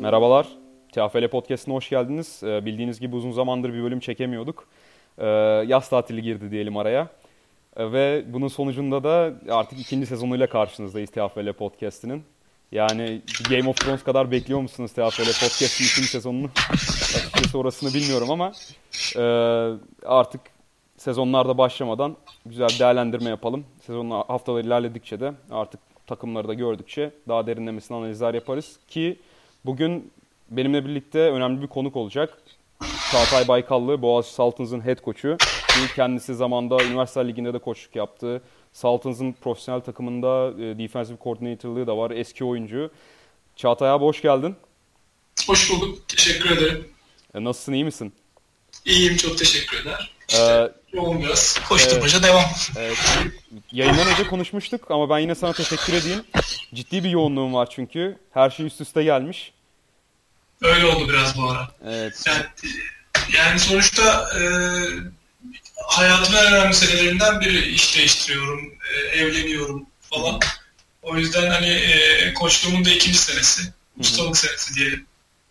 [0.00, 0.46] Merhabalar.
[0.92, 2.42] TFL Podcast'ına hoş geldiniz.
[2.42, 4.68] Ee, bildiğiniz gibi uzun zamandır bir bölüm çekemiyorduk.
[5.18, 5.26] Ee,
[5.66, 7.08] yaz tatili girdi diyelim araya.
[7.76, 12.22] Ee, ve bunun sonucunda da artık ikinci sezonuyla karşınızdayız TFL Podcast'inin.
[12.72, 16.50] Yani Game of Thrones kadar bekliyor musunuz TFL Podcast'ın ikinci sezonunu?
[17.14, 18.52] Açıkçası orasını bilmiyorum ama
[19.16, 19.22] e,
[20.06, 20.40] artık
[20.96, 23.64] sezonlarda başlamadan güzel bir değerlendirme yapalım.
[23.86, 28.78] Sezonun haftaları ilerledikçe de artık takımları da gördükçe daha derinlemesine analizler yaparız.
[28.88, 29.18] Ki
[29.64, 30.12] bugün
[30.50, 32.38] benimle birlikte önemli bir konuk olacak.
[33.12, 34.98] Çağatay Baykallı, Boğaziçi Saltins'ın head.
[35.04, 38.42] Ki kendisi zamanda Üniversite Ligi'nde de koçluk yaptı.
[38.72, 42.10] Saltins'ın profesyonel takımında e, defensive coordinator'lığı da var.
[42.10, 42.90] Eski oyuncu.
[43.56, 44.56] Çağatay abi hoş geldin.
[45.46, 46.08] Hoş bulduk.
[46.08, 46.88] Teşekkür ederim.
[47.34, 48.12] E, nasılsın, iyi misin?
[48.84, 50.16] İyiyim, çok teşekkür eder.
[50.28, 51.60] İşte biraz.
[51.68, 52.44] Koşturmaca evet, devam.
[52.76, 52.98] Evet.
[53.72, 56.24] Yayından önce konuşmuştuk ama ben yine sana teşekkür edeyim.
[56.74, 58.18] Ciddi bir yoğunluğum var çünkü.
[58.34, 59.52] Her şey üst üste gelmiş.
[60.62, 61.68] Öyle oldu biraz bu ara.
[61.86, 62.24] Evet.
[62.26, 62.44] Yani,
[63.36, 64.42] yani sonuçta e,
[65.86, 70.40] hayatımın en önemli senelerinden biri iş değiştiriyorum, e, evleniyorum falan.
[71.02, 73.62] O yüzden hani e, koçluğumun da ikinci senesi.
[73.98, 75.06] Ustalık senesi diyelim.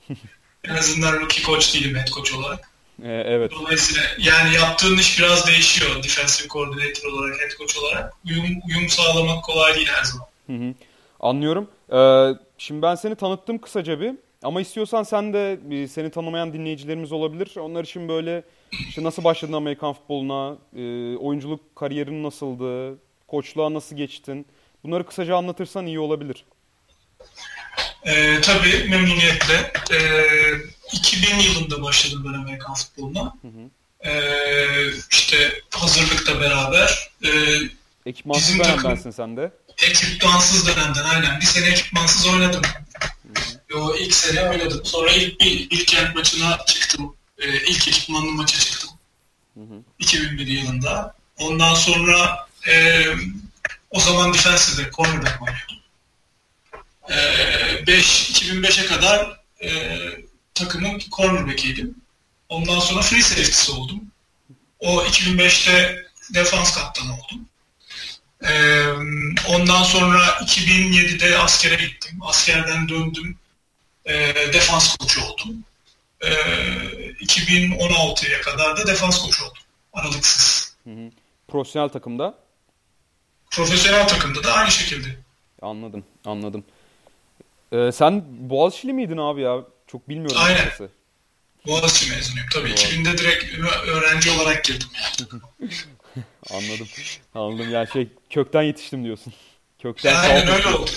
[0.63, 2.68] en azından rookie koç değilim head coach olarak.
[3.03, 3.51] Ee, evet.
[3.51, 8.13] Dolayısıyla yani yaptığın iş biraz değişiyor defensive coordinator olarak, head coach olarak.
[8.25, 10.27] Uyum, uyum sağlamak kolay değil her zaman.
[10.47, 10.73] Hı hı.
[11.19, 11.67] Anlıyorum.
[11.93, 14.15] Ee, şimdi ben seni tanıttım kısaca bir.
[14.43, 17.51] Ama istiyorsan sen de seni tanımayan dinleyicilerimiz olabilir.
[17.59, 18.43] Onlar için böyle
[18.89, 22.97] işte nasıl başladın Amerikan futboluna, e, oyunculuk kariyerin nasıldı,
[23.27, 24.45] koçluğa nasıl geçtin?
[24.83, 26.45] Bunları kısaca anlatırsan iyi olabilir.
[28.05, 29.73] Ee, tabii memnuniyetle.
[29.91, 29.97] Ee,
[30.91, 33.33] 2000 yılında başladım ben Amerikan futboluna.
[33.41, 33.69] Hı hı.
[34.09, 37.09] Ee, işte hazırlıkla beraber.
[37.23, 37.29] E,
[38.05, 39.51] Ekipmansız dönemdensin sen de.
[39.83, 41.39] Ekipmansız dönemden aynen.
[41.39, 42.61] Bir sene ekipmansız oynadım.
[42.63, 43.39] Hı
[43.75, 43.79] hı.
[43.79, 44.85] O ilk sene oynadım.
[44.85, 47.15] Sonra ilk bir, ilk kent maçına çıktım.
[47.39, 48.89] Ee, ilk ekipmanlı maça çıktım.
[49.53, 49.81] Hı hı.
[49.99, 51.15] 2001 yılında.
[51.37, 53.05] Ondan sonra e,
[53.89, 55.75] o zaman defensive'de cornerback oynuyordum.
[57.09, 59.97] E, 5, 2005'e kadar e,
[60.53, 61.95] takımın cornerback'iydim.
[62.49, 64.01] Ondan sonra free safety'si oldum.
[64.79, 67.45] O 2005'te defans kaptanı oldum.
[68.43, 68.87] Ee,
[69.49, 72.19] ondan sonra 2007'de askere gittim.
[72.21, 73.37] Askerden döndüm.
[74.05, 75.63] Ee, defans koçu oldum.
[76.21, 76.29] Ee,
[77.21, 79.63] 2016'ya kadar da defans koçu oldum.
[79.93, 80.75] Aralıksız.
[80.83, 81.11] Hı hı.
[81.47, 82.37] Profesyonel takımda?
[83.51, 85.07] Profesyonel takımda da aynı şekilde.
[85.61, 86.63] Anladım, anladım.
[87.71, 89.63] Ee, sen Boğaziçi'li miydin abi ya?
[89.87, 90.37] Çok bilmiyorum.
[90.39, 90.57] Aynen.
[90.57, 90.89] Açıkçası.
[91.67, 92.75] Boğaziçi mezunuyum tabii.
[92.75, 92.95] Wow.
[92.97, 95.41] 2000'de direkt öğrenci olarak girdim yani.
[96.49, 96.87] Anladım.
[97.35, 97.71] Anladım.
[97.71, 99.33] Yani şey kökten yetiştim diyorsun.
[99.81, 100.91] Kökten Aynen öyle oldu.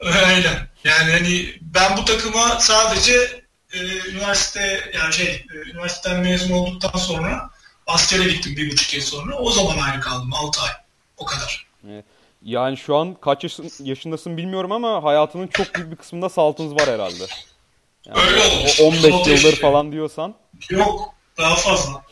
[0.00, 0.68] Öyle.
[0.84, 3.42] Yani hani ben bu takıma sadece
[3.72, 3.78] e,
[4.10, 7.50] üniversite yani şey e, üniversiteden mezun olduktan sonra
[7.86, 9.36] askere gittim bir buçuk yıl sonra.
[9.36, 10.32] O zaman ayrı kaldım.
[10.32, 10.70] 6 ay.
[11.16, 11.66] O kadar.
[11.88, 12.04] Evet.
[12.42, 17.24] Yani şu an kaç yaşındasın bilmiyorum ama hayatının çok büyük bir kısmında saltınız var herhalde.
[18.06, 18.80] Yani Öyle olmuş.
[18.80, 19.60] 15 yıldır işte.
[19.60, 20.34] falan diyorsan.
[20.70, 22.02] Yok daha fazla.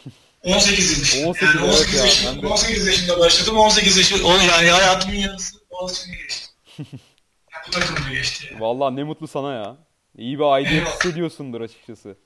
[0.43, 1.29] 18 yıl.
[1.29, 3.59] 18, yani 18, evet yaşında, 18 yaşında başladım.
[3.59, 6.47] 18 yaşında yani hayatımın yarısı Boğaziçi'ne geçti.
[6.79, 8.47] yani bu takımda geçti.
[8.51, 8.61] Yani.
[8.61, 9.77] Valla ne mutlu sana ya.
[10.19, 12.17] İyi bir aidiyet hissediyorsundur açıkçası.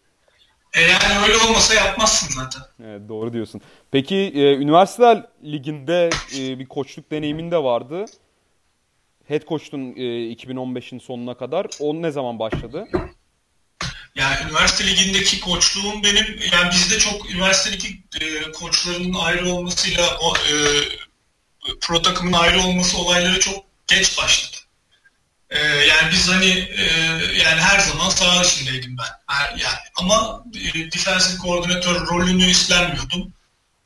[0.75, 2.62] E yani öyle olmasa yapmazsın zaten.
[2.84, 3.60] Evet doğru diyorsun.
[3.91, 8.04] Peki e, üniversiteler liginde e, bir koçluk deneyimin de vardı.
[9.28, 11.66] Head coach'tun e, 2015'in sonuna kadar.
[11.80, 12.88] O ne zaman başladı?
[14.14, 17.88] Yani üniversite ligindeki koçluğum benim yani bizde çok üniversitedeki
[18.20, 20.54] e, koçların ayrı olmasıyla o e,
[21.80, 24.56] pro takımın ayrı olması olayları çok geç başladı.
[25.50, 26.84] E, yani biz hani e,
[27.44, 29.34] yani her zaman saha içindeydim ben.
[29.34, 30.44] Her, yani ama
[30.75, 33.33] e, defensive koordinatör rolünü üstlenmiyordum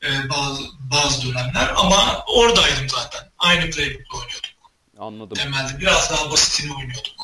[0.03, 3.31] e, bazı bazı dönemler ama oradaydım zaten.
[3.39, 4.55] Aynı playbook'ta oynuyorduk.
[4.99, 5.37] Anladım.
[5.37, 7.15] Temelde biraz daha basitini oynuyorduk.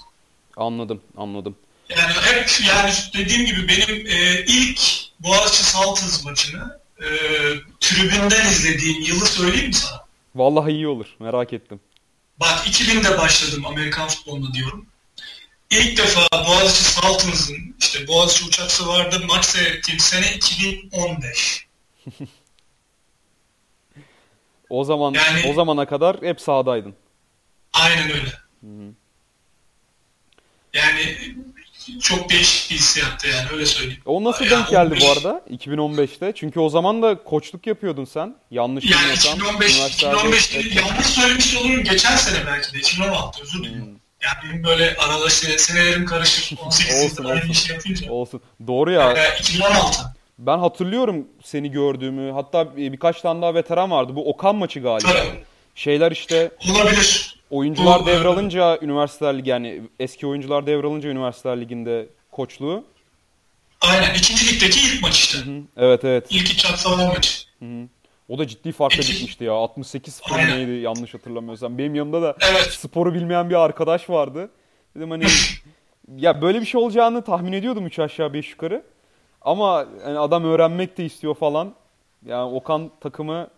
[0.56, 1.56] Anladım, anladım.
[1.88, 4.80] Yani hep yani dediğim gibi benim e, ilk
[5.20, 7.06] Boğaziçi Saltız maçını e,
[7.80, 10.04] tribünden izlediğim yılı söyleyeyim mi sana?
[10.34, 11.06] Vallahi iyi olur.
[11.18, 11.80] Merak ettim.
[12.40, 14.86] Bak 2000'de başladım Amerikan futbolunda diyorum.
[15.70, 21.66] İlk defa Boğaziçi Saltins'ın işte Boğaziçi uçaksı vardı maç seyrettiğim sene 2015.
[24.70, 26.94] o zaman yani, o zamana kadar hep sahadaydın.
[27.72, 28.32] Aynen öyle.
[28.60, 28.94] Hı-hı.
[30.74, 31.34] Yani
[31.98, 34.02] çok değişik bir hissiyattı yani öyle söyleyeyim.
[34.06, 35.02] O nasıl yani denk geldi 15...
[35.02, 36.32] bu arada 2015'te?
[36.36, 38.34] Çünkü o zaman da koçluk yapıyordun sen.
[38.50, 41.84] Yanlış yani 2015, 2015 yanlış söylemiş olurum.
[41.84, 43.84] Geçen sene belki de 2016 özür dilerim.
[43.84, 44.00] Hmm.
[44.22, 46.56] Yani benim böyle arada şey, senelerim karışır.
[46.66, 47.48] 18 Olsun, olsun.
[47.48, 48.12] işi yapınca.
[48.12, 48.40] Olsun.
[48.66, 49.12] Doğru ya.
[49.12, 50.02] Ee, 2016.
[50.38, 52.32] Ben hatırlıyorum seni gördüğümü.
[52.32, 54.16] Hatta bir- birkaç tane daha veteran vardı.
[54.16, 55.08] Bu Okan maçı galiba.
[55.12, 55.44] Tabii.
[55.74, 57.29] Şeyler işte Olabilir.
[57.50, 62.84] Oyuncular devralınca üniversiteler ligi yani eski oyuncular devralınca üniversiteler liginde koçluğu.
[63.80, 64.14] Aynen.
[64.14, 65.38] İkinci ligdeki ilk maç işte.
[65.38, 66.26] Hı, Evet evet.
[66.30, 67.46] İlk iç atsalar maçı.
[68.28, 69.52] O da ciddi farkla bitmişti ya.
[69.52, 70.58] 68 0 Aynen.
[70.58, 71.78] neydi yanlış hatırlamıyorsam.
[71.78, 72.62] Benim yanımda da Evet.
[72.72, 74.50] sporu bilmeyen bir arkadaş vardı.
[74.96, 75.24] Dedim hani
[76.16, 78.82] ya böyle bir şey olacağını tahmin ediyordum 3 aşağı 5 yukarı.
[79.42, 81.74] Ama hani adam öğrenmek de istiyor falan.
[82.26, 83.48] Yani Okan takımı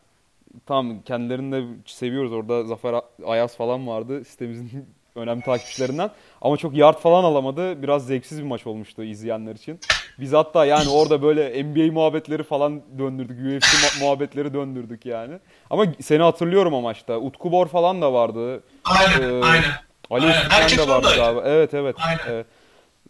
[0.67, 2.33] tam kendilerini de seviyoruz.
[2.33, 2.95] Orada Zafer
[3.27, 6.11] Ayaz falan vardı sitemizin önemli takipçilerinden.
[6.41, 7.83] Ama çok yard falan alamadı.
[7.83, 9.81] Biraz zevksiz bir maç olmuştu izleyenler için.
[10.21, 13.39] Biz hatta yani orada böyle NBA muhabbetleri falan döndürdük.
[13.39, 15.39] UFC mu- muhabbetleri döndürdük yani.
[15.71, 17.19] Ama seni hatırlıyorum o maçta.
[17.19, 18.63] Utku Bor falan da vardı.
[18.85, 19.23] Aynen.
[19.23, 19.65] Ee, aynen.
[20.11, 21.43] Ali Herkes de vardı galiba.
[21.45, 21.97] Evet evet.
[22.07, 22.21] Aynen.
[22.29, 22.47] evet.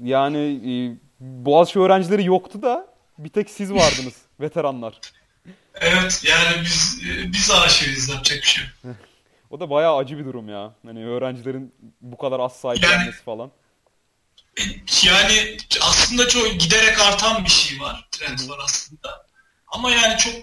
[0.01, 0.73] Yani e,
[1.21, 2.87] Boğaziçi öğrencileri yoktu da
[3.19, 5.01] bir tek siz vardınız veteranlar.
[5.81, 6.23] Evet.
[6.25, 8.09] Yani biz e, biz aşığıyız.
[8.09, 8.97] Yapacak bir şey yok.
[9.51, 10.75] O da bayağı acı bir durum ya.
[10.87, 13.51] Hani öğrencilerin bu kadar az sahiplenmesi falan.
[15.03, 18.09] Yani aslında çok giderek artan bir şey var.
[18.11, 19.27] Trend var aslında.
[19.69, 20.35] Ama yani çok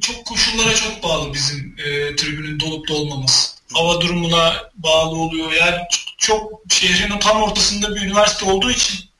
[0.00, 3.56] çok koşullara çok bağlı bizim e, tribünün dolup dolmaması.
[3.72, 5.52] Hava durumuna bağlı oluyor.
[5.52, 5.76] Yani
[6.18, 9.10] çok, şehrin tam ortasında bir üniversite olduğu için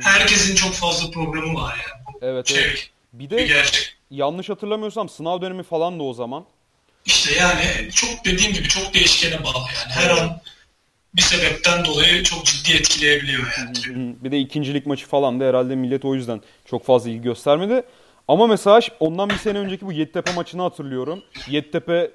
[0.00, 2.18] herkesin çok fazla programı var yani.
[2.22, 2.90] Evet şey evet.
[3.12, 3.97] Bir bir de gerçek.
[4.10, 6.44] Yanlış hatırlamıyorsam sınav dönemi falan da o zaman.
[7.04, 9.92] İşte yani çok dediğim gibi çok değişkene bağlı yani.
[9.92, 10.40] Her an
[11.14, 14.14] bir sebepten dolayı çok ciddi etkileyebiliyor yani.
[14.24, 17.82] Bir de ikincilik maçı falan da herhalde millet o yüzden çok fazla ilgi göstermedi.
[18.28, 21.22] Ama mesela ondan bir sene önceki bu Yeditepe maçını hatırlıyorum.
[21.48, 22.10] Yeditepe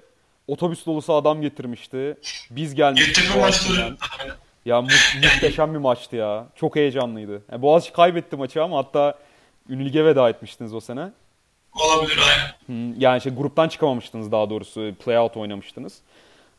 [0.47, 2.17] otobüs dolusu adam getirmişti.
[2.51, 3.95] Biz gelmiştik Yeditepe maçları.
[4.65, 4.87] Ya mu-
[5.23, 6.47] muhteşem bir maçtı ya.
[6.55, 7.41] Çok heyecanlıydı.
[7.51, 9.19] Yani Boğaziçi kaybetti maçı ama hatta
[9.69, 11.11] Ünlüge veda etmiştiniz o sene.
[11.75, 12.95] Olabilir aynen.
[12.99, 14.91] Yani şey gruptan çıkamamıştınız daha doğrusu.
[15.05, 16.01] Playout oynamıştınız.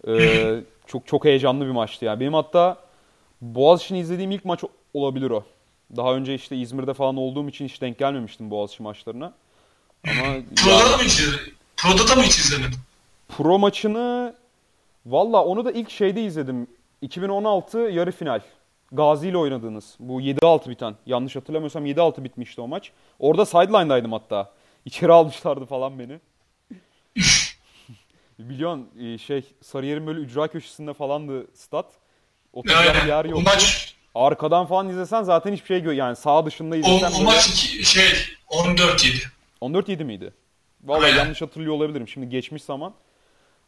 [0.09, 2.21] Ee, çok çok heyecanlı bir maçtı ya.
[2.21, 2.77] Benim hatta
[3.41, 4.61] Boğaziçi'ni izlediğim ilk maç
[4.95, 5.45] olabilir o.
[5.97, 9.33] Daha önce işte İzmir'de falan olduğum için hiç denk gelmemiştim Boğaziçi maçlarına.
[10.09, 11.55] Ama Pro'da da mı hiç izledin?
[11.77, 12.79] Pro'da da mı hiç izlemedin?
[13.29, 14.35] pro maçını
[15.07, 16.67] valla onu da ilk şeyde izledim.
[17.03, 18.41] 2016 yarı final.
[18.93, 19.97] Gazi ile oynadığınız.
[19.99, 20.95] Bu 7-6 biten.
[21.07, 22.91] Yanlış hatırlamıyorsam 7-6 bitmişti o maç.
[23.19, 24.51] Orada sideline'daydım hatta.
[24.85, 26.21] İçeri almışlardı falan beni.
[28.39, 31.87] Biliyorsun e, şey Sarıyer'in böyle ücra köşesinde falandı stat.
[32.53, 33.45] Oturacak yer O yoktu.
[33.45, 35.93] maç, Arkadan falan izlesen zaten hiçbir şey gör.
[35.93, 38.09] Yani sağ dışında o, izlesen o böyle maç iki- şey
[38.51, 39.27] 14-7.
[39.61, 40.33] 14-7 miydi?
[40.85, 41.17] Vallahi Aynen.
[41.19, 42.09] yanlış hatırlıyor olabilirim.
[42.09, 42.95] Şimdi geçmiş zaman.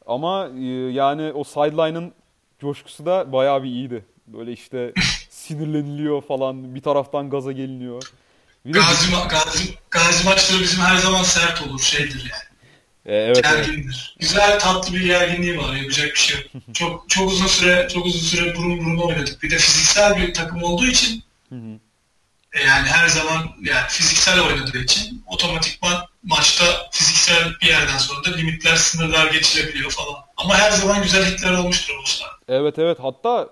[0.07, 2.13] Ama e, yani o sideline'ın
[2.59, 4.05] coşkusu da bayağı bir iyiydi.
[4.27, 4.93] Böyle işte
[5.31, 6.75] sinirleniliyor falan.
[6.75, 8.03] Bir taraftan gaza geliniyor.
[8.67, 12.47] Bir de Gazi, ma- Gazi, Gazi maçları bizim her zaman sert olur, şeydir yani.
[13.07, 13.67] E, evet, evet.
[13.67, 14.17] Gergindir.
[14.21, 16.63] Güzel tatlı bir gerginliği var, yapacak bir şey yok.
[16.75, 19.43] Çok çok uzun süre çok uzun süre burun buruna oynadık.
[19.43, 21.79] Bir de fiziksel bir takım olduğu için Hı hı.
[22.53, 28.37] e, yani her zaman yani fiziksel oynadığı için otomatikman maçta fiziksel bir yerden sonra da
[28.37, 30.17] limitler, sınırlar geçilebiliyor falan.
[30.37, 32.31] Ama her zaman güzel hitler olmuştur maçlar.
[32.49, 33.49] Evet evet hatta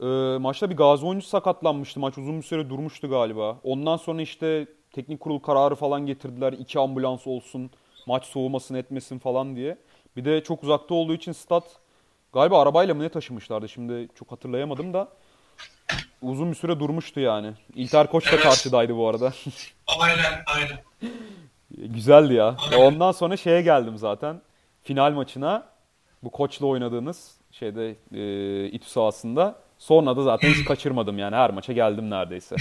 [0.00, 2.00] e, maçta bir gazi oyuncusu sakatlanmıştı.
[2.00, 3.58] Maç uzun bir süre durmuştu galiba.
[3.64, 6.52] Ondan sonra işte teknik kurul kararı falan getirdiler.
[6.52, 7.70] İki ambulans olsun.
[8.06, 9.78] Maç soğumasın etmesin falan diye.
[10.16, 11.64] Bir de çok uzakta olduğu için stat
[12.32, 15.08] galiba arabayla mı ne taşımışlardı şimdi çok hatırlayamadım da.
[16.22, 17.52] Uzun bir süre durmuştu yani.
[17.74, 18.42] İlter Koç da Evet.
[18.42, 19.32] karşıdaydı bu arada.
[20.00, 20.78] Aynen, aynen.
[21.94, 22.56] Güzeldi ya.
[22.72, 22.86] Aynen.
[22.86, 24.42] Ondan sonra şeye geldim zaten.
[24.82, 25.66] Final maçına.
[26.22, 29.61] Bu koçla oynadığınız şeyde e, İTÜ sahasında.
[29.82, 31.36] Sonra da zaten hiç kaçırmadım yani.
[31.36, 32.56] Her maça geldim neredeyse.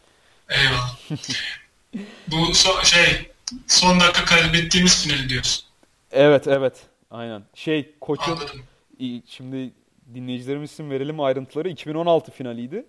[0.48, 0.98] Eyvallah.
[2.28, 3.32] Bu so- şey
[3.66, 5.64] son dakika kaybettiğimiz finali diyorsun.
[6.12, 6.76] Evet evet.
[7.10, 7.42] Aynen.
[7.54, 8.62] Şey koçun Anladım.
[9.26, 9.72] Şimdi
[10.14, 11.68] dinleyicilerimiz için verelim ayrıntıları.
[11.68, 12.86] 2016 finaliydi.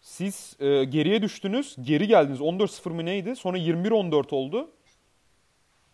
[0.00, 1.76] Siz e, geriye düştünüz.
[1.82, 2.40] Geri geldiniz.
[2.40, 3.36] 14-0 mı neydi?
[3.36, 4.70] Sonra 21-14 oldu.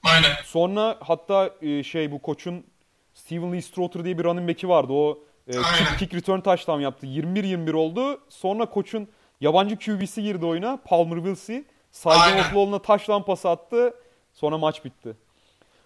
[0.02, 0.32] Aynen.
[0.44, 2.64] Sonra hatta e, şey bu koçun
[3.14, 4.92] Steven Lee Strother diye bir running back'i vardı.
[4.92, 7.06] O e, kick, kick return touchdown yaptı.
[7.06, 8.20] 21-21 oldu.
[8.28, 9.08] Sonra koçun
[9.40, 10.78] yabancı QB'si girdi oyuna.
[10.84, 11.64] Palmer Willsey.
[11.92, 12.38] Saygın.
[12.38, 13.94] Oklahoma'na touchdown pası attı.
[14.34, 15.16] Sonra maç bitti.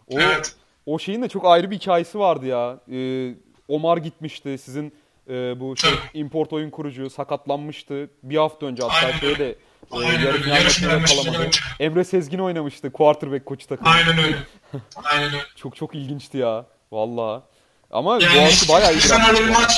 [0.09, 0.57] O, Evet.
[0.87, 2.79] o şeyin de çok ayrı bir hikayesi vardı ya.
[2.93, 3.35] Ee,
[3.69, 4.59] Omar gitmişti.
[4.59, 4.95] Sizin
[5.31, 8.11] e, bu şey, import oyun kurucu sakatlanmıştı.
[8.23, 9.57] Bir hafta önce hatta Aynen şeye de e,
[9.91, 11.51] Aynen yarı final kalamadı.
[11.81, 12.93] Emre Sezgin oynamıştı.
[12.93, 13.91] Quarterback koçu takımı.
[13.91, 14.37] Aynen öyle.
[15.05, 15.43] Aynen öyle.
[15.57, 16.67] Çok çok ilginçti ya.
[16.93, 17.43] Valla.
[17.91, 19.73] Ama Yani Boğaziçi bayağı iyi bizden öyle bir bu maç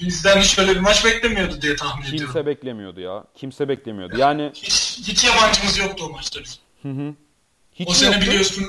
[0.00, 2.34] bizden hiç öyle bir maç beklemiyordu diye tahmin Kimse ediyorum.
[2.34, 3.24] Kimse beklemiyordu ya.
[3.34, 4.18] Kimse beklemiyordu.
[4.18, 6.58] Yani hiç, hiç yabancımız yoktu o maçta bizim.
[6.82, 7.14] Hı hı.
[7.74, 8.26] Hiç o sene yoktu?
[8.26, 8.66] biliyorsun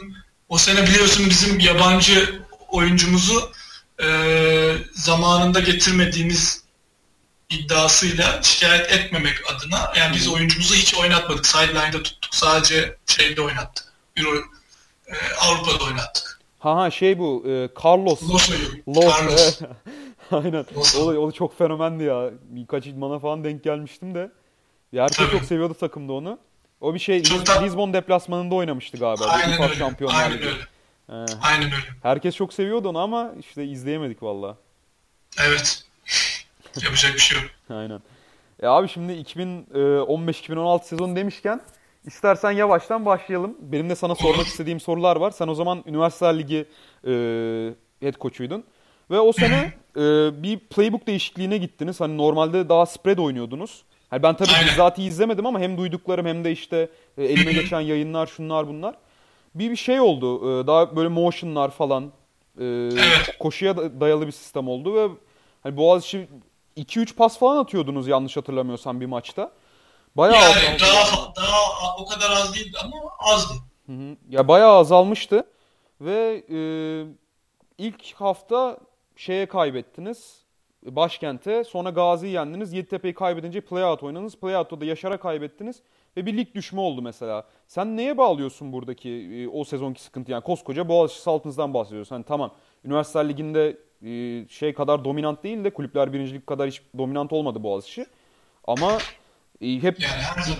[0.49, 3.51] o sene biliyorsun bizim yabancı oyuncumuzu
[4.03, 4.07] e,
[4.93, 6.63] zamanında getirmediğimiz
[7.49, 11.45] iddiasıyla şikayet etmemek adına yani biz oyuncumuzu hiç oynatmadık.
[11.45, 12.35] Sideline'da tuttuk.
[12.35, 13.85] Sadece şeyde oynattık.
[14.17, 14.37] Euro
[15.07, 16.40] e, Avrupa'da oynattık.
[16.61, 18.29] Ha ha şey bu e, Carlos.
[18.29, 18.51] Los,
[18.87, 19.61] Carlos.
[20.31, 20.65] Aynen.
[20.99, 22.29] O, da, o da çok fenomendi ya.
[22.43, 24.31] Birkaç idmana falan denk gelmiştim de.
[24.91, 25.31] Ya herkes Tabii.
[25.31, 26.39] çok seviyordu takımda onu.
[26.81, 27.61] O bir şey çok da...
[27.61, 29.25] Lisbon deplasmanında oynamıştı galiba.
[29.25, 29.75] Aynen öyle.
[29.75, 30.49] Şampiyonlar Aynen öyle.
[31.09, 31.85] Ee, Aynen öyle.
[32.03, 34.57] Herkes çok seviyordu onu ama işte izleyemedik valla.
[35.47, 35.83] Evet.
[36.83, 37.49] Yapacak bir şey yok.
[37.69, 38.01] Aynen.
[38.63, 41.61] E abi şimdi 2015-2016 sezonu demişken
[42.05, 43.57] istersen yavaştan başlayalım.
[43.59, 45.31] Benim de sana sormak istediğim sorular var.
[45.31, 46.65] Sen o zaman Üniversiteler Ligi
[47.07, 47.11] e,
[47.99, 48.63] head coach'uydun.
[49.11, 50.01] Ve o sene e,
[50.43, 52.01] bir playbook değişikliğine gittiniz.
[52.01, 53.83] Hani normalde daha spread oynuyordunuz.
[54.09, 58.27] Hani ben tabii bizzati izlemedim ama hem duyduklarım hem de işte e, elime geçen yayınlar
[58.27, 58.95] şunlar bunlar.
[59.55, 60.61] Bir bir şey oldu.
[60.61, 62.03] E, daha böyle motionlar falan.
[62.59, 63.37] E, evet.
[63.39, 65.07] Koşuya dayalı bir sistem oldu ve
[65.63, 66.27] hani Boğaziçi
[66.77, 69.51] 2-3 pas falan atıyordunuz yanlış hatırlamıyorsam bir maçta.
[70.17, 73.53] Bayağı yani daha, daha o kadar az değil ama azdı.
[73.85, 74.15] Hı hı.
[74.29, 75.47] Ya bayağı azalmıştı
[76.01, 76.59] ve e,
[77.77, 78.77] ilk hafta
[79.15, 80.41] şeye kaybettiniz.
[80.85, 81.63] Başkente.
[81.63, 82.73] Sonra Gazi'yi yendiniz.
[82.73, 84.35] Yeditepe'yi kaybedince playout oynadınız.
[84.35, 85.81] Playout'ta da Yaşar'a kaybettiniz.
[86.17, 87.47] Ve bir lig düşme oldu mesela.
[87.67, 90.31] Sen neye bağlıyorsun buradaki e, o sezonki sıkıntı?
[90.31, 92.11] Yani koskoca Boğaziçi Saltınız'dan bahsediyoruz.
[92.11, 92.51] Hani tamam
[92.85, 98.05] Üniversiteler Ligi'nde e, şey kadar dominant değil de kulüpler birincilik kadar hiç dominant olmadı Boğaziçi.
[98.67, 98.97] Ama
[99.61, 99.97] hep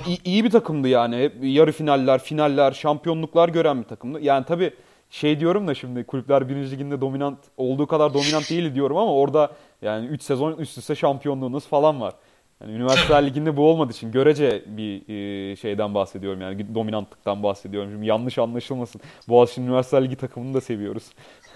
[0.07, 1.17] iyi, iyi bir takımdı yani.
[1.17, 4.19] Hep yarı finaller, finaller, şampiyonluklar gören bir takımdı.
[4.21, 4.73] Yani tabii
[5.09, 9.51] şey diyorum da şimdi kulüpler birinci liginde dominant olduğu kadar dominant değil diyorum ama orada
[9.81, 12.13] yani 3 sezon üst üste şampiyonluğunuz falan var.
[12.61, 17.91] Yani üniversiteler liginde bu olmadığı için görece bir e, şeyden bahsediyorum yani dominantlıktan bahsediyorum.
[17.91, 19.01] Şimdi yanlış anlaşılmasın.
[19.27, 21.03] Boğaziçi Üniversiteler Ligi takımını da seviyoruz.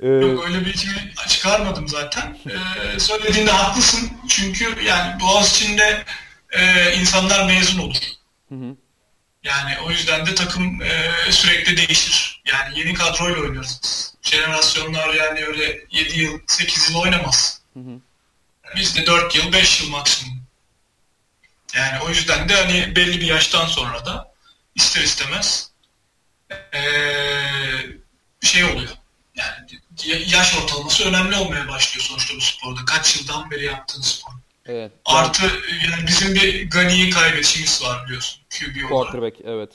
[0.00, 2.36] ee, Yok öyle bir cümle çıkarmadım zaten.
[2.46, 4.10] Ee, söylediğinde haklısın.
[4.28, 6.04] Çünkü yani Boğaziçi'nde
[6.54, 7.96] e, insanlar mezun olur.
[8.48, 8.76] Hı hı.
[9.44, 12.42] Yani o yüzden de takım e, sürekli değişir.
[12.46, 13.80] Yani yeni kadroyla oynuyoruz.
[14.22, 17.60] Jenerasyonlar yani öyle 7 yıl, 8 yıl oynamaz.
[17.74, 18.00] Hı hı.
[18.76, 20.44] Bizde 4 yıl, 5 yıl maksimum.
[21.74, 24.34] Yani o yüzden de hani belli bir yaştan sonra da
[24.74, 25.70] ister istemez
[26.74, 27.86] ee,
[28.40, 28.90] şey oluyor.
[29.34, 29.66] Yani
[30.26, 32.84] yaş ortalaması önemli olmaya başlıyor sonuçta bu sporda.
[32.84, 34.32] Kaç yıldan beri yaptığın spor.
[34.66, 34.92] Evet.
[35.04, 35.42] Artı
[35.90, 38.40] yani bizim bir Gani'yi kaybetişimiz var biliyorsun.
[38.50, 38.88] QB olarak.
[38.88, 39.70] Quarterback evet.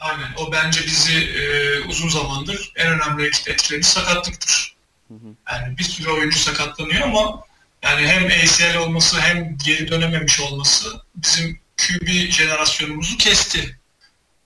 [0.00, 0.28] Aynen.
[0.36, 4.76] O bence bizi e, uzun zamandır en önemli etkileyen sakatlıktır.
[5.08, 5.52] Hı hı.
[5.52, 7.44] Yani bir sürü oyuncu sakatlanıyor ama
[7.82, 13.78] yani hem ACL olması hem geri dönememiş olması bizim QB jenerasyonumuzu kesti.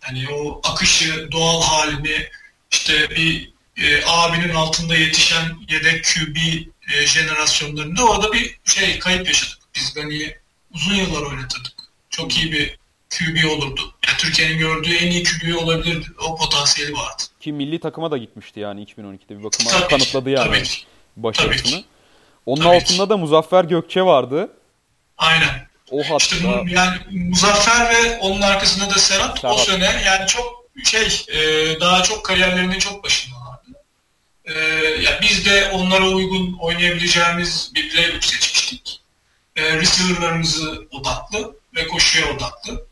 [0.07, 2.29] Yani o akışı, doğal halini
[2.71, 6.37] işte bir e, abinin altında yetişen yedek QB
[6.93, 9.64] e, jenerasyonlarında orada bir şey kayıp yaşadık.
[9.77, 10.39] Biz Gani'yi
[10.75, 11.75] uzun yıllar oynatırdık.
[12.11, 12.79] Çok iyi bir
[13.11, 13.81] QB olurdu.
[14.07, 16.07] Yani Türkiye'nin gördüğü en iyi QB olabilirdi.
[16.29, 17.23] O potansiyeli vardı.
[17.41, 20.85] Ki milli takıma da gitmişti yani 2012'de bir bakıma tabii kanıtladı yani tabii ki.
[21.17, 21.71] başarısını.
[21.71, 21.85] Tabii ki.
[22.47, 23.11] Onun tabii altında ki.
[23.11, 24.51] da Muzaffer Gökçe vardı.
[25.19, 25.69] Aynen.
[25.91, 26.17] O hatta...
[26.17, 29.57] İşte bu, yani Muzaffer ve onun arkasında da Serhat, Serhat.
[29.57, 31.41] o sene yani çok şey e,
[31.81, 33.71] daha çok kariyerlerinin çok başındalardı.
[34.45, 34.53] E,
[35.03, 39.01] yani biz de onlara uygun oynayabileceğimiz bir playbook seçmiştik.
[39.57, 42.87] E, receiver'larımızı odaklı ve koşuya odaklı.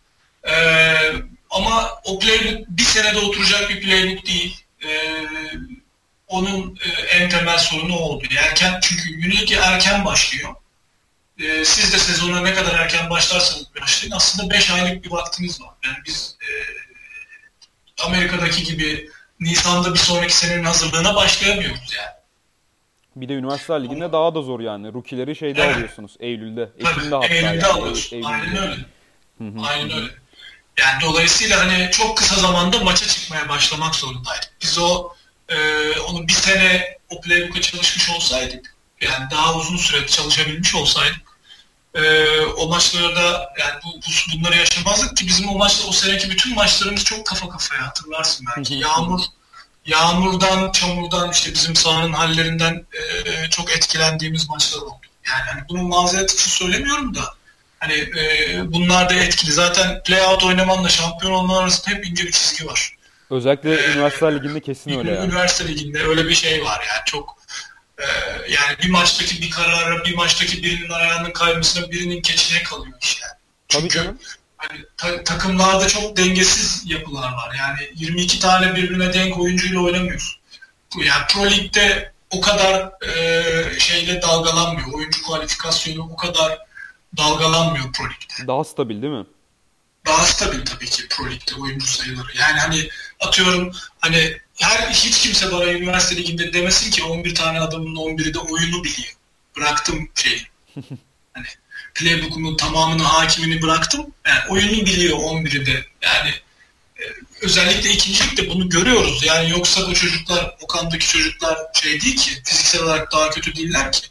[0.48, 1.12] Ee,
[1.50, 4.64] ama o playbook bir senede oturacak bir playbook değil.
[4.84, 5.24] Ee,
[6.28, 8.24] onun e, en temel sorunu oldu.
[8.38, 10.54] Erken, çünkü Unique erken başlıyor.
[11.40, 14.14] Ee, siz de sezona ne kadar erken başlarsanız başlayın.
[14.16, 15.74] Aslında 5 aylık bir vaktiniz var.
[15.84, 16.48] Yani biz e,
[18.02, 22.21] Amerika'daki gibi Nisan'da bir sonraki senenin hazırlığına başlayamıyoruz yani.
[23.16, 24.92] Bir de üniversite liginde daha da zor yani.
[24.92, 25.76] Rukileri şeyde evet.
[25.76, 26.16] alıyorsunuz.
[26.20, 26.70] Eylül'de.
[26.78, 27.26] Ekim'de hatta.
[27.26, 27.66] Eylül'de yani.
[27.66, 28.10] alıyoruz.
[28.12, 28.28] Eylül'de.
[28.28, 28.84] Aynen öyle.
[29.38, 29.66] Hı-hı.
[29.66, 30.12] Aynen öyle.
[30.78, 34.50] Yani dolayısıyla hani çok kısa zamanda maça çıkmaya başlamak zorundaydık.
[34.62, 35.12] Biz o
[35.48, 35.56] e,
[36.00, 41.22] onu bir sene o playbook'a çalışmış olsaydık, yani daha uzun süre çalışabilmiş olsaydık,
[41.94, 46.54] e, o maçlarda yani bu, bu, bunları yaşamazdık ki bizim o maçta o seneki bütün
[46.54, 48.74] maçlarımız çok kafa kafaya hatırlarsın belki.
[48.74, 49.20] Yağmur
[49.86, 55.06] yağmurdan, çamurdan işte bizim sahanın hallerinden e, çok etkilendiğimiz maçlar oldu.
[55.26, 57.34] Yani hani bunun mazeret için söylemiyorum da
[57.82, 59.52] Hani e, bunlar da etkili.
[59.52, 62.96] Zaten playout oynamanla şampiyon olman arasında hep ince bir çizgi var.
[63.30, 65.26] Özellikle ee, üniversite liginde kesin öyle yani.
[65.26, 67.38] Üniversite liginde öyle bir şey var yani çok
[67.98, 68.04] e,
[68.48, 73.26] yani bir maçtaki bir karara, bir maçtaki birinin ayağının kaymasına birinin keçine kalıyor işte.
[73.68, 74.18] Tabii canım.
[74.68, 77.54] Hani ta- takımlarda çok dengesiz yapılar var.
[77.58, 80.40] Yani 22 tane birbirine denk oyuncuyla oynamıyorsun.
[80.96, 84.92] Yani Pro Lig'de o kadar e, şeyle dalgalanmıyor.
[84.92, 86.58] Oyuncu kualifikasyonu o kadar
[87.16, 88.46] dalgalanmıyor Pro Lig'de.
[88.46, 89.26] Daha stabil değil mi?
[90.06, 92.36] Daha stabil tabii ki Pro Lig'de oyuncu sayıları.
[92.38, 92.88] Yani hani
[93.20, 98.38] atıyorum hani her hiç kimse bana üniversite liginde demesin ki 11 tane adamın 11'i de
[98.38, 99.12] oyunu biliyor.
[99.56, 100.42] Bıraktım şeyi.
[101.32, 101.46] hani
[101.94, 104.06] playbook'umun tamamını hakimini bıraktım.
[104.26, 105.84] Yani oyunu biliyor 11'i de.
[106.02, 106.30] Yani
[107.00, 107.04] e,
[107.42, 109.22] özellikle ikincilikte bunu görüyoruz.
[109.24, 114.06] Yani yoksa bu çocuklar, Okan'daki çocuklar şey değil ki, fiziksel olarak daha kötü değiller ki.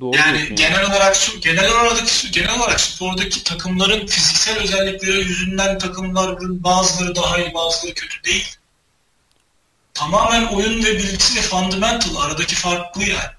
[0.00, 6.64] Doğru Yani diyorsun genel olarak genel olarak genel olarak spordaki takımların fiziksel özellikleri yüzünden takımların
[6.64, 8.56] bazıları daha iyi, bazıları kötü değil.
[9.94, 13.35] Tamamen oyun ve bilgisi ve fundamental aradaki fark bu yani.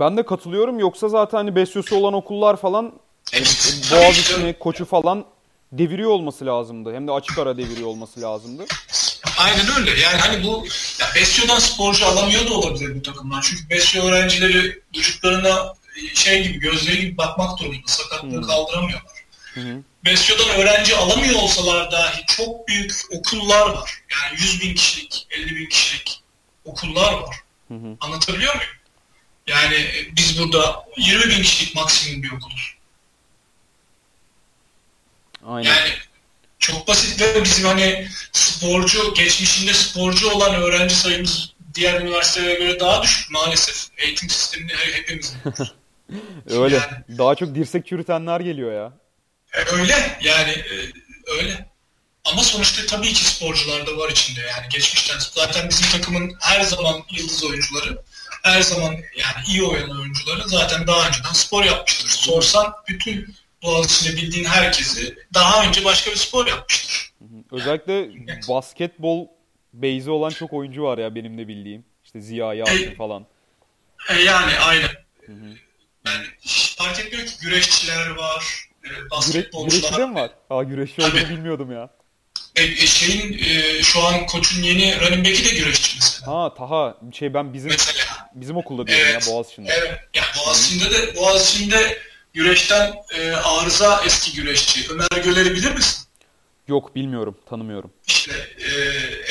[0.00, 0.78] Ben de katılıyorum.
[0.78, 2.92] Yoksa zaten hani besyosu olan okullar falan
[3.32, 3.42] ki
[3.92, 5.24] Boğaziçi'ni, koçu falan
[5.72, 6.94] deviriyor olması lazımdı.
[6.94, 8.64] Hem de açık ara deviriyor olması lazımdı.
[9.38, 10.00] Aynen öyle.
[10.00, 10.64] Yani hani bu
[11.00, 13.42] ya Besyo'dan sporcu alamıyor da olabilir bu takımlar.
[13.48, 15.74] Çünkü Besyo öğrencileri vücutlarına
[16.14, 17.86] şey gibi gözleri gibi bakmak durumunda.
[17.86, 18.42] Sakatlığı Hmm.
[18.42, 19.12] kaldıramıyorlar.
[19.54, 19.82] Hı.
[20.04, 24.02] Besyo'dan öğrenci alamıyor olsalar dahi çok büyük okullar var.
[24.12, 26.22] Yani 100 bin kişilik, 50 bin kişilik
[26.64, 27.36] okullar var.
[27.68, 27.96] Hı hı.
[28.00, 28.70] Anlatabiliyor muyum?
[29.46, 32.74] Yani e, biz burada 20 bin kişilik maksimum bir okuluz.
[35.46, 35.68] Aynen.
[35.68, 35.90] Yani
[36.58, 43.02] çok basit ve bizim hani sporcu, geçmişinde sporcu olan öğrenci sayımız diğer üniversitelere göre daha
[43.02, 43.86] düşük maalesef.
[43.98, 45.38] Eğitim sistemini he- hepimizin.
[46.50, 46.74] Öyle.
[46.76, 48.92] yani- Daha çok dirsek çürütenler geliyor ya.
[49.52, 50.74] E, öyle yani e,
[51.38, 51.72] öyle.
[52.24, 55.18] Ama sonuçta tabii ki sporcular da var içinde yani geçmişten.
[55.34, 58.02] Zaten bizim takımın her zaman yıldız oyuncuları,
[58.42, 62.08] her zaman yani iyi oynayan oyuncuları zaten daha önceden spor yapmıştır.
[62.08, 67.12] Sorsan bütün Boğaziçi'nde bildiğin herkesi daha önce başka bir spor yapmıştır.
[67.52, 68.08] Özellikle
[68.48, 69.26] basketbol
[69.72, 71.84] base'i olan çok oyuncu var ya benim de bildiğim.
[72.04, 73.26] İşte Ziya Yasin falan.
[74.10, 74.90] E, yani aynen.
[76.06, 78.44] Yani hiç fark etmiyor ki güreşçiler var,
[78.84, 79.80] e, Güre basketbolcular.
[79.80, 80.30] güreşçi de mi var?
[80.50, 81.90] Aa güreşçi olduğunu bilmiyordum ya.
[82.56, 86.32] E, e, şeyin e, şu an koçun yeni running back'i de güreşçi mesela.
[86.32, 88.04] Ha Taha şey ben bizim Mesela.
[88.34, 89.26] Bizim okulda diyorum Evet.
[89.28, 89.72] ya Boğaziçi'nde.
[89.72, 90.00] Evet.
[90.14, 91.98] Ya Boğaziçi'nde de Boğaziçi'nde
[92.32, 94.92] güreşten e, arıza eski güreşçi.
[94.92, 96.08] Ömer Göler'i bilir misin?
[96.68, 97.90] Yok bilmiyorum, tanımıyorum.
[98.06, 98.70] İşte e,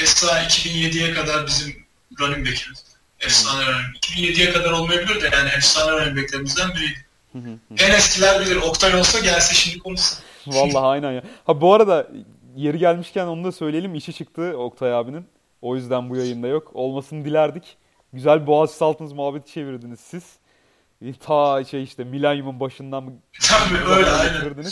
[0.03, 1.85] Esra 2007'ye kadar bizim
[2.19, 2.85] running back'imiz.
[3.19, 4.05] Efsane running back.
[4.05, 7.05] 2007'ye kadar olmayabilir de yani efsane running back'lerimizden biriydi.
[7.31, 7.85] Hı hı hı.
[7.89, 8.55] En eskiler bilir.
[8.55, 10.17] Oktay olsa gelse şimdi konuşsun.
[10.47, 11.23] Vallahi aynen ya.
[11.45, 12.07] Ha bu arada
[12.55, 13.95] yeri gelmişken onu da söyleyelim.
[13.95, 15.25] İşi çıktı Oktay abinin.
[15.61, 16.71] O yüzden bu yayında yok.
[16.73, 17.63] Olmasını dilerdik.
[18.13, 20.39] Güzel Boğaziçi Saltınız muhabbeti çevirdiniz siz.
[21.01, 23.13] E, Ta şey işte milenyumun başından mı
[23.49, 24.65] Tabii öyle aynen.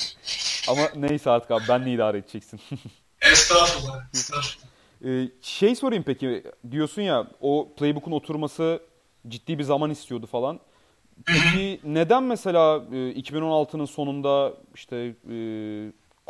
[0.70, 2.60] Ama neyse artık abi benle idare edeceksin.
[3.22, 4.14] Estağfurullah.
[4.14, 4.70] Estağfurullah.
[5.06, 8.82] Ee, şey sorayım peki diyorsun ya o playbook'un oturması
[9.28, 10.60] ciddi bir zaman istiyordu falan.
[11.26, 15.36] Peki neden mesela e, 2016'nın sonunda işte e,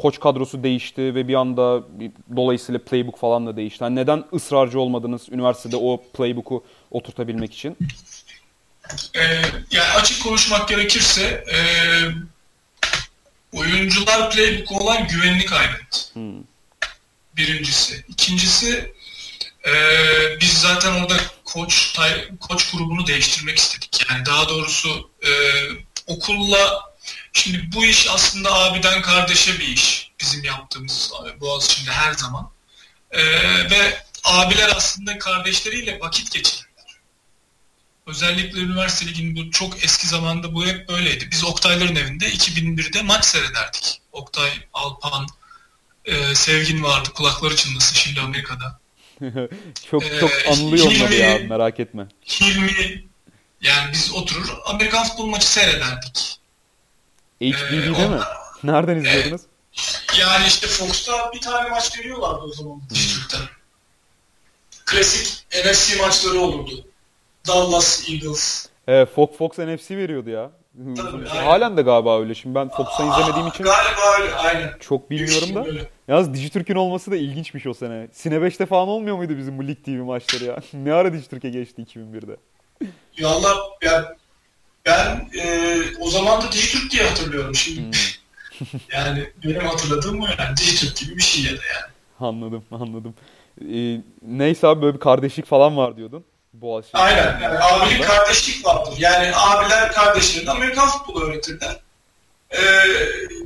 [0.01, 3.83] koç kadrosu değişti ve bir anda bir- dolayısıyla playbook falan da değişti.
[3.83, 7.77] Hani neden ısrarcı olmadınız üniversitede o playbook'u oturtabilmek için?
[9.15, 9.21] Ee,
[9.71, 11.59] yani açık konuşmak gerekirse e,
[13.57, 15.99] oyuncular playbook'a olan güvenini kaybetti.
[16.13, 16.43] Hmm.
[17.37, 18.05] Birincisi.
[18.07, 18.93] İkincisi
[19.67, 19.73] e,
[20.41, 21.99] biz zaten orada koç
[22.39, 24.05] koç grubunu değiştirmek istedik.
[24.09, 25.31] Yani daha doğrusu e,
[26.07, 26.88] okulla
[27.33, 30.11] şimdi bu iş aslında abiden kardeşe bir iş.
[30.19, 32.49] Bizim yaptığımız e, Boğaziçi'nde her zaman.
[33.11, 33.23] E,
[33.69, 36.69] ve abiler aslında kardeşleriyle vakit geçirirler.
[38.07, 41.27] Özellikle üniversite liginin bu çok eski zamanda bu hep böyleydi.
[41.31, 44.01] Biz Oktayların evinde 2001'de maç seyrederdik.
[44.11, 45.27] Oktay, Alpan,
[46.05, 47.09] e, Sevgin vardı.
[47.13, 48.79] Kulakları çınlasın şimdi Amerika'da.
[49.91, 52.07] çok Ee, çok anılıyor onları ya Hilmi- merak etme.
[52.25, 53.03] Hilmi
[53.61, 56.38] yani biz oturur Amerikan futbol maçı seyrederdik.
[57.41, 58.19] HBD'de mi?
[58.63, 59.41] Nereden izliyordunuz?
[60.19, 63.41] Yani işte Fox'ta bir tane maç veriyorlardı o zaman Dijitürk'ten.
[64.85, 66.71] Klasik NFC maçları olurdu.
[67.47, 68.69] Dallas Eagles.
[68.87, 70.51] Ee, Fox Fox NFC veriyordu ya.
[70.97, 71.45] Tabii, aynen.
[71.45, 72.35] Halen de galiba öyle.
[72.35, 74.73] Şimdi ben Fox'tan izlemediğim için Galiba öyle aynen.
[74.79, 75.65] çok bilmiyorum da.
[75.65, 75.89] Öyle.
[76.07, 78.07] Yalnız Dijitürk'ün olması da ilginçmiş o sene.
[78.11, 80.57] Sine 5'te falan olmuyor muydu bizim bu Lig TV maçları ya?
[80.73, 82.37] ne ara Dijitürk'e geçti 2001'de?
[83.17, 84.15] Ya Allah ya
[84.85, 87.97] ben e, o zaman da Dijitürk diye hatırlıyorum şimdi.
[88.57, 88.79] Hmm.
[88.93, 91.91] yani benim hatırladığım o yani Dijitürk gibi bir şey ya da yani.
[92.19, 93.15] Anladım, anladım.
[93.61, 96.25] Ee, neyse abi böyle bir kardeşlik falan var diyordun.
[96.53, 96.97] Boğaziçi.
[96.97, 97.39] Aynen.
[97.41, 98.93] Yani abilik kardeşlik vardır.
[98.97, 101.79] Yani abiler kardeşlerine Amerikan futbolu öğretirler.
[102.51, 102.59] Ee,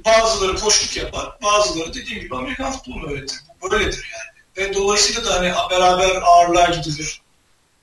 [0.05, 3.37] bazıları koşluk yapar, bazıları dediğim gibi Amerikan futbolunu öğretir.
[3.61, 4.33] Bu böyledir yani.
[4.57, 7.21] Ve dolayısıyla da hani beraber ağırlığa gidilir.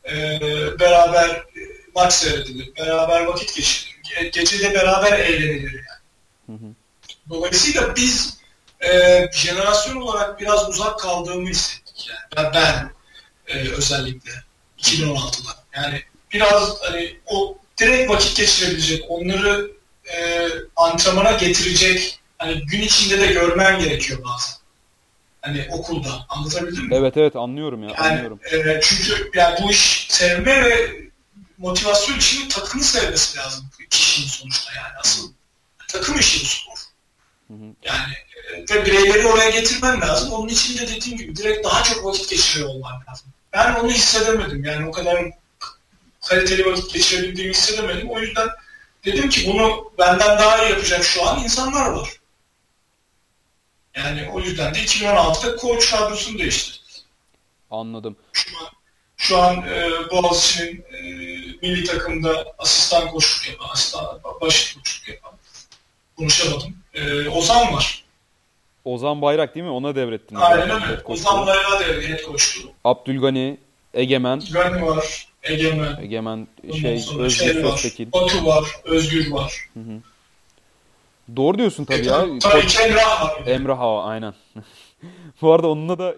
[0.05, 0.41] Ee,
[0.81, 1.61] beraber e,
[2.01, 2.77] maç seyredilir.
[2.77, 3.97] Beraber vakit geçirilir.
[4.05, 6.01] Ge- Gece de beraber eğlenilir yani.
[6.47, 6.71] Hı hı.
[7.31, 8.37] Dolayısıyla biz
[8.81, 8.89] e,
[9.33, 12.21] jenerasyon olarak biraz uzak kaldığımı hissettik yani.
[12.37, 12.91] Ben, ben
[13.55, 14.31] e, özellikle
[14.79, 15.51] 2016'da.
[15.77, 19.71] Yani biraz hani o direkt vakit geçirebilecek, onları
[20.17, 24.55] e, antrenmana getirecek, hani gün içinde de görmen gerekiyor bazen.
[25.43, 26.27] Hani okulda.
[26.29, 26.95] Anlatabildim mi?
[26.95, 28.41] Evet evet anlıyorum ya Yani anlıyorum.
[28.53, 31.01] e, çünkü yani bu iş sevme ve
[31.61, 35.33] motivasyon için takımı sevmesi lazım kişinin sonuçta yani asıl
[35.89, 36.91] takım işi bu spor.
[37.83, 38.15] Yani
[38.55, 40.33] e, ve bireyleri oraya getirmen lazım.
[40.33, 43.29] Onun için de dediğim gibi direkt daha çok vakit geçiriyor olman lazım.
[43.53, 44.65] Ben onu hissedemedim.
[44.65, 45.31] Yani o kadar
[46.29, 48.11] kaliteli vakit geçirebildiğimi hissedemedim.
[48.11, 48.49] O yüzden
[49.05, 52.21] dedim ki bunu benden daha iyi yapacak şu an insanlar var.
[53.97, 57.05] Yani o yüzden de 2016'da koç kadrosunu değiştirdik.
[57.71, 58.17] Anladım.
[58.33, 58.69] Şu an,
[59.17, 61.30] şu an e, Boğaziçi'nin e,
[61.63, 65.33] milli takımda asistan koçluk yapan, asistan baş koçluk yapan
[66.17, 66.75] konuşamadım.
[66.95, 68.05] E, Ozan var.
[68.85, 69.73] Ozan Bayrak değil mi?
[69.73, 70.37] Ona devrettin.
[70.37, 71.01] Aynen öyle.
[71.05, 72.71] Ozan Bayrağı devre head coachluğu.
[72.85, 73.59] Abdülgani,
[73.95, 75.97] Egemen, Gani var, Egemen.
[76.03, 76.47] Egemen
[76.81, 78.13] şey Özgür şey var, Söztekin.
[78.13, 79.69] Batu var, Özgür var.
[81.37, 82.27] Doğru diyorsun tabii E, ya.
[82.43, 83.43] tabii, ki Emrah var.
[83.47, 84.35] Emre Hava aynen.
[85.43, 86.15] Bu arada onunla da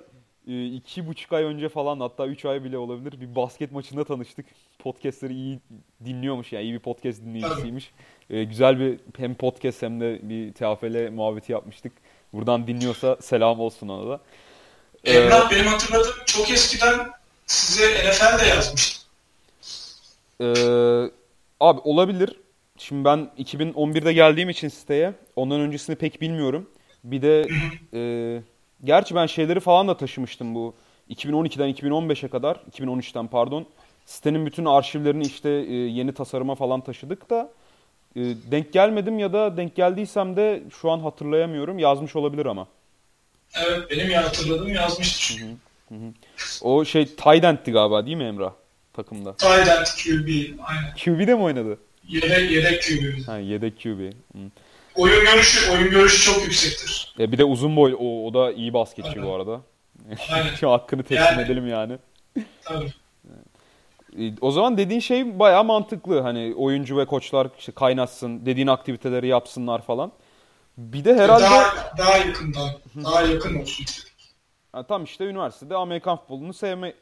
[0.46, 4.46] iki buçuk ay önce falan hatta üç ay bile olabilir bir basket maçında tanıştık.
[4.78, 5.58] Podcastleri iyi
[6.04, 7.90] dinliyormuş yani iyi bir podcast dinleyicisiymiş.
[8.30, 11.92] E, güzel bir hem podcast hem de bir TFL muhabbeti yapmıştık.
[12.32, 14.20] Buradan dinliyorsa selam olsun ona da.
[15.04, 17.10] E, Emrah benim hatırladığım çok eskiden
[17.46, 19.02] size NFL'de yazmıştı.
[20.40, 20.46] e,
[21.60, 22.36] abi olabilir.
[22.78, 26.70] Şimdi ben 2011'de geldiğim için siteye ondan öncesini pek bilmiyorum.
[27.04, 27.46] Bir de
[27.94, 28.42] e,
[28.84, 30.74] gerçi ben şeyleri falan da taşımıştım bu
[31.10, 33.66] 2012'den 2015'e kadar 2013'ten pardon
[34.06, 37.50] sitenin bütün arşivlerini işte e, yeni tasarıma falan taşıdık da
[38.16, 42.68] e, denk gelmedim ya da denk geldiysem de şu an hatırlayamıyorum yazmış olabilir ama.
[43.54, 45.56] Evet benim ya hatırladığım yazmıştı çünkü.
[46.62, 48.52] O şey Tydent'ti galiba değil mi Emrah
[48.92, 49.36] takımda?
[49.36, 50.28] Tydent QB
[50.62, 50.94] aynen.
[51.04, 51.78] QB'de mi oynadı?
[52.08, 53.26] Yedek, yedek QB.
[53.26, 54.12] Ha yedek QB.
[54.32, 54.38] Hı.
[54.96, 57.14] Oyun görüşü, oyun görüşü çok yüksektir.
[57.18, 59.60] E, bir de uzun boy o, o da iyi basketçi bu arada.
[60.32, 60.48] Aynen.
[60.62, 61.98] Hakkını teslim Yani- edelim yani.
[62.64, 62.92] Tabii.
[64.18, 66.20] E, O zaman dediğin şey bayağı mantıklı.
[66.20, 70.12] Hani oyuncu ve koçlar işte kaynatsın, dediğin aktiviteleri yapsınlar falan.
[70.78, 72.68] Bir de herhalde Daha, daha yakından,
[73.04, 73.86] daha yakın olsun.
[74.72, 76.92] Ha, tam işte üniversitede Amerikan futbolunu sevme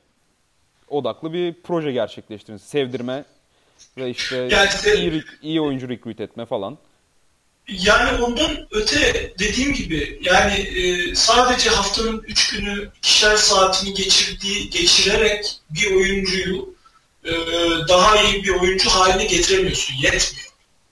[0.89, 2.57] odaklı bir proje gerçekleştirin.
[2.57, 3.25] Sevdirme
[3.97, 6.79] ve işte Yani iyi, iyi oyuncu recruit etme falan.
[7.69, 15.61] Yani ondan öte dediğim gibi yani e, sadece haftanın üç günü ikişer saatini geçirdiği geçirerek
[15.71, 16.75] bir oyuncuyu
[17.25, 17.33] e,
[17.89, 19.95] daha iyi bir oyuncu haline getiremiyorsun.
[19.95, 20.51] Yetmiyor.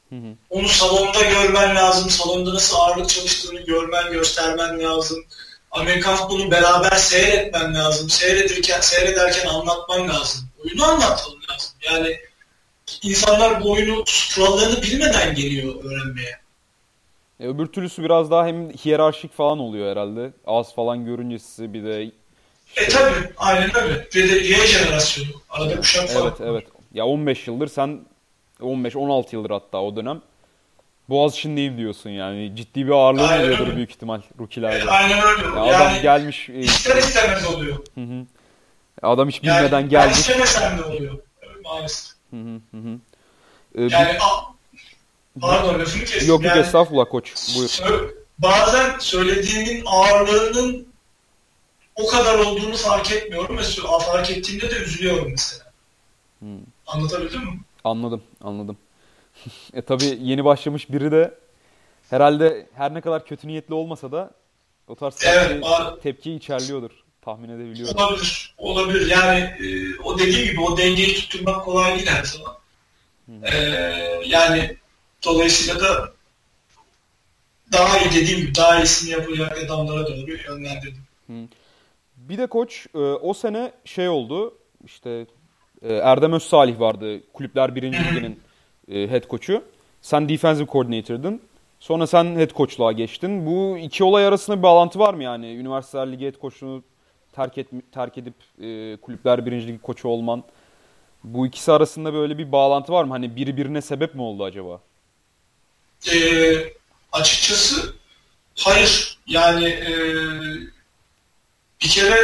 [0.09, 0.35] Hı hı.
[0.51, 2.11] Onu salonda görmen lazım.
[2.11, 5.25] Salonda nasıl ağırlık çalıştığını görmen, göstermen lazım.
[5.71, 8.11] Amerikan futbolunu beraber seyretmen lazım.
[8.11, 10.49] Seyredirken, seyrederken anlatman lazım.
[10.65, 11.71] Oyunu anlatman lazım.
[11.91, 12.19] Yani
[13.03, 14.05] insanlar bu oyunu
[14.35, 16.38] kurallarını bilmeden geliyor öğrenmeye.
[17.41, 20.33] E, öbür türlüsü biraz daha hem hiyerarşik falan oluyor herhalde.
[20.47, 22.03] Az falan görünce sizi bir de
[22.77, 23.95] E tabi aynen öyle.
[24.15, 25.29] Ve de Y jenerasyonu.
[25.51, 26.49] Arada kuşak Evet farkı var.
[26.51, 26.65] evet.
[26.95, 28.01] Ya 15 yıldır sen
[28.61, 30.23] 15-16 yıldır hatta o dönem
[31.09, 32.53] Boğaziçi'ndeyim diyorsun yani.
[32.57, 34.91] Ciddi bir ağırlığı oluyordur büyük ihtimal E, rookielerde.
[34.91, 35.47] aynen öyle.
[35.59, 37.77] Ya yani adam gelmiş e, ister istemez oluyor.
[37.95, 38.27] hı hı.
[39.03, 40.19] Adam hiç Yani bilmeden ben gelmiş.
[40.19, 41.19] istemesem de oluyor.
[41.43, 42.13] Evet, Maalesef.
[42.31, 42.37] Hı
[42.71, 42.99] hı hı.
[43.79, 44.48] E, bir- Yani a-
[45.41, 46.29] pardon lafını kestim.
[46.29, 47.35] Yok yok yani, estağfurullah koç.
[47.57, 47.69] Buyur.
[47.69, 50.89] sö- bazen söylediğimin ağırlığının
[51.97, 55.65] o kadar olduğunu fark etmiyorum ve sö- fark ettiğimde de üzülüyorum mesela.
[56.39, 56.59] Hmm.
[56.87, 57.61] Anlatabildim mi?
[57.85, 58.77] Anladım, anladım.
[59.75, 61.35] e tabii yeni başlamış biri de
[62.11, 64.31] herhalde her ne kadar kötü niyetli olmasa da
[64.89, 65.65] o tarz Evet,
[66.03, 66.91] tepki, içerliyordur.
[67.23, 67.97] Tahmin edebiliyorum.
[67.97, 68.55] Olabilir.
[68.59, 69.11] Olabilir.
[69.11, 72.55] Yani e, o dediğim gibi o dengeyi tutturmak kolay değil her zaman.
[73.43, 73.57] E,
[74.27, 74.77] yani
[75.25, 76.13] dolayısıyla da
[77.73, 81.05] daha iyi dediğim gibi daha iyisini yapacak adamlara doğru yönlendirdim.
[82.17, 85.27] Bir de koç e, o sene şey oldu işte
[85.83, 88.41] e, Erdem Özsalih vardı kulüpler birinci liginin
[88.89, 89.65] e, head koçu.
[90.03, 91.43] Sen defensive coordinator'dın.
[91.81, 93.47] Sonra sen head coachluğa geçtin.
[93.47, 95.55] Bu iki olay arasında bir bağlantı var mı yani?
[95.55, 96.83] Üniversiteler Ligi head coachluğunu
[97.33, 100.45] terk, et, terk edip e, kulüpler birinci lig koçu olman
[101.25, 103.11] Bu ikisi arasında böyle bir bağlantı var mı?
[103.11, 104.81] Hani biri birine sebep mi oldu acaba?
[106.07, 106.73] Ee,
[107.13, 107.95] açıkçası
[108.57, 109.19] hayır.
[109.27, 109.93] Yani e,
[111.83, 112.19] bir kere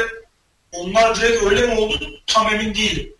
[0.72, 3.14] onlar direkt öyle mi oldu tam emin değilim.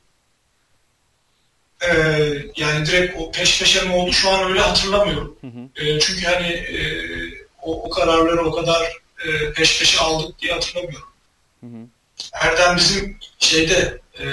[1.83, 5.39] Ee, yani direkt o peş peşe mi oldu şu an öyle hatırlamıyorum.
[5.41, 5.87] Hı hı.
[5.87, 6.79] E, çünkü hani e,
[7.63, 8.93] o, o kararları o kadar
[9.27, 11.09] e, peş peşe aldık diye hatırlamıyorum.
[11.61, 11.87] Hı hı.
[12.33, 14.27] Erdem bizim şeyde e,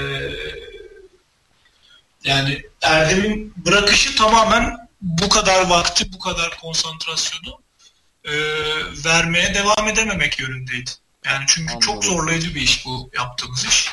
[2.23, 7.61] yani Erdem'in bırakışı tamamen bu kadar vakti, bu kadar konsantrasyonu
[8.23, 8.33] e,
[9.05, 10.91] vermeye devam edememek yönündeydi.
[11.25, 11.87] Yani çünkü Anladım.
[11.87, 13.89] çok zorlayıcı bir iş bu yaptığımız iş.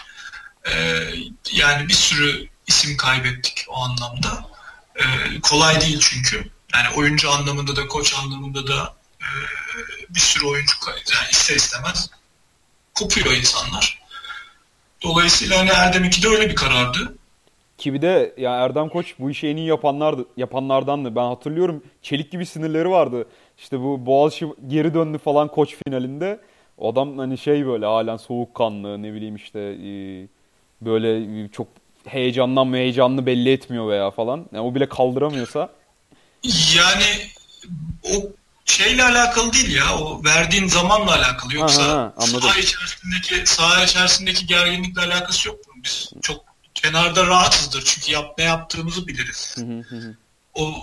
[0.70, 1.04] E,
[1.52, 4.48] yani bir sürü isim kaybettik o anlamda.
[4.96, 5.04] E,
[5.40, 6.50] kolay değil çünkü.
[6.74, 9.26] Yani oyuncu anlamında da koç anlamında da e,
[10.10, 12.10] bir sürü oyuncu kay- yani ister istemez
[12.94, 13.98] kopuyor insanlar.
[15.02, 17.17] Dolayısıyla hani Erdem 2'de öyle bir karardı.
[17.78, 21.16] Ki bir de ya Erdem Koç bu işi en iyi yapanlardı, yapanlardandı.
[21.16, 23.26] Ben hatırlıyorum çelik gibi sinirleri vardı.
[23.58, 26.40] İşte bu Boğaziçi geri döndü falan Koç finalinde.
[26.78, 29.90] O adam hani şey böyle halen soğukkanlı ne bileyim işte e,
[30.82, 31.66] böyle çok
[32.06, 34.46] heyecandan heyecanlı belli etmiyor veya falan.
[34.52, 35.68] Yani o bile kaldıramıyorsa.
[36.76, 37.04] Yani
[38.04, 38.14] o
[38.64, 39.98] şeyle alakalı değil ya.
[39.98, 41.54] O verdiğin zamanla alakalı.
[41.54, 42.40] Yoksa Ha, ha, anladım.
[42.40, 45.84] saha içerisindeki saha içerisindeki gerginlikle alakası yok bunun.
[45.84, 46.47] Biz çok
[46.82, 47.82] kenarda rahatsızdır.
[47.84, 49.56] Çünkü yap, ne yaptığımızı biliriz.
[50.54, 50.74] O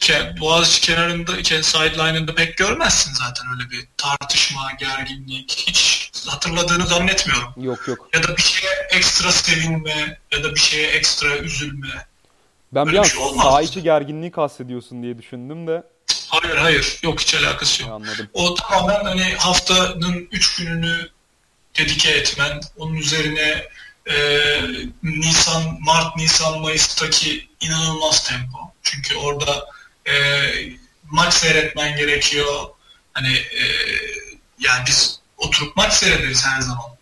[0.00, 5.64] ke, Boğaziçi kenarında, ke- sideline'ında pek görmezsin zaten öyle bir tartışma, gerginlik.
[5.68, 7.52] Hiç hatırladığını zannetmiyorum.
[7.56, 8.08] Yok yok.
[8.14, 12.06] Ya da bir şeye ekstra sevinme ya da bir şeye ekstra üzülme.
[12.72, 13.44] Ben bir Öyle an bir şey olmaz.
[13.44, 15.82] saha içi gerginliği kastediyorsun diye düşündüm de
[16.28, 17.90] Hayır hayır yok hiç alakası yok.
[17.92, 18.28] anladım.
[18.32, 21.08] O tamamen hani haftanın üç gününü
[21.78, 23.64] dedike etmen, onun üzerine
[24.10, 24.18] e,
[25.02, 28.58] Nisan, Mart, Nisan, Mayıs'taki inanılmaz tempo.
[28.82, 29.66] Çünkü orada
[30.06, 30.14] e,
[31.10, 32.64] maç seyretmen gerekiyor.
[33.12, 33.64] Hani e,
[34.58, 36.96] yani biz oturup maç seyrederiz her zaman.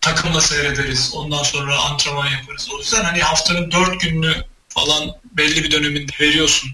[0.00, 1.10] Takımla seyrederiz.
[1.14, 2.68] Ondan sonra antrenman yaparız.
[2.74, 6.70] O yüzden hani haftanın dört gününü falan belli bir döneminde veriyorsun.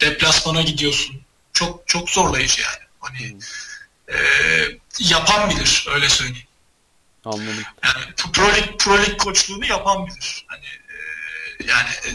[0.00, 1.22] Deplasmana gidiyorsun.
[1.52, 2.82] Çok çok zorlayıcı yani.
[3.00, 3.36] Hani
[4.08, 4.18] e,
[4.98, 6.46] yapan bilir öyle söyleyeyim.
[7.24, 7.62] Anladım.
[7.84, 10.44] Yani pro lig, pro lig koçluğunu yapan bilir.
[10.48, 12.08] Hani e, yani e,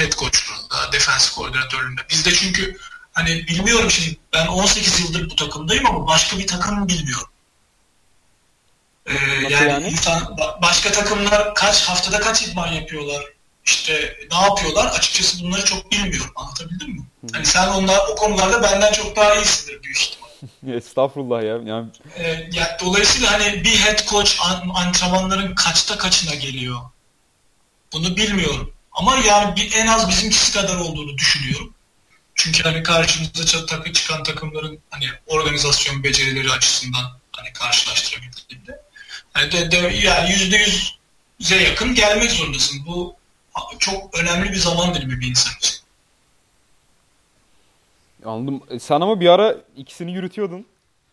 [0.00, 2.00] head koçluğunda, defans koordinatörlüğünde.
[2.10, 2.78] Bizde çünkü
[3.12, 7.28] hani bilmiyorum şimdi ben 18 yıldır bu takımdayım ama başka bir takım bilmiyorum.
[9.06, 9.88] E, Nasıl yani, yani?
[9.88, 13.24] insan ba- başka takımlar kaç haftada kaç idman yapıyorlar?
[13.64, 14.86] İşte ne yapıyorlar?
[14.86, 16.32] Açıkçası bunları çok bilmiyorum.
[16.36, 17.02] Anlatabildim mi?
[17.32, 20.21] Hani sen onlar o konularda benden çok daha iyisindir büyük ihtimal.
[20.66, 21.58] Estağfurullah ya.
[21.66, 26.80] Yani Ee, ya, dolayısıyla hani bir head coach an- antrenmanların kaçta kaçına geliyor?
[27.92, 28.72] Bunu bilmiyorum.
[28.92, 31.74] Ama yani bir, en az bizimkisi kadar olduğunu düşünüyorum.
[32.34, 38.82] Çünkü hani karşımıza takı çıkan takımların hani organizasyon becerileri açısından hani karşılaştırabildiğimde
[39.32, 40.66] hani de, de, yani yüzde
[41.40, 42.86] yüze yakın gelmek zorundasın.
[42.86, 43.16] Bu
[43.78, 45.71] çok önemli bir zaman dilimi bir insan için.
[48.24, 48.62] Anladım.
[48.70, 50.66] E, Sen ama bir ara ikisini yürütüyordun.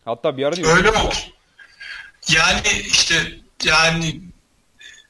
[0.04, 0.68] Hatta bir ara değil.
[0.68, 0.96] Öyle mi?
[2.28, 3.14] Yani işte
[3.64, 4.20] yani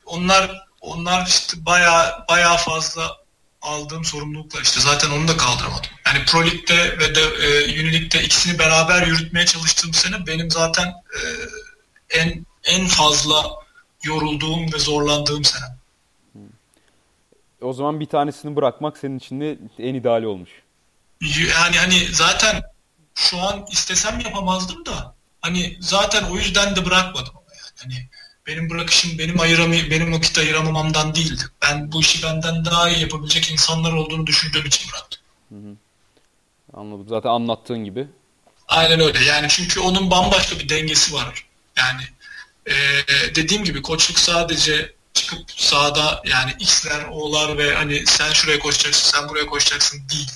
[0.07, 3.17] onlar onlar işte baya baya fazla
[3.63, 5.91] aldığım sorumlulukla işte zaten onu da kaldıramadım.
[6.07, 11.21] Yani Pro Lig'de ve de e, Unileague'de ikisini beraber yürütmeye çalıştığım sene benim zaten e,
[12.19, 13.51] en en fazla
[14.03, 15.65] yorulduğum ve zorlandığım sene.
[17.63, 20.51] O zaman bir tanesini bırakmak senin için de en ideali olmuş.
[21.21, 22.63] Yani hani zaten
[23.15, 27.71] şu an istesem yapamazdım da hani zaten o yüzden de bırakmadım ama yani.
[27.77, 28.09] Hani
[28.47, 31.43] benim bırakışım benim ayıramay benim vakit ayıramamamdan değildi.
[31.63, 35.21] Ben bu işi benden daha iyi yapabilecek insanlar olduğunu düşündüğüm için bıraktım.
[36.73, 37.07] Anladım.
[37.09, 38.09] Zaten anlattığın gibi.
[38.69, 39.25] Aynen öyle.
[39.25, 41.47] Yani çünkü onun bambaşka bir dengesi var.
[41.77, 42.03] Yani
[42.67, 49.11] eee, dediğim gibi koçluk sadece çıkıp sahada yani X'ler, O'lar ve hani sen şuraya koşacaksın,
[49.19, 50.31] sen buraya koşacaksın değil.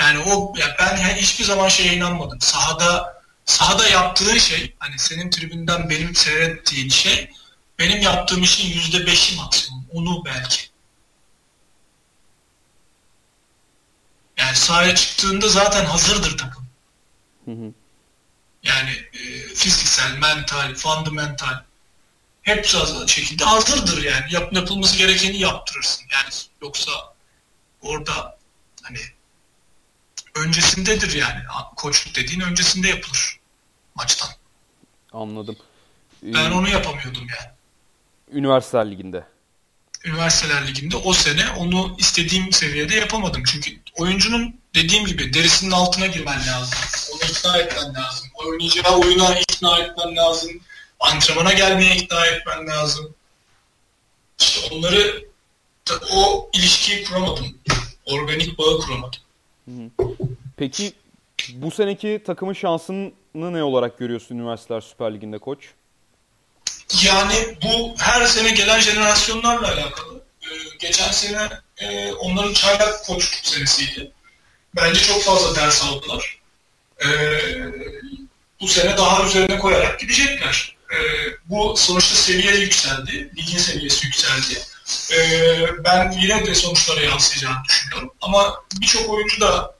[0.00, 2.40] Yani o ya ben hiçbir zaman şeye inanmadım.
[2.40, 7.30] Sahada sahada yaptığın şey hani senin tribünden benim seyrettiğin şey
[7.78, 9.86] benim yaptığım işin yüzde beşi maksimum.
[9.92, 10.68] Onu belki.
[14.36, 16.66] Yani sahaya çıktığında zaten hazırdır takım.
[17.44, 17.72] Hı hı.
[18.62, 21.62] Yani e, fiziksel, mental, fundamental
[22.42, 24.24] hepsi hazır şekilde hazırdır yani.
[24.30, 26.04] Yap, yapılması gerekeni yaptırırsın.
[26.12, 26.92] Yani yoksa
[27.82, 28.38] orada
[28.82, 28.98] hani
[30.38, 31.40] öncesindedir yani.
[31.76, 33.40] Koçluk dediğin öncesinde yapılır
[33.94, 34.28] maçtan.
[35.12, 35.56] Anladım.
[36.26, 37.50] Ee, Ben onu yapamıyordum yani.
[38.32, 39.24] Üniversiteler Ligi'nde.
[40.04, 43.42] üniversiteler liginde o sene onu istediğim seviyede yapamadım.
[43.46, 46.78] Çünkü oyuncunun dediğim gibi derisinin altına girmen lazım.
[47.12, 48.28] Onu ikna etmen lazım.
[48.34, 50.50] Oynayacağı oyuna ikna etmen lazım.
[51.00, 53.14] Antrenmana gelmeye ikna etmen lazım.
[54.40, 55.24] İşte onları
[56.12, 57.58] o ilişkiyi kuramadım.
[58.06, 59.20] Organik bağı kuramadım.
[60.58, 60.92] Peki
[61.54, 65.58] bu seneki takımın şansını ne olarak görüyorsun Üniversiteler Süper Ligi'nde koç?
[67.04, 70.22] Yani bu her sene gelen jenerasyonlarla alakalı.
[70.42, 70.46] Ee,
[70.78, 74.12] geçen sene e, onların çaylak koçluk senesiydi.
[74.76, 76.38] Bence çok fazla ders aldılar.
[77.04, 77.08] Ee,
[78.60, 80.76] bu sene daha üzerine koyarak gidecekler.
[80.92, 80.96] Ee,
[81.46, 83.30] bu sonuçta seviye yükseldi.
[83.36, 84.62] Ligin seviyesi yükseldi.
[85.12, 88.12] Ee, ben yine de sonuçlara yansıyacağını düşünüyorum.
[88.20, 89.77] Ama birçok oyuncu da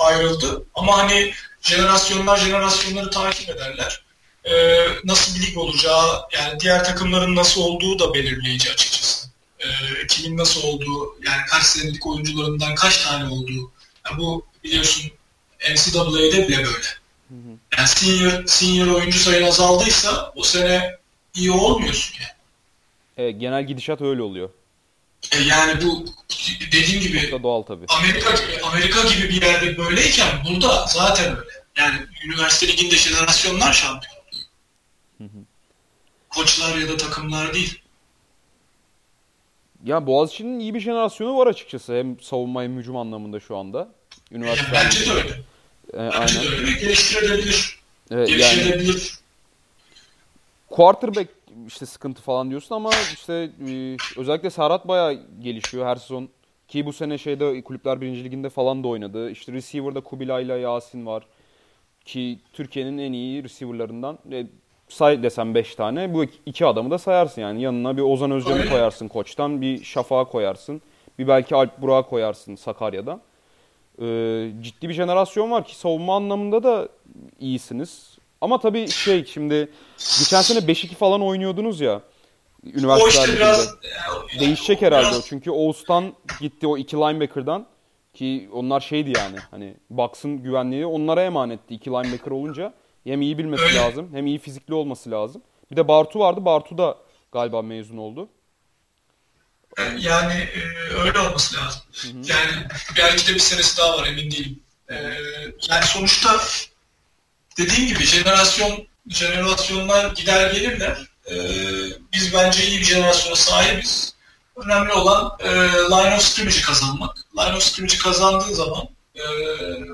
[0.00, 0.64] ayrıldı.
[0.74, 1.32] Ama hani
[1.62, 4.02] jenerasyonlar jenerasyonları takip ederler.
[4.44, 9.28] Ee, nasıl bir lig olacağı, yani diğer takımların nasıl olduğu da belirleyici açıkçası.
[9.60, 9.66] Ee,
[10.08, 13.72] kimin nasıl olduğu, yani kaç senelik oyuncularından kaç tane olduğu.
[14.06, 15.10] Yani bu biliyorsun
[15.70, 16.86] NCAA'de bile böyle.
[17.78, 20.96] Yani senior, senior oyuncu sayın azaldıysa o sene
[21.34, 22.32] iyi olmuyorsun yani.
[23.16, 24.50] Evet, genel gidişat öyle oluyor.
[25.32, 26.04] E yani bu
[26.72, 27.86] dediğim gibi da doğal tabii.
[27.88, 31.50] Amerika gibi, Amerika gibi bir yerde böyleyken burada zaten öyle.
[31.78, 34.20] Yani üniversite liginde jenerasyonlar şampiyon.
[36.28, 37.82] Koçlar ya da takımlar değil.
[39.84, 41.94] Ya Boğaziçi'nin iyi bir jenerasyonu var açıkçası.
[41.94, 43.78] Hem savunma hem hücum anlamında şu anda.
[43.78, 45.30] Yani Üniversite bence de öyle.
[45.94, 46.42] Ee, Bence aynen.
[46.42, 47.78] de öyle ve geliştirebilir.
[48.10, 49.18] Evet, yani Geliştirebilir.
[50.70, 51.28] quarterback
[51.70, 56.28] işte sıkıntı falan diyorsun ama işte e, özellikle Serhat bayağı gelişiyor her sezon.
[56.68, 59.30] Ki bu sene şeyde Kulüpler Birinci Ligi'nde falan da oynadı.
[59.30, 61.26] İşte receiver'da Kubilay'la Yasin var.
[62.04, 64.18] Ki Türkiye'nin en iyi receiver'larından.
[64.32, 64.46] E,
[64.88, 66.14] say desem 5 tane.
[66.14, 67.62] Bu iki adamı da sayarsın yani.
[67.62, 69.60] Yanına bir Ozan Özcan'ı koyarsın koçtan.
[69.60, 70.82] Bir Şafak'ı koyarsın.
[71.18, 73.20] Bir belki Alp Burak'ı koyarsın Sakarya'dan.
[74.02, 74.06] E,
[74.60, 76.88] ciddi bir jenerasyon var ki savunma anlamında da
[77.40, 78.19] iyisiniz.
[78.40, 79.68] Ama tabii şey şimdi
[80.18, 81.94] geçen sene 5-2 falan oynuyordunuz ya.
[82.66, 83.74] O Üniversiteler işte biraz
[84.40, 85.22] Değişecek o herhalde biraz- o.
[85.28, 87.66] Çünkü Oğuz'tan gitti o iki linebacker'dan.
[88.14, 92.74] Ki onlar şeydi yani hani Bucks'ın güvenliği onlara emanetti iki linebacker olunca.
[93.04, 93.76] Hem iyi bilmesi Öyle.
[93.78, 95.42] lazım hem iyi fizikli olması lazım.
[95.70, 96.44] Bir de Bartu vardı.
[96.44, 96.98] Bartu da
[97.32, 98.28] galiba mezun oldu.
[99.98, 101.82] Yani e, öyle olması lazım.
[102.04, 102.50] Yani
[102.96, 104.60] belki de bir senesi daha var emin değilim.
[104.90, 104.94] E,
[105.70, 106.30] yani sonuçta
[107.60, 110.98] dediğim gibi jenerasyon jenerasyonlar gider gelirler.
[111.30, 111.34] E,
[112.12, 114.14] biz bence iyi bir jenerasyona sahibiz.
[114.56, 115.48] Önemli olan e,
[115.90, 117.16] line of scrimmage'i kazanmak.
[117.38, 119.20] Line of scrimmage'i kazandığın zaman e,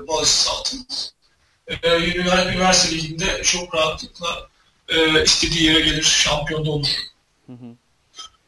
[0.07, 1.13] Boğaziçi altınız.
[1.67, 4.47] E, ünivers- üniversite liginde çok rahatlıkla
[4.89, 6.87] e, istediği yere gelir, şampiyon da olur.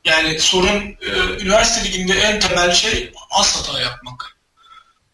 [0.05, 1.09] Yani sorun e,
[1.41, 4.37] üniversite liginde en temel şey az hata yapmak.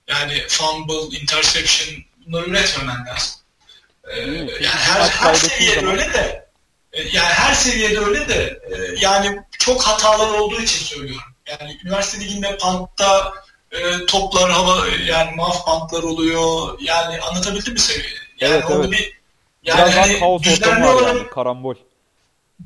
[0.07, 3.35] Yani fumble, interception bunları üretmemen lazım.
[3.37, 3.43] E, Değil mi?
[3.63, 6.45] Çünkü yani her, her seviyede öyle de
[6.93, 11.27] e, yani her seviyede öyle de e, yani çok hatalar olduğu için söylüyorum.
[11.47, 13.33] Yani üniversite liginde pantta
[13.71, 16.77] e, toplar hava yani maf pantlar oluyor.
[16.81, 18.13] Yani anlatabildim mi seviye?
[18.39, 18.91] Yani Evet, onu evet.
[18.91, 19.15] bir
[19.63, 21.29] yani Biraz daha hani kaos ortamı var olarak yani.
[21.29, 21.75] Karambol.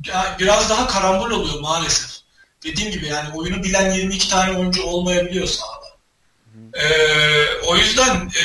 [0.06, 2.10] ya biraz daha karambol oluyor maalesef.
[2.63, 5.86] Dediğim gibi yani oyunu bilen 22 tane oyuncu olmayabiliyor sahada.
[6.73, 8.43] Ee, o yüzden e,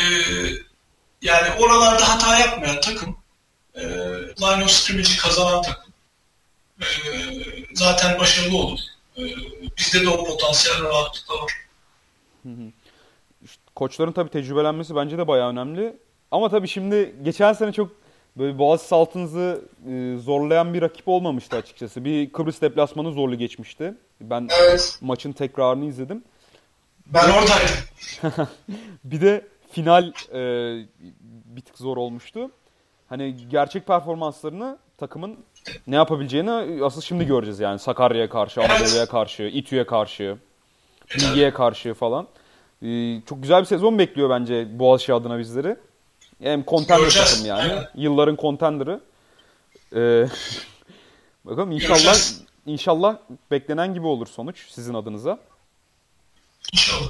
[1.25, 3.17] yani oralarda hata yapmayan takım
[3.75, 3.83] e,
[4.41, 5.93] line of scrimmage'i kazanan takım
[6.81, 6.87] e,
[7.75, 8.79] zaten başarılı olur.
[9.19, 9.23] E,
[9.79, 11.53] bizde de o potansiyel rahatlıkla var.
[13.75, 15.97] Koçların tabii tecrübelenmesi bence de bayağı önemli.
[16.31, 17.91] Ama tabii şimdi geçen sene çok
[18.37, 22.05] böyle Boğaziçi Altınız'ı e, zorlayan bir rakip olmamıştı açıkçası.
[22.05, 23.95] Bir Kıbrıs deplasmanı zorlu geçmişti.
[24.21, 24.99] Ben Evet.
[25.01, 26.25] maçın tekrarını izledim.
[27.07, 27.77] Ben oradaydım.
[29.05, 30.41] Bir de final e,
[31.45, 32.51] bir tık zor olmuştu.
[33.09, 35.37] Hani gerçek performanslarını takımın
[35.87, 37.79] ne yapabileceğini asıl şimdi göreceğiz yani.
[37.79, 38.61] Sakarya'ya karşı.
[38.61, 40.37] Anadolu'ya karşı, İTÜ'ye karşı,
[41.15, 42.27] Bilgi'ye karşı falan.
[42.83, 45.77] E, çok güzel bir sezon bekliyor bence Boğaziçi adına bizleri.
[46.43, 47.63] Hem Göreceğiz, takım yani.
[47.63, 47.89] aynen.
[47.95, 49.01] Yılların contender'ı.
[49.97, 50.27] E,
[51.45, 52.43] bakalım inşallah Göreceğiz.
[52.67, 53.17] inşallah
[53.51, 55.39] beklenen gibi olur sonuç sizin adınıza.
[56.73, 57.09] İnşallah.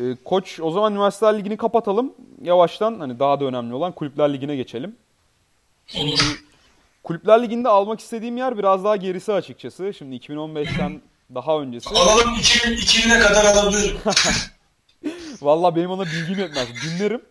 [0.00, 2.14] Ee, Koç o zaman Üniversiteler Ligi'ni kapatalım.
[2.42, 4.96] Yavaştan hani daha da önemli olan Kulüpler Ligi'ne geçelim.
[7.04, 9.94] Kulüpler Ligi'nde almak istediğim yer biraz daha gerisi açıkçası.
[9.94, 11.00] Şimdi 2015'ten
[11.34, 11.90] daha öncesi.
[11.90, 13.96] Alalım 2000, 2000'e kadar alabilirim.
[15.42, 16.68] Vallahi benim ona bilgim yetmez.
[16.84, 17.22] Dinlerim.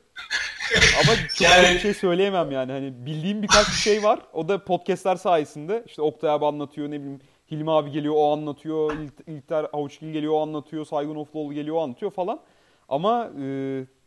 [1.04, 2.72] Ama çok Yani- bir şey söyleyemem yani.
[2.72, 4.20] Hani bildiğim birkaç bir şey var.
[4.34, 5.84] O da podcastler sayesinde.
[5.88, 7.20] İşte Oktay abi anlatıyor ne bileyim.
[7.52, 8.92] Hilmi abi geliyor o anlatıyor.
[8.94, 10.86] İlt- İlter Avuçgil geliyor o anlatıyor.
[10.86, 12.40] Saygun Ofluoğlu geliyor o anlatıyor falan.
[12.94, 13.46] Ama e,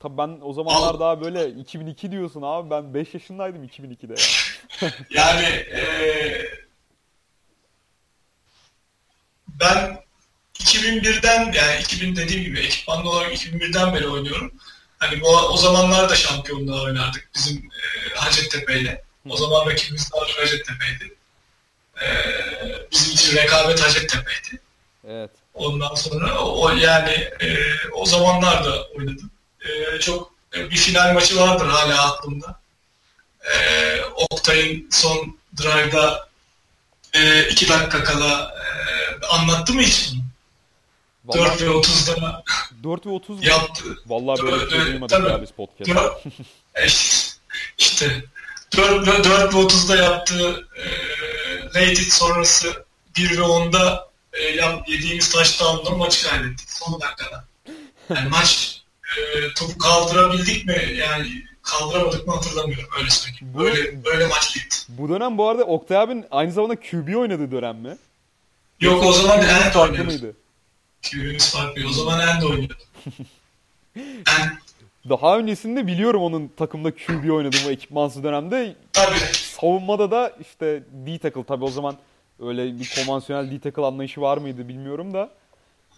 [0.01, 2.71] tabii ben o zamanlar daha böyle 2002 diyorsun abi.
[2.71, 4.91] Ben 5 yaşındaydım 2002'de ya.
[5.11, 6.51] Yani eee
[9.49, 9.99] ben
[10.55, 14.53] 2001'den yani 2000 dediğim gibi ekipmanlı olarak 2001'den beri oynuyorum.
[14.99, 19.03] Hani bu o zamanlar da şampiyonluğa oynardık bizim e, Hacettepe'yle.
[19.29, 21.15] O zaman rakibimiz daha çok Hacettepe'ydi.
[22.03, 22.07] E,
[22.93, 24.63] bizim için rekabet Hacettepe'ydi.
[25.09, 25.31] Evet.
[25.57, 27.57] Ondan sonra o yani e,
[27.93, 29.31] o zamanlar da oynadım.
[29.61, 32.61] E, çok e, bir final maçı vardır hala aklımda.
[33.55, 33.57] E,
[34.31, 36.29] Oktay'ın son drive'da
[37.15, 40.27] e, iki dakika kala e, anlattı mı hiç bunu?
[41.35, 42.43] 4 Vallahi ve 30'da
[42.83, 43.45] 4 ve 30 mu?
[43.49, 43.85] yaptı.
[44.07, 45.29] Vallahi böyle bir şey duymadık tabii.
[45.29, 46.21] ya biz podcast'ta.
[46.75, 46.87] E,
[47.79, 48.25] işte
[48.77, 50.85] 4 ve, 4 ve 30'da yaptığı e,
[51.65, 52.85] rated sonrası
[53.17, 54.06] 1 ve 10'da
[54.41, 54.43] e,
[54.93, 57.45] yediğimiz touchdown'la maçı kaybettik son dakikada.
[58.15, 58.81] Yani maç
[59.19, 61.27] e, topu kaldırabildik mi yani
[61.63, 63.55] kaldıramadık mı hatırlamıyorum öyle söyleyeyim.
[63.55, 64.77] Bu- Böyle, böyle maç gitti.
[64.89, 67.97] Bu dönem bu arada Oktay abinin aynı zamanda QB oynadığı dönem mi?
[68.81, 70.37] Yok o zaman End oynuyordu.
[71.11, 71.83] QB'miz farklı.
[71.89, 72.75] O zaman End oynuyordu.
[73.97, 74.51] End
[75.09, 78.77] Daha öncesinde biliyorum onun takımda QB oynadığı o ekipmansız dönemde.
[78.93, 79.19] tabii.
[79.61, 81.97] Savunmada da işte D-tackle tabii o zaman
[82.41, 85.31] öyle bir konvansiyonel D-tackle anlayışı var mıydı bilmiyorum da.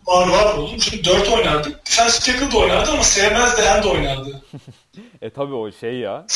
[0.07, 0.81] Var var oğlum.
[0.81, 1.87] Şimdi 4 oynardık.
[1.87, 4.43] Defensive tackle da oynardı ama sevmez de end oynardı.
[5.23, 6.27] E tabii o şey ya.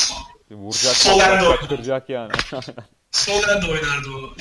[0.51, 1.57] Vuracak, Sol end oynar.
[1.59, 2.31] kaptıracak yani.
[3.11, 4.33] Sol end oynardı o.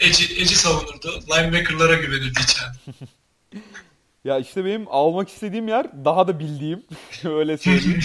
[0.00, 1.20] Eci, Eci savunurdu.
[1.30, 2.98] Linebacker'lara güvenirdi içeride.
[4.24, 6.84] ya işte benim almak istediğim yer daha da bildiğim
[7.24, 8.00] öyle söyleyeyim.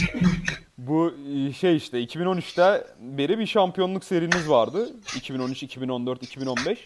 [0.78, 4.90] Bu e, şey işte 2013'te beri bir şampiyonluk seriniz vardı.
[5.16, 6.80] 2013, 2014, 2015.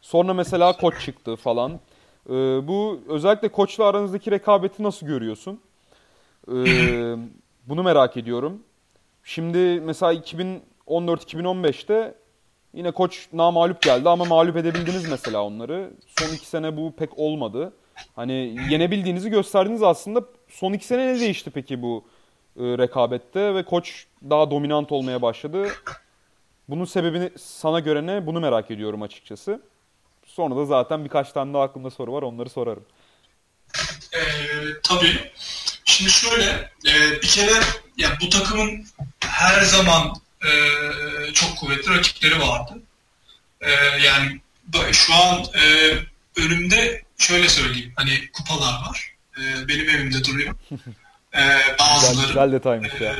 [0.00, 1.80] Sonra mesela koç çıktı falan.
[2.28, 2.32] Ee,
[2.68, 5.60] bu özellikle koçla aranızdaki rekabeti nasıl görüyorsun?
[6.48, 6.52] Ee,
[7.68, 8.62] bunu merak ediyorum.
[9.24, 10.14] Şimdi mesela
[10.86, 12.14] 2014-2015'te
[12.74, 15.90] yine koç namağlup geldi ama mağlup edebildiniz mesela onları.
[16.18, 17.72] Son iki sene bu pek olmadı.
[18.16, 20.24] Hani yenebildiğinizi gösterdiniz aslında.
[20.48, 22.04] Son iki sene ne değişti peki bu
[22.56, 25.68] rekabette ve koç daha dominant olmaya başladı.
[26.68, 28.26] Bunun sebebini sana göre ne?
[28.26, 29.62] Bunu merak ediyorum açıkçası.
[30.26, 32.84] Sonra da zaten birkaç tane daha aklımda soru var onları sorarım.
[34.14, 34.20] Ee,
[34.82, 35.32] tabii.
[35.84, 36.70] Şimdi şöyle.
[36.86, 37.60] e, bir kere
[37.96, 38.86] ya bu takımın
[39.20, 40.50] her zaman e,
[41.32, 42.82] çok kuvvetli rakipleri vardı.
[43.60, 43.70] E,
[44.04, 44.40] yani
[44.92, 45.92] şu an e,
[46.36, 47.92] önümde şöyle söyleyeyim.
[47.96, 49.14] Hani kupalar var.
[49.38, 50.54] E, benim evimde duruyor.
[51.34, 53.14] E, Güzel, bazıları güzel detaymış ya.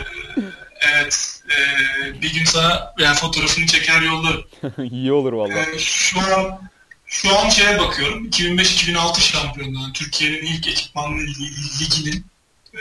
[0.92, 1.40] Evet.
[1.50, 4.44] e, bir gün sana yani fotoğrafını çeker yollarım.
[4.90, 5.58] İyi olur valla.
[5.58, 6.60] E, şu an
[7.06, 8.26] şu an şeye bakıyorum.
[8.28, 9.92] 2005-2006 şampiyonluğu.
[9.92, 12.26] Türkiye'nin ilk ekipmanlı li- liginin
[12.74, 12.80] e,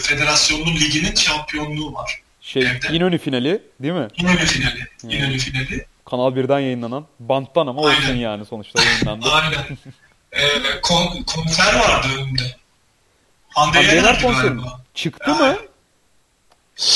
[0.00, 2.22] federasyonlu liginin şampiyonluğu var.
[2.40, 2.88] Şey evde.
[2.96, 4.08] İnönü finali değil mi?
[4.16, 4.86] İnönü finali.
[5.02, 5.86] İnönü finali.
[6.10, 7.06] Kanal 1'den yayınlanan.
[7.20, 8.16] Banttan ama olsun Aynen.
[8.16, 9.30] yani sonuçta yayınlandı.
[9.30, 9.64] Aynen.
[10.32, 12.56] E, kon, konser vardı önümde.
[13.56, 14.62] Hande Yener konseri mi?
[14.94, 15.56] Çıktı mı?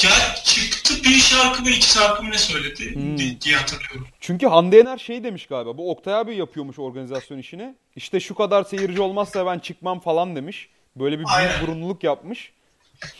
[0.05, 0.11] Ya
[0.45, 3.19] çıktı bir şarkı mı iki şarkı mı ne söyledi Hmm.
[3.19, 4.09] di- diye hatırlıyorum.
[4.21, 5.77] Çünkü Hande Yener şey demiş galiba.
[5.79, 7.75] Bu Oktay abi yapıyormuş organizasyon işini.
[7.97, 10.69] İşte şu kadar seyirci olmazsa ben çıkmam falan demiş.
[10.97, 12.53] Böyle bir büyük burunluluk yapmış.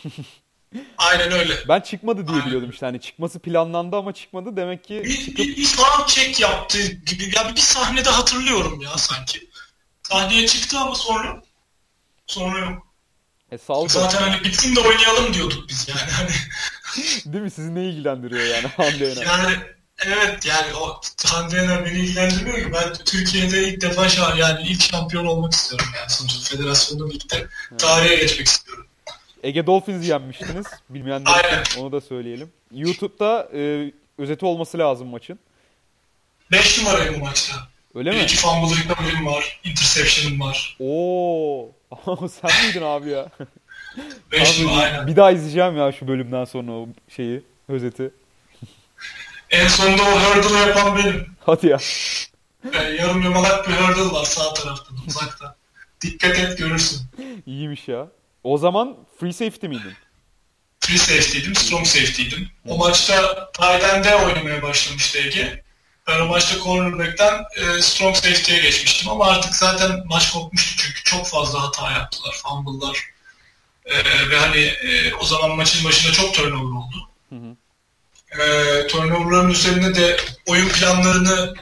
[0.97, 1.53] Aynen öyle.
[1.67, 2.47] Ben çıkmadı diye Aynen.
[2.47, 2.85] biliyordum işte.
[2.85, 4.55] Hani çıkması planlandı ama çıkmadı.
[4.57, 7.23] Demek ki Bir, çıkıp bir, bir sound check yaptı gibi.
[7.35, 9.49] Ya bir sahnede hatırlıyorum ya sanki.
[10.03, 11.41] Sahneye çıktı ama sonra
[12.27, 12.87] sonra yok.
[13.51, 14.17] E, sağlık Zaten olsun.
[14.29, 16.11] hani bitsin de oynayalım diyorduk biz yani.
[16.11, 16.29] Hani,
[17.33, 17.51] Değil mi?
[17.51, 19.25] Sizi ne ilgilendiriyor yani Hande Yener?
[19.25, 19.55] yani
[20.05, 22.73] evet yani o Hande Yener beni ilgilendirmiyor ki.
[22.73, 27.47] Ben Türkiye'de ilk defa şa yani ilk şampiyon olmak istiyorum yani sonuçta federasyonda birlikte
[27.77, 28.87] tarihe geçmek istiyorum.
[29.43, 30.65] Ege Dolphins yenmiştiniz.
[30.89, 32.51] Bilmeyenler için onu da söyleyelim.
[32.71, 35.39] YouTube'da e, özeti olması lazım maçın.
[36.51, 37.55] 5 numarayım bu maçta.
[37.95, 38.23] Öyle Bir mi?
[38.23, 39.59] iki fumble recovery'm var.
[39.63, 40.77] Interception'ım var.
[40.79, 41.69] Oo.
[42.41, 43.27] Sen miydin abi ya?
[44.31, 45.07] 5 Abi, aynen.
[45.07, 48.11] bir daha izleyeceğim ya şu bölümden sonra o şeyi, özeti.
[49.49, 51.27] En sonunda o hurdle yapan benim.
[51.45, 51.77] Hadi ya.
[52.73, 55.55] Yani yarım yamalak bir hurdle var sağ tarafta, uzakta.
[56.01, 57.01] Dikkat et görürsün.
[57.45, 58.07] İyiymiş ya.
[58.43, 59.93] O zaman free safety miydin?
[60.79, 62.47] Free safety'ydim, strong safety'ydim.
[62.67, 65.63] O maçta Tayland'de oynamaya başlamıştı Ege.
[66.07, 70.80] Ben o maçta cornerback'ten e, strong safety'ye geçmiştim ama artık zaten maç kopmuştu
[71.11, 73.11] çok fazla hata yaptılar, fumble'lar.
[73.85, 77.09] E, ve hani e, o zaman maçın başında çok turnover oldu.
[77.29, 77.55] Hı hı.
[78.41, 81.53] E, turnover'ların üzerine de oyun planlarını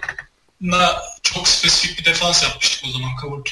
[1.23, 3.43] çok spesifik bir defans yapmıştık o zaman cover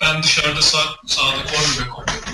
[0.00, 2.32] Ben dışarıda sağ, sağda cornerback oynuyordum.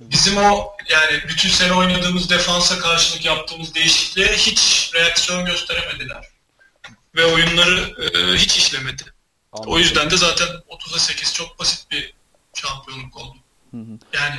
[0.00, 6.24] Bizim o yani bütün sene oynadığımız defansa karşılık yaptığımız değişikliğe hiç reaksiyon gösteremediler.
[7.14, 9.13] Ve oyunları e, hiç işlemedi.
[9.54, 9.72] Anladım.
[9.72, 12.14] O yüzden de zaten 30'a 8 çok basit bir
[12.54, 13.36] şampiyonluk oldu.
[13.70, 13.98] Hı hı.
[14.12, 14.36] Yani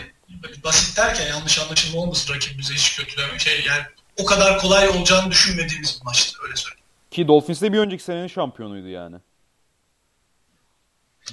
[0.63, 3.83] basit derken yanlış anlaşılma olmasın rakibimize hiç kötüleme şey yani
[4.17, 6.85] o kadar kolay olacağını düşünmediğimiz bir maçtı öyle söyleyeyim.
[7.11, 9.15] Ki Dolphins de bir önceki senenin şampiyonuydu yani.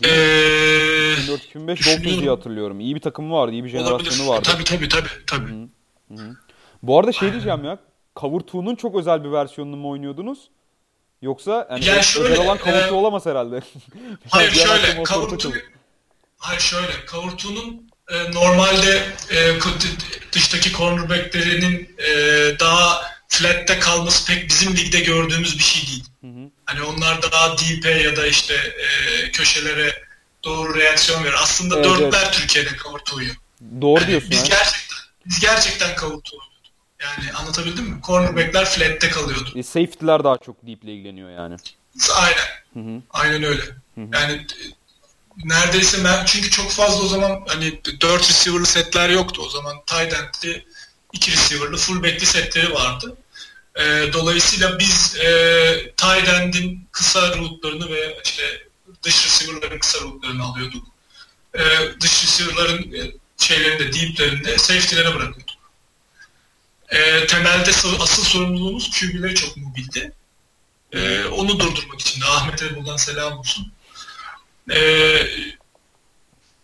[0.05, 2.81] Ee, 2004-2005 Dolphins diye hatırlıyorum.
[2.81, 4.43] İyi bir takımı vardı, iyi bir jenerasyonu vardı.
[4.43, 5.09] Tabii tabii tabii.
[5.27, 5.51] tabii.
[6.09, 6.37] Hı hı.
[6.83, 7.79] Bu arada şey diyeceğim ya.
[8.17, 10.51] Cover 2'nun çok özel bir versiyonunu mu oynuyordunuz?
[11.23, 13.61] Yoksa yani, yani şöyle, özel olan 2 e, olamaz herhalde.
[14.29, 15.63] hayır şöyle, 2
[16.39, 19.59] Hayır şöyle, Cover 2'nun e, normalde e,
[20.33, 22.15] dıştaki cornerbacklerinin e,
[22.61, 26.05] daha flat'te kalması pek bizim ligde gördüğümüz bir şey değil.
[26.21, 26.51] Hı hı.
[26.65, 30.03] Hani onlar daha deep'e ya da işte e, köşelere
[30.45, 31.37] doğru reaksiyon verir.
[31.43, 32.33] Aslında evet, dörtler evet.
[32.33, 33.33] Türkiye'de kavurtuğuyu.
[33.81, 34.31] Doğru yani diyorsun.
[34.31, 34.47] Biz ha.
[34.49, 36.52] gerçekten biz gerçekten kavurtuğu
[37.03, 38.01] yani anlatabildim mi?
[38.07, 39.51] Cornerback'ler flat'te kalıyordu.
[39.57, 41.57] E, safety'ler daha çok deep ile ilgileniyor yani.
[42.15, 42.37] Aynen.
[42.75, 43.03] Hı hı.
[43.11, 43.63] Aynen öyle.
[43.95, 44.09] Hı hı.
[44.13, 44.47] Yani
[45.45, 49.77] neredeyse ben çünkü çok fazla o zaman hani 4 receiver'lı setler yoktu o zaman.
[49.87, 50.65] Tight end'li
[51.13, 53.17] 2 receiver'lı fullback'li setleri vardı.
[53.77, 58.43] E, dolayısıyla biz e, tight end'in kısa rootlarını ve işte
[59.03, 60.87] dış receiver'ların kısa rootlarını alıyorduk.
[61.55, 61.61] E,
[62.01, 65.52] dış receiver'ların e, şeylerinde, deep'lerinde safety'lere bırakıyorduk.
[66.93, 67.71] E, temelde
[68.01, 70.13] asıl sorumluluğumuz QB'leri çok mobildi.
[70.93, 73.73] E, onu durdurmak için de Ahmet'e buradan selam olsun.
[74.73, 74.81] E,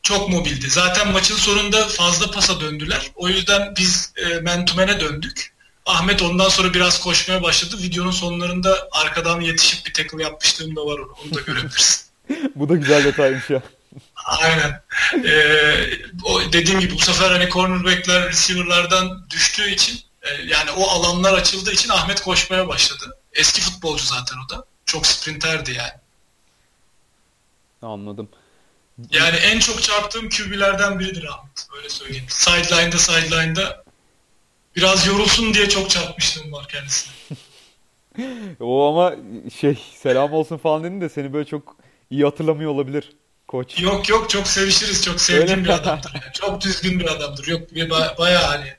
[0.03, 0.71] çok mobildi.
[0.71, 3.11] Zaten maçın sonunda fazla pasa döndüler.
[3.15, 5.53] O yüzden biz e, mentumene döndük.
[5.87, 7.83] Ahmet ondan sonra biraz koşmaya başladı.
[7.83, 10.99] Videonun sonlarında arkadan yetişip bir tackle yapmışlığım da var.
[11.25, 12.09] Onu da görebilirsin.
[12.55, 13.63] bu da güzel detaymış ya.
[14.27, 14.83] Aynen.
[15.25, 15.91] Ee,
[16.25, 20.01] o dediğim gibi bu sefer hani cornerbackler receiver'lardan düştüğü için
[20.47, 23.19] yani o alanlar açıldığı için Ahmet koşmaya başladı.
[23.33, 24.65] Eski futbolcu zaten o da.
[24.87, 25.93] Çok sprinterdi yani.
[27.83, 28.29] Anladım.
[29.11, 31.67] Yani en çok çarptığım QB'lerden biridir Ahmet.
[31.77, 32.27] Öyle söyleyeyim.
[32.29, 33.85] Sideline'da sideline'da
[34.77, 37.13] biraz yorulsun diye çok çarpmıştım var kendisine.
[38.61, 39.15] o ama
[39.61, 41.77] şey selam olsun falan dedin de seni böyle çok
[42.11, 43.13] iyi hatırlamıyor olabilir
[43.49, 43.81] koç.
[43.81, 45.05] Yok yok çok sevişiriz.
[45.05, 46.13] Çok sevdiğim bir adamdır.
[46.15, 46.33] Yani.
[46.33, 47.47] Çok düzgün bir adamdır.
[47.47, 48.78] Yok bir ba- bayağı hani.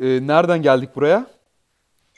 [0.00, 1.26] Ee, nereden geldik buraya?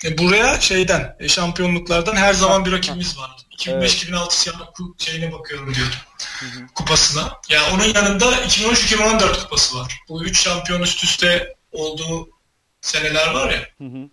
[0.05, 3.43] E, buraya şeyden, e, şampiyonluklardan her zaman bir rakibimiz vardı.
[3.51, 4.99] 2005-2006 evet.
[4.99, 5.97] şeyine bakıyorum diyordum.
[6.75, 7.21] Kupasına.
[7.21, 9.99] Ya yani onun yanında 2013-2014 kupası var.
[10.09, 12.29] Bu üç şampiyon üst üste olduğu
[12.81, 13.61] seneler var ya.
[13.79, 14.09] Hı hı.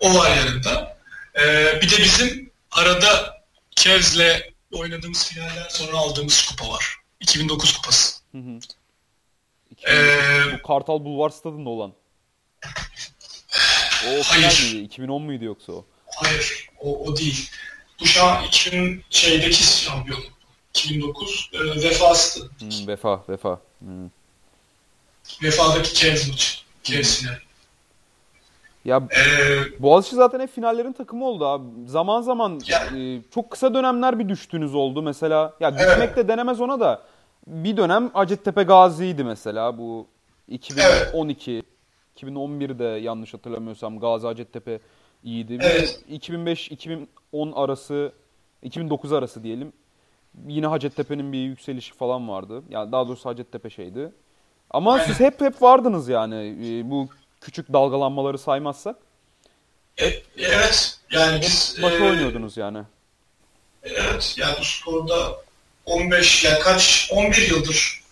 [0.00, 0.98] O var yanında.
[1.40, 3.38] Ee, bir de bizim arada
[3.76, 4.42] Cavs'le
[4.72, 6.96] oynadığımız finaller sonra aldığımız kupa var.
[7.20, 8.20] 2009 kupası.
[8.32, 8.58] Hı hı.
[9.70, 11.92] 2000, ee, bu Kartal Bulvar stadında olan.
[14.06, 14.84] O final miydi?
[14.84, 15.84] 2010 muydu yoksa o?
[16.16, 17.50] Hayır, o, o değil.
[18.00, 20.20] Bu şu an 2000 şeydeki şampiyon.
[20.74, 22.50] 2009 e, vefası.
[22.58, 23.60] Hmm, vefa, vefa.
[23.78, 24.10] Hmm.
[25.42, 26.58] Vefadaki Cavs maçı.
[26.84, 27.38] Cavs finali.
[28.84, 31.64] Ya ee, Boğaziçi zaten hep finallerin takımı oldu abi.
[31.86, 32.60] Zaman zaman
[32.96, 35.54] e, çok kısa dönemler bir düştüğünüz oldu mesela.
[35.60, 36.16] Ya düşmek evet.
[36.16, 37.02] de denemez ona da.
[37.46, 40.06] Bir dönem Hacettepe Gazi'ydi mesela bu
[40.48, 41.64] 2012 evet.
[42.22, 44.80] 2011'de yanlış hatırlamıyorsam Gazi Hacettepe
[45.24, 45.58] iyiydi.
[45.62, 46.00] Evet.
[46.10, 47.06] 2005-2010
[47.54, 48.12] arası
[48.62, 49.72] 2009 arası diyelim.
[50.48, 52.62] Yine Hacettepe'nin bir yükselişi falan vardı.
[52.68, 54.12] Yani daha doğrusu Hacettepe şeydi.
[54.70, 55.06] Ama Aynen.
[55.06, 57.08] siz hep hep vardınız yani e, bu
[57.40, 58.96] küçük dalgalanmaları saymazsak.
[59.98, 60.06] E,
[60.38, 60.98] evet.
[61.10, 62.78] Yani biz başı e, oynuyordunuz yani.
[63.82, 64.34] Evet.
[64.38, 65.36] Yani bu sporda
[65.86, 68.02] 15 ya yani kaç 11 yıldır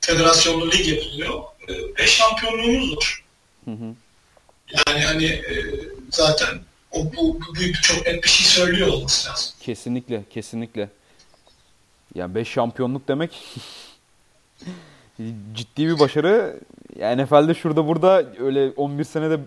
[0.00, 1.42] federasyonlu lig yapılıyor.
[1.68, 3.23] 5 e, şampiyonluğumuz var.
[3.64, 3.94] Hı hı.
[4.86, 5.54] Yani hani e,
[6.10, 6.48] zaten
[6.92, 9.54] o bu, bu büyük çok net bir şey söylüyor olması lazım.
[9.60, 10.88] Kesinlikle, kesinlikle.
[12.14, 13.42] Yani 5 şampiyonluk demek
[15.54, 16.60] ciddi bir başarı.
[16.98, 19.40] Yani NFL'de şurada burada öyle 11 senede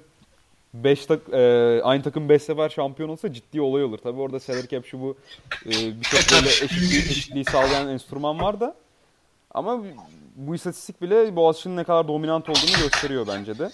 [0.73, 3.97] 5 tak, e, aynı takım 5 sefer şampiyon olsa ciddi olay olur.
[3.97, 5.17] Tabi orada salary cap şu bu
[5.65, 8.75] e, birçok böyle eşitliği, eşitliği sağlayan enstrüman var da.
[9.51, 9.83] Ama
[10.35, 13.69] bu istatistik bile Boğaziçi'nin ne kadar dominant olduğunu gösteriyor bence de.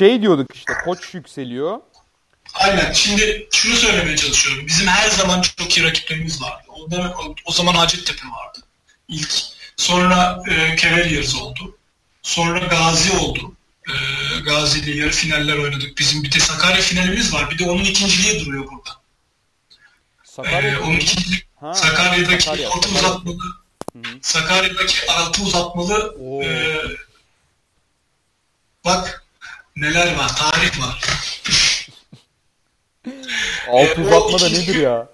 [0.00, 1.78] Şey diyorduk işte koç yükseliyor.
[2.54, 2.92] Aynen.
[2.92, 4.66] Şimdi şunu söylemeye çalışıyorum.
[4.66, 6.62] Bizim her zaman çok iyi rakiplerimiz vardı.
[6.68, 8.58] O, demek, o zaman Hacettepe vardı.
[9.08, 9.34] İlk.
[9.76, 11.76] Sonra e, Cavaliers oldu.
[12.22, 13.52] Sonra Gazi oldu.
[13.88, 13.94] E,
[14.40, 15.98] Gazi ile yarı finaller oynadık.
[15.98, 17.50] Bizim bir de Sakarya finalimiz var.
[17.50, 18.90] Bir de onun ikinciliği duruyor burada.
[20.24, 23.38] Sakarya ee, onun ikincilik ha, Sakarya'daki Sakarya, altı uzatmalı
[23.92, 24.18] Hı-hı.
[24.22, 26.48] Sakarya'daki altı uzatmalı e,
[28.84, 29.19] bak
[29.76, 31.04] neler var tarih var.
[33.68, 35.08] altı ee, uzatma da nedir ya?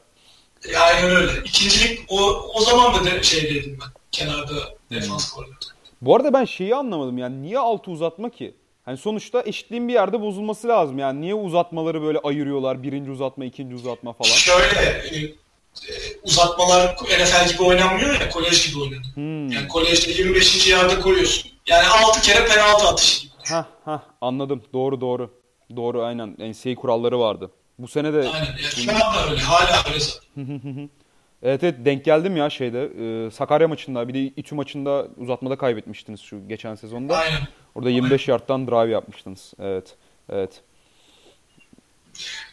[0.73, 1.33] Yani öyle.
[1.45, 3.89] İkincilik o, o zaman da de, şey dedim ben.
[4.13, 4.55] Kenarda
[4.91, 5.77] defans koordinatörü.
[6.03, 8.55] Bu arada ben şeyi anlamadım yani niye altı uzatma ki?
[8.85, 10.99] Hani sonuçta eşitliğin bir yerde bozulması lazım.
[10.99, 12.83] Yani niye uzatmaları böyle ayırıyorlar?
[12.83, 14.31] Birinci uzatma, ikinci uzatma falan.
[14.31, 15.33] Şöyle e,
[16.23, 19.15] uzatmalar NFL gibi oynanmıyor ya kolej gibi oynanıyor.
[19.15, 19.49] Hmm.
[19.49, 20.69] Yani kolejde 25.
[20.69, 21.51] yerde koyuyorsun.
[21.67, 23.33] Yani 6 kere penaltı atışı gibi.
[23.49, 24.63] Ha ha anladım.
[24.73, 25.31] Doğru doğru.
[25.77, 26.37] Doğru aynen.
[26.39, 27.51] NCAA kuralları vardı.
[27.79, 28.19] Bu sene de...
[28.19, 28.47] Aynen.
[28.47, 29.41] Yani şu anda öyle.
[29.41, 30.89] Hala öyle.
[31.43, 32.91] Evet evet denk geldim ya şeyde.
[33.27, 37.17] E, Sakarya maçında bir de İTÜ maçında uzatmada kaybetmiştiniz şu geçen sezonda.
[37.17, 37.41] Aynen.
[37.75, 38.33] Orada 25 Aynen.
[38.33, 39.53] yardtan drive yapmıştınız.
[39.61, 39.95] Evet.
[40.33, 40.61] Evet.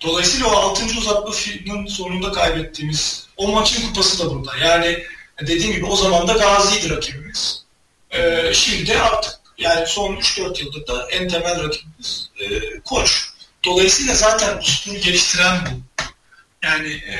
[0.03, 0.85] Dolayısıyla o 6.
[0.97, 4.51] uzatmanın sonunda kaybettiğimiz o maçın kupası da burada.
[4.57, 4.97] Yani
[5.41, 7.65] dediğim gibi o zaman da Gazi'ydi rakibimiz.
[8.11, 12.45] Ee, şimdi de artık yani son 3-4 yıldır da en temel rakibimiz e,
[12.79, 13.29] koç.
[13.65, 16.03] Dolayısıyla zaten bu sporu geliştiren bu.
[16.63, 17.17] Yani e,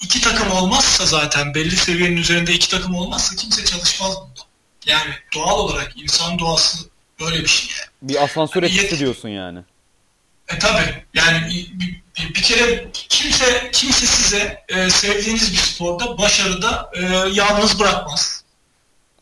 [0.00, 4.50] iki takım olmazsa zaten belli seviyenin üzerinde iki takım olmazsa kimse çalışmaz burada.
[4.86, 6.78] Yani doğal olarak insan doğası
[7.20, 7.70] böyle bir şey.
[8.02, 9.58] Bir asansör yani etkisi diyorsun yani.
[10.48, 16.90] E tabi yani bir, bir, bir kere kimse kimse size e, sevdiğiniz bir sporda başarıda
[16.94, 17.00] e,
[17.32, 18.39] yalnız bırakmaz.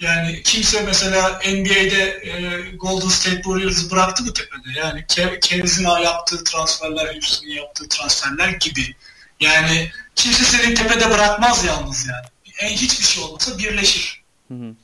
[0.00, 4.78] Yani kimse mesela NBA'de e, Golden State Warriors'ı bıraktı mı tepede?
[4.78, 5.04] Yani
[5.40, 8.94] Kevin'in yaptığı transferler, Houston'ın yaptığı transferler gibi.
[9.40, 12.26] Yani kimse seni tepede bırakmaz yalnız yani.
[12.58, 14.22] En hiçbir şey olmasa birleşir.
[14.48, 14.74] Hı hı.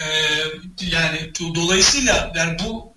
[0.00, 0.06] Ee,
[0.80, 2.94] yani dolayısıyla yani bu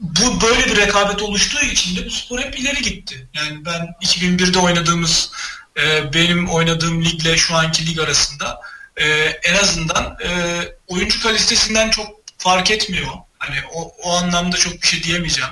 [0.00, 3.28] bu böyle bir rekabet oluştuğu için de bu spor hep ileri gitti.
[3.34, 5.30] Yani ben 2001'de oynadığımız
[5.76, 8.60] e, benim oynadığım ligle şu anki lig arasında
[8.96, 9.06] e,
[9.44, 12.06] en azından e, oyuncu kalitesinden çok
[12.38, 13.12] fark etmiyor.
[13.38, 15.50] Hani o, o anlamda çok bir şey diyemeyeceğim.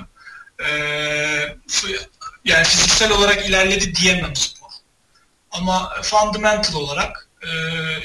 [0.59, 0.69] E,
[2.45, 4.69] yani fiziksel olarak ilerledi diyemem spor.
[5.51, 7.49] Ama fundamental olarak e,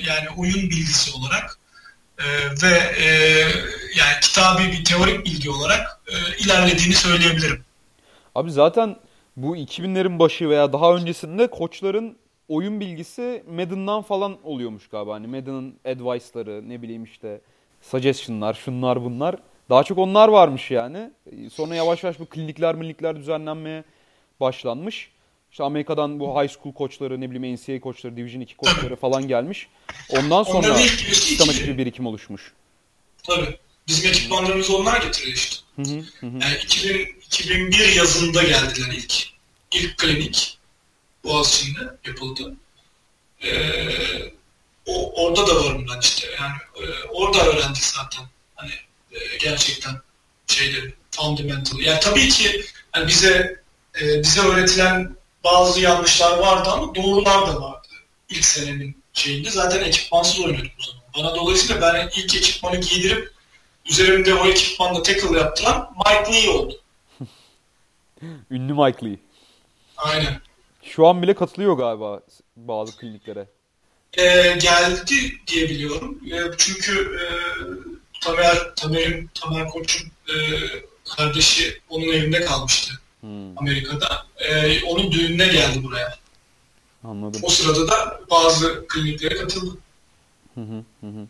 [0.03, 1.59] yani oyun bilgisi olarak
[2.19, 2.25] e,
[2.63, 3.07] ve e,
[3.97, 7.65] yani kitabi bir teorik bilgi olarak e, ilerlediğini söyleyebilirim.
[8.35, 8.97] Abi zaten
[9.37, 12.19] bu 2000'lerin başı veya daha öncesinde koçların
[12.49, 15.15] oyun bilgisi Madden'dan falan oluyormuş galiba.
[15.15, 17.41] Hani Madden'ın advice'ları ne bileyim işte
[17.83, 19.37] suggestion'lar şunlar bunlar.
[19.71, 21.11] Daha çok onlar varmış yani.
[21.53, 23.85] Sonra yavaş yavaş bu klinikler minikler düzenlenmeye
[24.41, 25.11] başlanmış.
[25.51, 29.69] İşte Amerika'dan bu high school koçları, ne bileyim NCAA koçları, Division 2 koçları falan gelmiş.
[30.11, 32.53] Ondan sonra sistematik bir birikim oluşmuş.
[33.23, 33.59] Tabii.
[33.89, 35.57] Bizim ekipmanlarımızı onlar getiriyor işte.
[35.77, 36.27] Hı hı, hı.
[36.27, 39.29] Yani 2000, 2001 yazında geldiler ilk.
[39.73, 40.58] İlk klinik
[41.25, 42.55] Boğaziçi'nde yapıldı.
[43.45, 44.33] Ee,
[44.87, 46.29] o, orada da varım ben işte.
[46.41, 48.25] Yani e, orada öğrendik zaten.
[48.55, 48.73] Hani
[49.13, 49.95] e, gerçekten
[50.47, 51.79] şeyleri, fundamental.
[51.79, 52.65] Yani tabii ki
[52.97, 53.63] yani bize
[54.01, 57.89] e, bize öğretilen bazı yanlışlar vardı ama doğrular da vardı
[58.29, 59.51] ilk senenin şeyinde.
[59.51, 61.03] Zaten ekipmansız oynuyorduk o zaman.
[61.19, 63.33] Bana dolayısıyla ben ilk ekipmanı giydirip
[63.85, 66.81] üzerimde o ekipmanla tackle yaptıran Mike Lee oldu.
[68.51, 69.19] Ünlü Mike Lee.
[69.97, 70.41] Aynen.
[70.89, 72.21] Şu an bile katılıyor galiba
[72.57, 73.49] bazı kliniklere.
[74.19, 75.15] Ee, geldi
[75.47, 76.19] diye biliyorum.
[76.33, 77.27] E, çünkü e,
[78.21, 80.37] Tamer, Tamer'in, Tamer Koç'un e,
[81.17, 82.95] kardeşi onun evinde kalmıştı.
[83.21, 83.59] Hmm.
[83.59, 84.27] Amerika'da.
[84.37, 86.15] E, onun düğününe geldi buraya.
[87.05, 87.41] Anladım.
[87.45, 89.79] O sırada da bazı kliniklere katıldı.
[90.55, 91.27] Hı hı hı.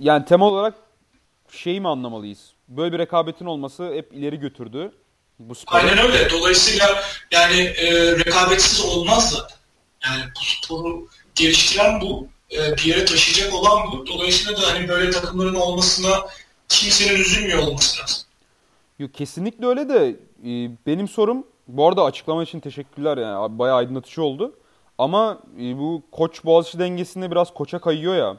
[0.00, 0.74] Yani temel olarak
[1.50, 2.52] şeyi mi anlamalıyız?
[2.68, 4.92] Böyle bir rekabetin olması hep ileri götürdü.
[5.38, 5.76] Bu sporu.
[5.76, 6.30] Aynen öyle.
[6.30, 9.56] Dolayısıyla yani e, rekabetsiz olmaz zaten.
[10.04, 12.28] Yani bu sporu geliştiren bu.
[12.52, 14.06] E, bir yere taşıyacak olan bu.
[14.06, 16.26] Dolayısıyla da hani böyle takımların olmasına
[16.68, 18.22] kimsenin üzülmüyor olması lazım.
[18.98, 24.22] Yok kesinlikle öyle de e, benim sorum bu arada açıklama için teşekkürler yani bayağı aydınlatıcı
[24.22, 24.54] oldu.
[24.98, 28.36] Ama e, bu koç Boğaziçi dengesinde biraz koça kayıyor ya.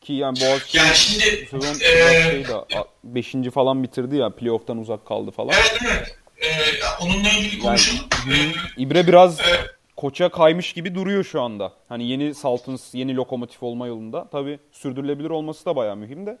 [0.00, 3.34] Ki yani Boğaziçi yani şimdi, sezon e, şey de, 5.
[3.54, 5.54] falan bitirdi ya playoff'tan uzak kaldı falan.
[5.54, 6.18] Evet evet.
[6.42, 8.08] Ee, onunla ilgili konuşalım.
[8.28, 9.66] Yani, ee, İbre biraz e,
[9.96, 11.72] koça kaymış gibi duruyor şu anda.
[11.88, 14.28] Hani yeni Saltons, yeni lokomotif olma yolunda.
[14.30, 16.38] Tabii sürdürülebilir olması da bayağı mühim de.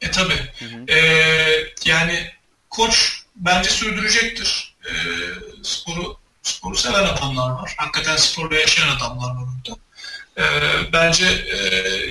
[0.00, 0.40] E tabii.
[0.88, 0.98] Ee,
[1.84, 2.18] yani
[2.70, 4.74] koç bence sürdürecektir.
[4.84, 4.92] E,
[5.62, 7.74] sporu sporu seven adamlar var.
[7.76, 9.80] Hakikaten sporla yaşayan adamlar var orada.
[10.38, 10.44] E,
[10.92, 11.56] bence e,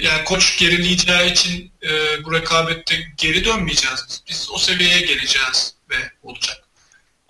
[0.02, 4.24] yani koç gerileyeceği için e, bu rekabette geri dönmeyeceğiz.
[4.30, 6.61] Biz o seviyeye geleceğiz ve olacak.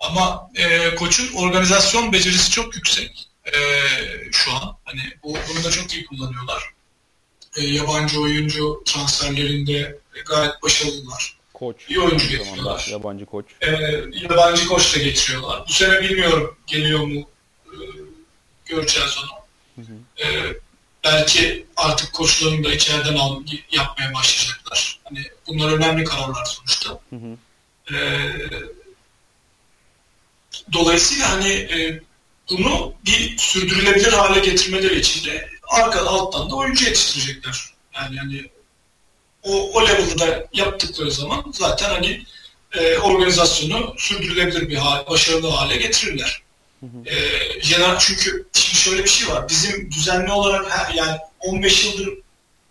[0.02, 3.58] Ama e, koçun organizasyon becerisi çok yüksek e,
[4.32, 4.76] şu an.
[4.84, 6.70] Hani bu, bunu da çok iyi kullanıyorlar.
[7.56, 11.36] E, yabancı oyuncu transferlerinde gayet başarılılar.
[11.54, 11.76] Koç.
[11.88, 12.86] İyi oyuncu getiriyorlar.
[12.90, 13.46] Yabancı koç.
[13.60, 13.70] E,
[14.12, 15.64] yabancı koç da getiriyorlar.
[15.68, 17.28] Bu sene bilmiyorum geliyor mu
[17.66, 17.76] e,
[18.66, 19.30] göreceğiz onu.
[19.84, 20.26] Hı hı.
[20.26, 20.56] E,
[21.04, 25.00] belki artık koçlarını da içeriden al, yapmaya başlayacaklar.
[25.04, 26.90] Hani bunlar önemli kararlar sonuçta.
[27.10, 27.36] Hı hı.
[27.94, 27.96] E,
[30.72, 32.00] dolayısıyla hani e,
[32.50, 37.72] bunu bir sürdürülebilir hale getirmeleri için de arka alttan da oyuncu yetiştirecekler.
[37.94, 38.50] Yani hani
[39.42, 42.24] o, o level'da yaptıkları zaman zaten hani
[42.72, 46.42] e, organizasyonu sürdürülebilir bir hal, başarılı hale getirirler.
[46.80, 47.14] Hı hı.
[47.14, 49.48] E, çünkü şimdi şöyle bir şey var.
[49.48, 52.08] Bizim düzenli olarak her, yani 15 yıldır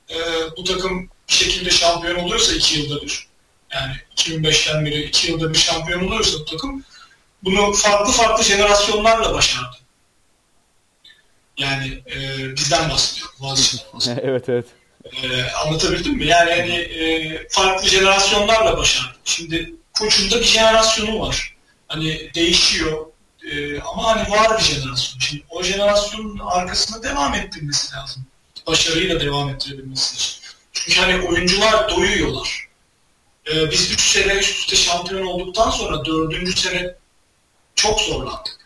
[0.10, 0.18] e,
[0.58, 3.28] bu takım bir şekilde şampiyon oluyorsa 2 yılda bir
[3.74, 6.84] yani 2005'ten beri 2 yılda bir şampiyon oluyorsa bu takım
[7.44, 9.78] bunu farklı farklı jenerasyonlarla başardı.
[11.58, 12.90] Yani e, bizden
[13.42, 14.20] bahsediyorum.
[14.24, 14.66] evet evet.
[15.24, 16.26] E, anlatabildim mi?
[16.26, 19.18] Yani hani e, farklı jenerasyonlarla başardı.
[19.26, 21.56] Şimdi koçunda bir jenerasyonu var.
[21.88, 23.06] Hani değişiyor.
[23.52, 25.20] E, ama hani var bir jenerasyon.
[25.20, 28.26] Şimdi o jenerasyonun arkasında devam ettirmesi lazım.
[28.68, 30.42] Başarıyla devam ettirebilmesi için.
[30.74, 32.68] Çünkü hani oyuncular doyuyorlar.
[33.52, 36.60] E, biz 3 sene üst üste şampiyon olduktan sonra 4.
[36.60, 36.96] sene
[37.82, 38.58] çok zorlandık.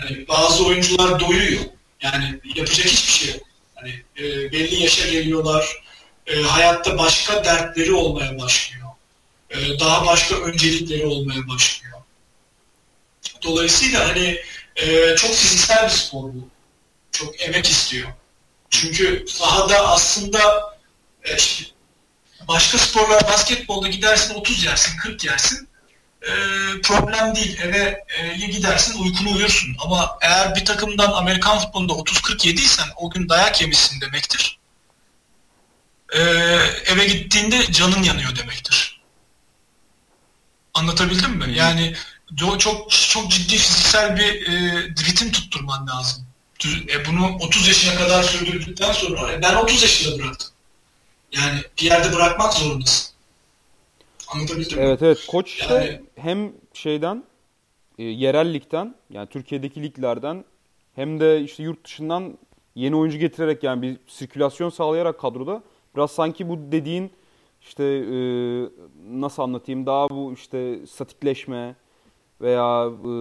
[0.00, 1.62] Yani bazı oyuncular doyuyor.
[2.02, 3.42] Yani yapacak hiçbir şey yok.
[3.74, 5.82] Hani e, belli yaşa geliyorlar.
[6.26, 8.88] E, hayatta başka dertleri olmaya başlıyor.
[9.50, 11.98] E, daha başka öncelikleri olmaya başlıyor.
[13.42, 14.40] Dolayısıyla hani
[14.76, 16.48] e, çok fiziksel bir spor bu.
[17.12, 18.08] Çok emek istiyor.
[18.70, 20.40] Çünkü sahada aslında
[21.24, 21.64] e, işte
[22.48, 25.65] başka sporlar basketbolda gidersin 30 yersin 40 yersin
[26.26, 26.32] e,
[26.82, 27.58] problem değil.
[27.62, 29.76] Eve e, gidersin uykunu uyursun.
[29.84, 34.58] Ama eğer bir takımdan Amerikan futbolunda 30-40 yediysen o gün dayak yemişsin demektir.
[36.12, 36.20] E,
[36.86, 39.00] eve gittiğinde canın yanıyor demektir.
[40.74, 41.52] Anlatabildim mi?
[41.54, 41.94] Yani
[42.58, 46.26] çok çok ciddi fiziksel bir e, ritim tutturman lazım.
[46.88, 50.50] E, bunu 30 yaşına kadar sürdürdükten sonra e, ben 30 yaşında bıraktım.
[51.32, 53.08] Yani bir yerde bırakmak zorundasın.
[54.28, 55.06] Anlatabildim Evet mi?
[55.06, 55.26] evet.
[55.26, 56.00] Koç işte yani...
[56.16, 57.24] hem şeyden
[57.98, 58.60] e, yerel
[59.10, 60.44] yani Türkiye'deki liglerden
[60.94, 62.38] hem de işte yurt dışından
[62.74, 65.62] yeni oyuncu getirerek yani bir sirkülasyon sağlayarak kadroda
[65.96, 67.10] biraz sanki bu dediğin
[67.60, 68.18] işte e,
[69.10, 71.74] nasıl anlatayım daha bu işte statikleşme
[72.40, 73.12] veya e,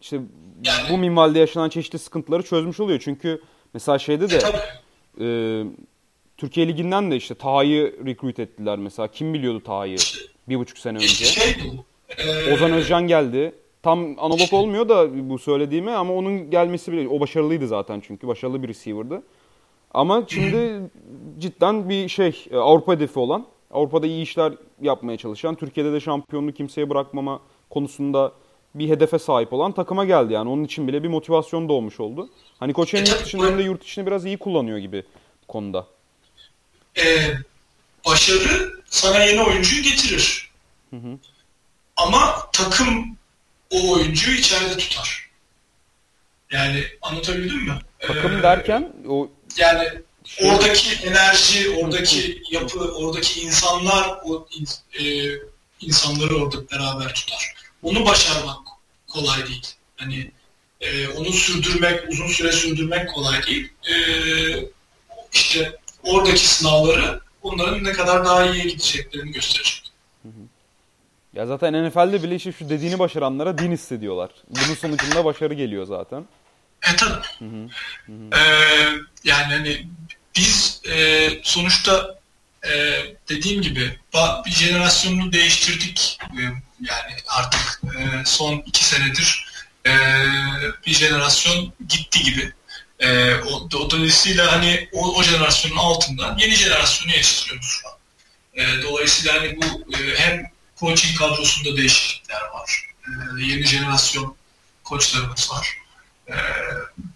[0.00, 0.20] işte
[0.64, 0.90] yani...
[0.90, 3.00] bu minvalde yaşanan çeşitli sıkıntıları çözmüş oluyor.
[3.04, 3.42] Çünkü
[3.74, 4.40] mesela şeyde de
[5.20, 5.26] e,
[6.36, 9.08] Türkiye Ligi'nden de işte Taha'yı recruit ettiler mesela.
[9.08, 9.96] Kim biliyordu Taha'yı?
[10.48, 11.06] Bir buçuk sene önce.
[11.06, 11.95] Şey ee...
[12.52, 13.54] Ozan Özcan geldi.
[13.82, 18.62] Tam analog olmuyor da bu söylediğime ama onun gelmesi bile o başarılıydı zaten çünkü başarılı
[18.62, 19.22] bir receiver'dı.
[19.94, 20.80] Ama şimdi
[21.38, 26.52] cidden bir şey e, Avrupa hedefi olan, Avrupa'da iyi işler yapmaya çalışan, Türkiye'de de şampiyonluğu
[26.52, 27.40] kimseye bırakmama
[27.70, 28.32] konusunda
[28.74, 30.48] bir hedefe sahip olan takıma geldi yani.
[30.48, 32.28] Onun için bile bir motivasyon doğmuş oldu.
[32.58, 35.04] Hani koç hem yurt içinde hem de yurt içini biraz iyi kullanıyor gibi
[35.48, 35.86] konuda.
[36.98, 37.02] Ee,
[38.06, 40.50] başarı sana yeni oyuncuyu getirir.
[40.90, 41.18] Hı hı.
[41.96, 43.16] Ama takım
[43.70, 45.30] o oyuncuyu içeride tutar.
[46.50, 47.78] Yani anlatabildim mi?
[47.98, 49.88] Takım ee, derken o yani
[50.24, 50.50] şey...
[50.50, 54.48] oradaki enerji, oradaki yapı, oradaki insanlar o
[55.00, 55.04] e,
[55.80, 57.54] insanları orada beraber tutar.
[57.82, 58.58] Onu başarmak
[59.08, 59.66] kolay değil.
[59.96, 60.30] Hani
[60.80, 63.72] e, onu sürdürmek, uzun süre sürdürmek kolay değil.
[63.90, 63.94] E,
[65.32, 69.85] işte oradaki sınavları onların ne kadar daha iyiye gideceklerini gösterecek.
[71.36, 74.30] Ya zaten NFL'de bile işte şu dediğini başaranlara din hissediyorlar.
[74.48, 76.24] Bunun sonucunda başarı geliyor zaten.
[76.92, 77.26] E tabii.
[77.38, 77.68] Hı hı.
[78.06, 78.88] Hı Ee,
[79.24, 79.86] yani hani
[80.36, 82.18] biz e, sonuçta
[82.68, 83.98] e, dediğim gibi
[84.46, 86.18] bir jenerasyonunu değiştirdik.
[86.22, 86.42] E,
[86.80, 89.46] yani artık e, son iki senedir
[89.86, 89.92] e,
[90.86, 92.52] bir jenerasyon gitti gibi.
[93.00, 97.94] E, o, o dolayısıyla hani o, o jenerasyonun altından yeni jenerasyonu yetiştiriyoruz şu an.
[98.54, 102.86] E, dolayısıyla hani bu e, hem coaching kadrosunda değişiklikler var.
[103.06, 103.10] E,
[103.44, 104.34] yeni jenerasyon
[104.84, 105.76] koçlarımız var.
[106.28, 106.34] E,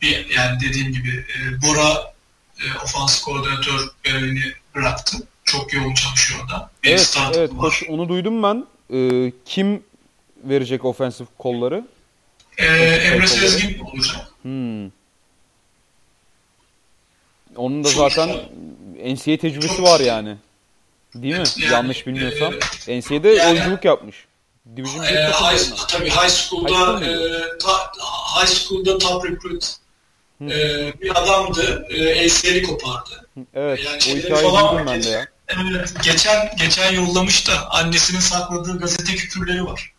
[0.02, 2.14] bir, yani dediğim gibi e, Bora
[2.60, 5.16] e, ofans koordinatör görevini bıraktı.
[5.44, 6.70] Çok yoğun çalışıyor da.
[6.84, 7.50] Bir evet, evet.
[7.60, 8.66] Koç, onu duydum ben.
[8.92, 9.82] E, kim
[10.44, 11.86] verecek ofensif kolları?
[12.58, 14.28] E, Emre Sezgin olacak.
[14.42, 14.90] Hmm.
[17.56, 18.28] Onun da zaten
[19.04, 20.36] NCAA tecrübesi çok var yani.
[21.14, 21.44] Değil mi?
[21.56, 22.54] Yani, Yanlış bilmiyorsam.
[22.88, 24.16] E, NCAA'de yani, oyunculuk yapmış.
[24.76, 27.92] Division e, high, tabii high school'da high, e, ta,
[28.36, 29.76] high school'da top recruit
[30.42, 31.86] e, bir adamdı.
[31.90, 33.28] E, ACL'i kopardı.
[33.54, 33.80] Evet.
[33.84, 35.26] Yani o hikayeyi duydum ben de ya.
[35.48, 39.92] Evet, geçen geçen yollamış da annesinin sakladığı gazete küpürleri var.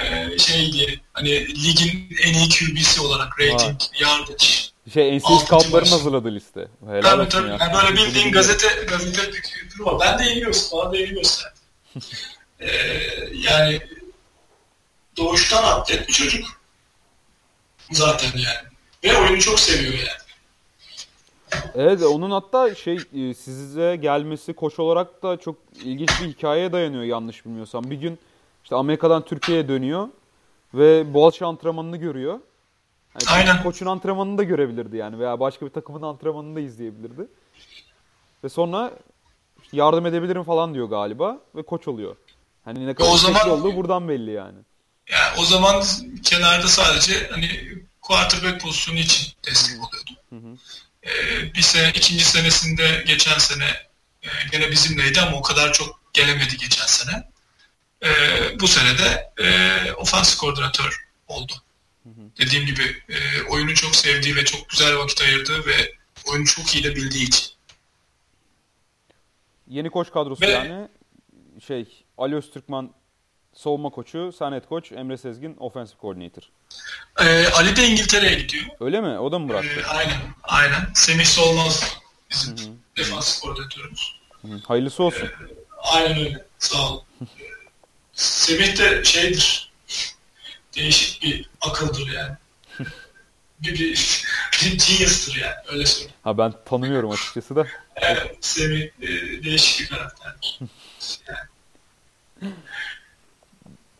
[0.00, 1.30] ee, şey diye hani
[1.64, 4.46] ligin en iyi QB'si olarak rating, yardage.
[4.92, 6.68] Şey NCAA scoutların hazırladığı liste.
[6.86, 7.48] Helal tabii tabii.
[7.48, 7.56] Ya.
[7.60, 9.22] Yani böyle bildiğin gazete gazete
[9.78, 9.94] var.
[10.00, 10.78] Ben de gösterdim.
[10.84, 11.58] Bana da gösterdim.
[12.60, 12.68] ee,
[13.32, 13.80] yani
[15.16, 16.46] doğuştan atlet bir çocuk.
[17.92, 18.68] Zaten yani.
[19.04, 20.24] Ve oyunu çok seviyor yani.
[21.74, 27.02] Evet onun hatta şey e, size gelmesi koç olarak da çok ilginç bir hikayeye dayanıyor
[27.02, 27.90] yanlış bilmiyorsam.
[27.90, 28.18] Bir gün
[28.64, 30.08] işte Amerika'dan Türkiye'ye dönüyor
[30.74, 32.40] ve Boğaziçi antrenmanını görüyor.
[33.20, 33.62] Yani Aynen.
[33.62, 37.26] Koçun antrenmanını da görebilirdi yani veya başka bir takımın antrenmanını da izleyebilirdi.
[38.44, 38.90] Ve sonra
[39.62, 42.16] işte yardım edebilirim falan diyor galiba ve koç oluyor.
[42.64, 44.58] Hani ne kadar o zaman, olduğu buradan belli yani.
[45.08, 45.84] Yani o zaman
[46.22, 47.48] kenarda sadece hani
[48.00, 50.10] quarterback pozisyonu için destek oluyordu.
[50.30, 50.56] Hı hı.
[51.04, 53.64] Ee, bir sene, ikinci senesinde geçen sene
[54.22, 57.30] e, gene bizimleydi ama o kadar çok gelemedi geçen sene.
[58.02, 58.10] E,
[58.60, 61.52] bu sene de e, ofans koordinatör oldu.
[62.04, 62.30] Hı hı.
[62.38, 65.92] Dediğim gibi e, oyunu çok sevdiği ve çok güzel vakit ayırdığı ve
[66.26, 67.46] oyunu çok iyi de bildiği için.
[69.68, 70.88] Yeni koç kadrosu ve, yani
[71.66, 72.94] şey Ali Öztürkman
[73.54, 76.42] savunma koçu, Sanet koç, Emre Sezgin offensive coordinator.
[77.20, 78.64] Ee, Ali de İngiltere'ye gidiyor.
[78.80, 79.18] Öyle mi?
[79.18, 79.80] O da mı bıraktı?
[79.80, 80.18] Ee, aynen.
[80.42, 80.86] Aynen.
[80.94, 81.98] Semih Solmaz
[82.30, 82.74] bizim Hı-hı.
[82.96, 84.20] defans koordinatörümüz.
[84.42, 84.60] Hı-hı.
[84.66, 85.26] Hayırlısı olsun.
[85.26, 85.30] Ee,
[85.92, 86.44] aynen öyle.
[86.58, 87.02] Sağ ol.
[88.12, 89.73] Semih de şeydir.
[90.76, 92.36] Değişik bir akıldır yani.
[93.60, 94.24] bir, bir,
[94.62, 95.54] bir genius'tır yani.
[95.68, 96.14] Öyle söyleyeyim.
[96.22, 97.66] Ha ben tanımıyorum açıkçası da.
[97.96, 98.36] Evet.
[98.40, 99.08] Semih e,
[99.44, 100.58] değişik bir karakterdir.
[101.28, 102.52] yani.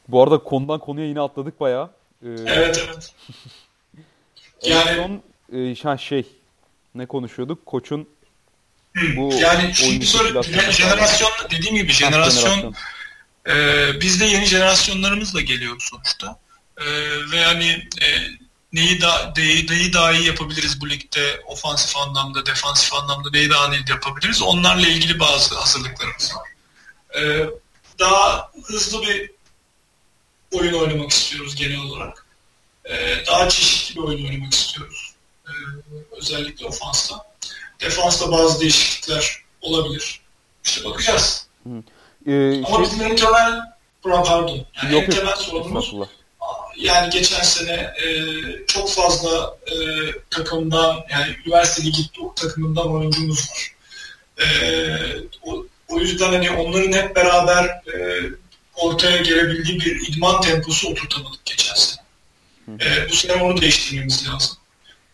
[0.09, 1.91] Bu arada konudan konuya yine atladık bayağı.
[2.23, 3.13] Ee, evet evet.
[4.63, 6.27] yani son e, şey
[6.95, 7.67] ne konuşuyorduk?
[7.67, 8.09] Koçun
[9.17, 12.75] bu yani şimdi soru jenerasyon dediğim gibi jenerasyon, jenerasyon.
[13.49, 16.39] E, biz de yeni jenerasyonlarımızla geliyoruz sonuçta.
[16.79, 16.87] E,
[17.31, 18.07] ve yani e,
[18.73, 23.75] neyi da neyi, neyi daha iyi yapabiliriz bu ligde ofansif anlamda, defansif anlamda neyi daha
[23.75, 24.43] iyi yapabiliriz?
[24.43, 26.49] Onlarla ilgili bazı hazırlıklarımız var.
[27.21, 27.47] E,
[27.99, 29.31] daha hızlı bir
[30.53, 32.25] oyun oynamak istiyoruz genel olarak.
[32.85, 35.15] Ee, daha çeşitli bir oyun oynamak istiyoruz.
[35.47, 35.51] Ee,
[36.17, 37.27] özellikle ofansta.
[37.81, 40.21] Defansta bazı değişiklikler olabilir.
[40.65, 41.47] İşte bakacağız.
[42.27, 42.85] Ee, Ama şey...
[42.85, 43.61] bizim en temel
[44.03, 44.67] pardon.
[44.83, 45.95] Yani yok, en temel sorunumuz
[46.77, 48.09] yani geçen sene e,
[48.67, 49.77] çok fazla e,
[50.31, 52.03] takımdan yani üniversite ligi
[52.37, 53.75] takımından oyuncumuz var.
[54.39, 54.47] E,
[55.43, 58.23] o, o yüzden hani onların hep beraber e,
[58.75, 62.05] ortaya gelebildiği bir idman temposu oturtamadık geçen sene.
[62.69, 64.57] E, bu sene onu değiştirmemiz lazım.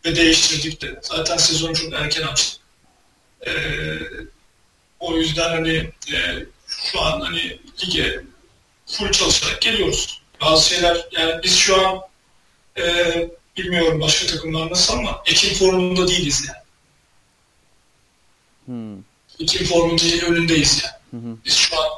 [0.04, 1.00] Ve değiştirdik de.
[1.02, 2.60] Zaten sezon çok erken açtı.
[3.46, 3.52] E,
[5.00, 5.76] o yüzden hani
[6.12, 8.24] e, şu an hani lige
[8.86, 10.19] full çalışarak geliyoruz.
[10.40, 12.00] Bazı şeyler yani biz şu an
[12.78, 12.84] e,
[13.56, 16.60] bilmiyorum başka takımlar nasıl ama Ekim formunda değiliz yani.
[18.66, 19.02] Hmm.
[19.40, 21.24] Ekim formunda önündeyiz yani.
[21.24, 21.88] Hı Biz şu an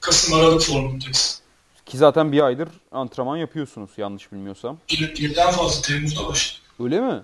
[0.00, 1.40] Kasım Aralık formundayız.
[1.86, 4.78] Ki zaten bir aydır antrenman yapıyorsunuz yanlış bilmiyorsam.
[4.90, 6.62] Bir, birden fazla Temmuz'da başladık.
[6.80, 7.22] Öyle mi?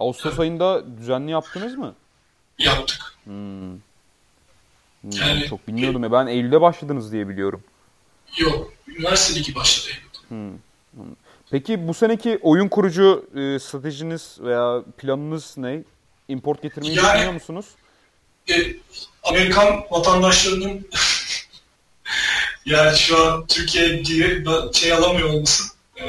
[0.00, 0.40] Ağustos evet.
[0.40, 1.94] ayında düzenli yaptınız mı?
[2.58, 3.14] Yaptık.
[3.24, 3.70] Hmm.
[3.72, 3.80] hmm
[5.12, 6.12] yani, çok bilmiyordum ya.
[6.12, 7.62] Ben Eylül'de başladınız diye biliyorum.
[8.36, 8.72] Yok.
[8.88, 9.94] Üniversite ligi başladı.
[10.28, 10.52] Hmm.
[11.50, 15.82] Peki bu seneki oyun kurucu e, stratejiniz veya planınız ne?
[16.28, 17.66] Import getirmeyi yani, düşünüyor musunuz?
[18.50, 18.54] E,
[19.22, 20.88] Amerikan vatandaşlarının
[22.64, 24.04] yani şu an Türkiye
[24.72, 25.64] şey alamıyor olması,
[25.96, 26.04] e,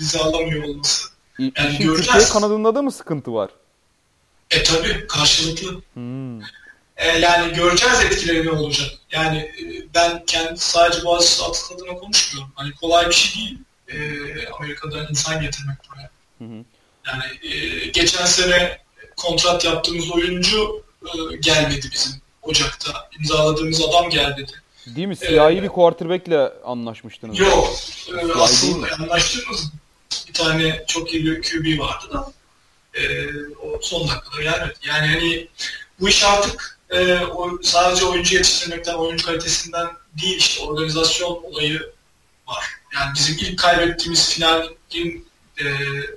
[0.00, 1.08] vize alamıyor olması.
[1.38, 3.50] Yani İşin Türkiye kanadında da mı sıkıntı var?
[4.50, 5.82] E tabi karşılıklı.
[5.94, 6.40] Hmm.
[6.98, 8.88] E, yani göreceğiz etkileri ne olacak.
[9.12, 12.52] Yani e, ben kendi sadece bazı atlet adına konuşmuyorum.
[12.54, 13.98] Hani kolay bir şey değil e,
[14.48, 16.10] Amerika'da insan getirmek buraya.
[16.38, 16.64] Hı hı.
[17.06, 18.78] Yani e, geçen sene
[19.16, 23.08] kontrat yaptığımız oyuncu e, gelmedi bizim Ocak'ta.
[23.18, 24.52] imzaladığımız adam gelmedi.
[24.86, 25.16] Değil mi?
[25.16, 27.38] Siyahi ee, bir quarterback'le anlaşmıştınız.
[27.38, 27.74] Yok.
[28.08, 29.72] E, asıl anlaştığımız
[30.28, 32.32] bir tane çok iyi bir QB vardı da
[32.94, 33.26] e,
[33.62, 34.78] o son dakikada gelmedi.
[34.88, 35.48] Yani hani
[36.00, 39.88] bu iş artık e, o, sadece oyuncu yetiştirmekten, oyuncu kalitesinden
[40.22, 41.92] değil işte organizasyon olayı
[42.46, 42.64] var.
[42.94, 45.28] Yani bizim ilk kaybettiğimiz finalin
[45.60, 45.64] e,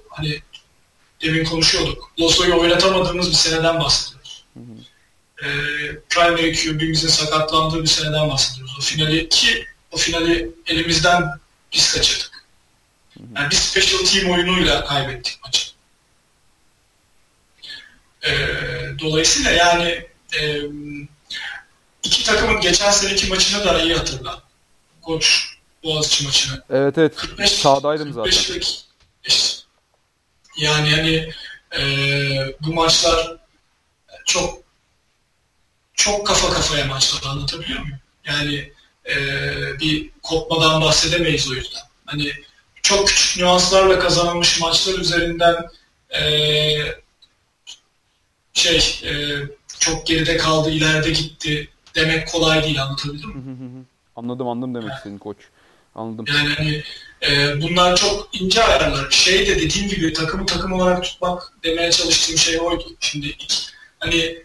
[0.09, 0.41] hani
[1.21, 2.11] demin konuşuyorduk.
[2.19, 4.45] Loso'yu oynatamadığımız bir seneden bahsediyoruz.
[4.53, 5.47] Hı hı.
[5.47, 5.49] E,
[6.09, 8.77] primary QB'mizin sakatlandığı bir seneden bahsediyoruz.
[8.79, 11.23] O finali ki o finali elimizden
[11.73, 12.45] biz kaçırdık.
[13.35, 15.71] Yani bir special team oyunuyla kaybettik maçı.
[18.23, 18.31] E,
[18.99, 20.05] dolayısıyla yani
[20.39, 20.61] e,
[22.03, 24.43] iki takımın geçen seneki maçını da iyi hatırla.
[25.01, 26.63] Koç Boğaziçi maçını.
[26.69, 27.15] Evet evet.
[27.15, 28.31] 45, Sağdaydım zaten.
[28.31, 28.85] 45
[30.57, 31.33] yani hani
[31.77, 31.83] e,
[32.61, 33.37] bu maçlar
[34.25, 34.63] çok
[35.93, 37.99] çok kafa kafaya maçlar anlatabiliyor muyum?
[38.25, 38.73] Yani
[39.09, 39.15] e,
[39.79, 41.81] bir kopmadan bahsedemeyiz o yüzden.
[42.05, 42.33] Hani
[42.81, 45.69] çok küçük nüanslarla kazanılmış maçlar üzerinden
[46.09, 46.23] e,
[48.53, 49.41] şey e,
[49.81, 53.85] çok geride kaldı, ileride gitti demek kolay değil anlatabildim mi?
[54.15, 55.37] anladım anladım demek istediğin koç.
[55.95, 56.25] Anladım.
[56.27, 56.83] Yani hani
[57.23, 59.11] e, bunlar çok ince ayarlar.
[59.11, 62.83] Şey de dediğim gibi takımı takım olarak tutmak demeye çalıştığım şey oydu.
[62.99, 63.55] Şimdi iki,
[63.99, 64.37] hani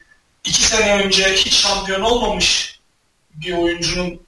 [0.44, 2.80] iki sene önce hiç şampiyon olmamış
[3.34, 4.20] bir oyuncunun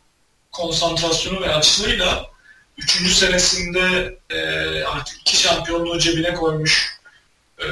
[0.52, 2.30] konsantrasyonu ve açlığıyla
[2.78, 4.38] üçüncü senesinde e,
[4.84, 6.98] artık iki şampiyonluğu cebine koymuş
[7.62, 7.66] e,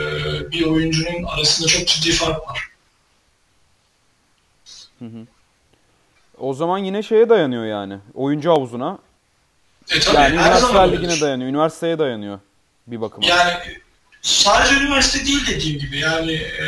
[0.51, 2.76] bir oyuncunun arasında çok ciddi fark var.
[4.99, 5.26] Hı hı.
[6.38, 7.99] O zaman yine şeye dayanıyor yani.
[8.14, 8.99] Oyuncu havuzuna.
[9.90, 11.51] E, tabii, yani üniversite ligine dayanıyor.
[11.51, 12.38] Üniversiteye dayanıyor
[12.86, 13.26] bir bakıma.
[13.26, 13.53] Yani
[14.22, 15.99] sadece üniversite değil dediğim gibi.
[15.99, 16.64] Yani e,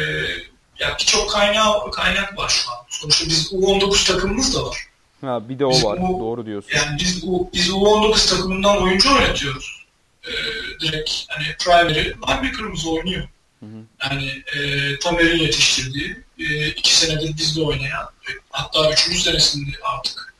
[0.79, 2.77] ya birçok kaynağı, kaynak var şu an.
[2.89, 4.77] Sonuçta biz U19 takımımız da var.
[5.21, 5.99] Ha, bir de o biz var.
[5.99, 6.71] U, Doğru diyorsun.
[6.77, 9.85] Yani biz, U, biz U19 takımından oyuncu oynatıyoruz.
[10.27, 10.33] Ee,
[10.81, 13.29] direkt hani primary linebacker'ımız oynuyor.
[13.61, 13.79] Hı hı.
[14.05, 18.09] Yani e, Tamer'in yetiştirdiği, e, iki senedir bizde oynayan,
[18.51, 20.35] hatta üçüncü senesinde artık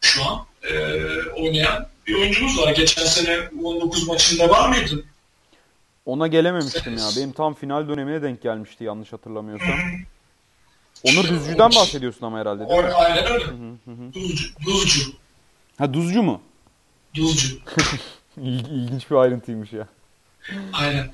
[0.00, 0.74] şu an e,
[1.30, 2.72] oynayan bir oyuncumuz var.
[2.74, 5.04] Geçen sene U19 maçında var mıydın?
[6.06, 7.08] Ona gelememiştim ya.
[7.16, 9.68] Benim tam final dönemine denk gelmişti yanlış hatırlamıyorsam.
[9.68, 9.96] Hı-hı.
[11.04, 12.92] Onur Düzcü'den bahsediyorsun ama herhalde değil mi?
[12.92, 13.44] Aynen öyle.
[14.14, 14.48] Duzcu.
[14.66, 15.12] Duzcu.
[15.78, 16.42] Ha Duzcu mu?
[17.14, 17.56] Duzcu.
[18.36, 19.88] İlginç bir ayrıntıymış ya.
[20.72, 21.10] Aynen.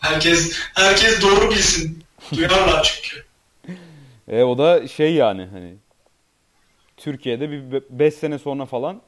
[0.00, 2.04] Herkes herkes doğru bilsin.
[2.34, 3.25] Duyarlar çünkü.
[4.28, 5.76] E o da şey yani hani
[6.96, 9.02] Türkiye'de bir 5 sene sonra falan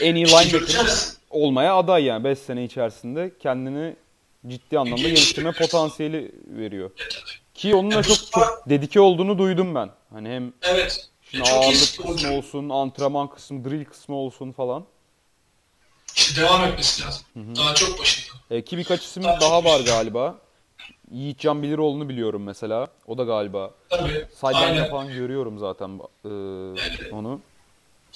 [0.00, 0.86] en iyi linebacker
[1.30, 3.96] olmaya aday yani 5 sene içerisinde kendini
[4.46, 6.90] ciddi anlamda geliştirme potansiyeli veriyor.
[7.54, 9.90] Ki onun da çok çok dedike olduğunu duydum ben.
[10.10, 11.08] Hani hem evet.
[11.30, 14.84] Şimdi ağırlık kısmı olsun, antrenman kısmı, drill kısmı olsun falan.
[16.16, 17.22] İşte devam etmesi lazım.
[17.34, 17.56] Hı hı.
[17.56, 18.36] Daha çok başında.
[18.50, 20.38] E, ki birkaç isim daha, daha var galiba.
[21.12, 22.88] Yiğitcan Biliroğlu'nu biliyorum mesela.
[23.06, 23.70] O da galiba.
[23.90, 24.26] Tabii.
[24.34, 25.88] Sideline falan görüyorum zaten
[26.24, 27.40] e, yani, onu.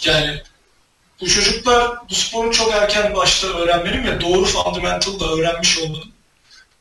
[0.05, 0.43] Yani
[1.21, 6.13] bu çocuklar bu sporu çok erken başta öğrenmenin ve doğru fundamental da öğrenmiş olmanın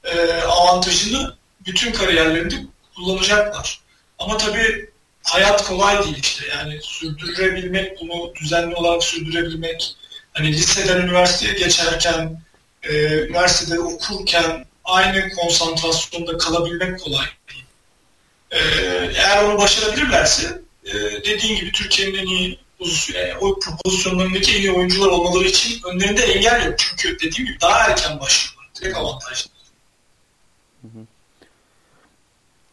[0.03, 1.35] e, avantajını
[1.65, 2.55] bütün kariyerlerinde
[2.95, 3.79] kullanacaklar.
[4.19, 4.89] Ama tabii
[5.23, 6.45] hayat kolay değil işte.
[6.47, 9.95] Yani sürdürebilmek, bunu düzenli olarak sürdürebilmek,
[10.33, 12.41] hani liseden üniversiteye geçerken,
[12.83, 17.65] e, üniversitede okurken aynı konsantrasyonda kalabilmek kolay değil.
[18.51, 18.57] E,
[19.15, 20.93] eğer onu başarabilirlerse, e,
[21.25, 22.63] dediğin gibi Türkiye'nin en iyi
[23.13, 26.75] yani o pozisyonlarındaki en iyi oyuncular olmaları için önlerinde engel yok.
[26.77, 28.69] Çünkü dediğim gibi daha erken başlıyorlar.
[28.81, 29.51] Direkt avantajlı.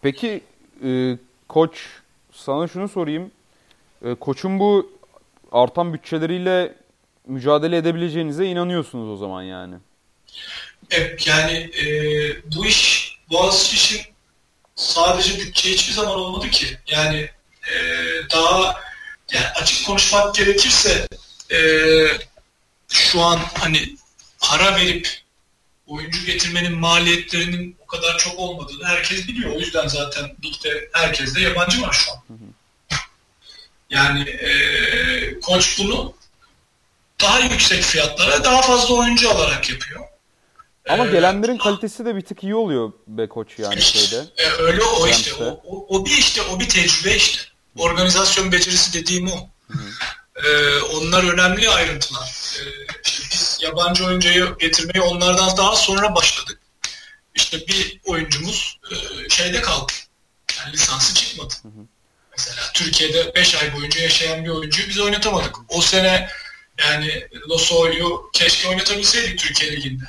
[0.03, 0.45] Peki
[0.85, 1.79] e, koç
[2.33, 3.31] sana şunu sorayım.
[4.05, 4.91] E, koçun bu
[5.53, 6.75] artan bütçeleriyle
[7.27, 9.75] mücadele edebileceğinize inanıyorsunuz o zaman yani.
[10.91, 11.87] Evet yani e,
[12.57, 14.07] bu iş Boğaziçi için
[14.77, 16.79] sadece bütçe hiçbir zaman olmadı ki.
[16.87, 17.31] Yani
[17.73, 17.77] e,
[18.31, 18.81] daha
[19.33, 21.07] yani açık konuşmak gerekirse
[21.53, 21.61] e,
[22.89, 23.97] şu an hani
[24.41, 25.21] para verip
[25.87, 29.57] oyuncu getirmenin maliyetlerinin o kadar çok olmadığını herkes biliyor.
[29.57, 32.19] O yüzden zaten ligde herkes de yabancı var şu an.
[33.91, 36.15] Yani e, koç bunu
[37.21, 40.10] daha yüksek fiyatlara daha fazla oyuncu alarak yapıyor.
[40.89, 44.25] Ama ee, gelenlerin kalitesi de bir tık iyi oluyor be koç yani şeyde.
[44.37, 45.35] E, öyle o işte.
[45.35, 47.43] O, o, o bir işte o bir tecrübe işte.
[47.79, 49.49] Organizasyon becerisi dediğim o.
[50.45, 52.57] Ee, onlar önemli ayrıntılar.
[52.61, 52.65] Ee,
[53.05, 56.61] işte biz yabancı oyuncuyu getirmeyi onlardan daha sonra başladık.
[57.35, 59.93] İşte bir oyuncumuz e, şeyde kaldı.
[60.59, 61.55] Yani lisansı çıkmadı.
[61.63, 61.87] Hı hı.
[62.33, 65.57] Mesela Türkiye'de 5 ay boyunca yaşayan bir oyuncuyu biz oynatamadık.
[65.69, 66.29] O sene
[66.79, 70.05] yani Loso'yu keşke oynatabilseydik Türkiye Ligi'nde.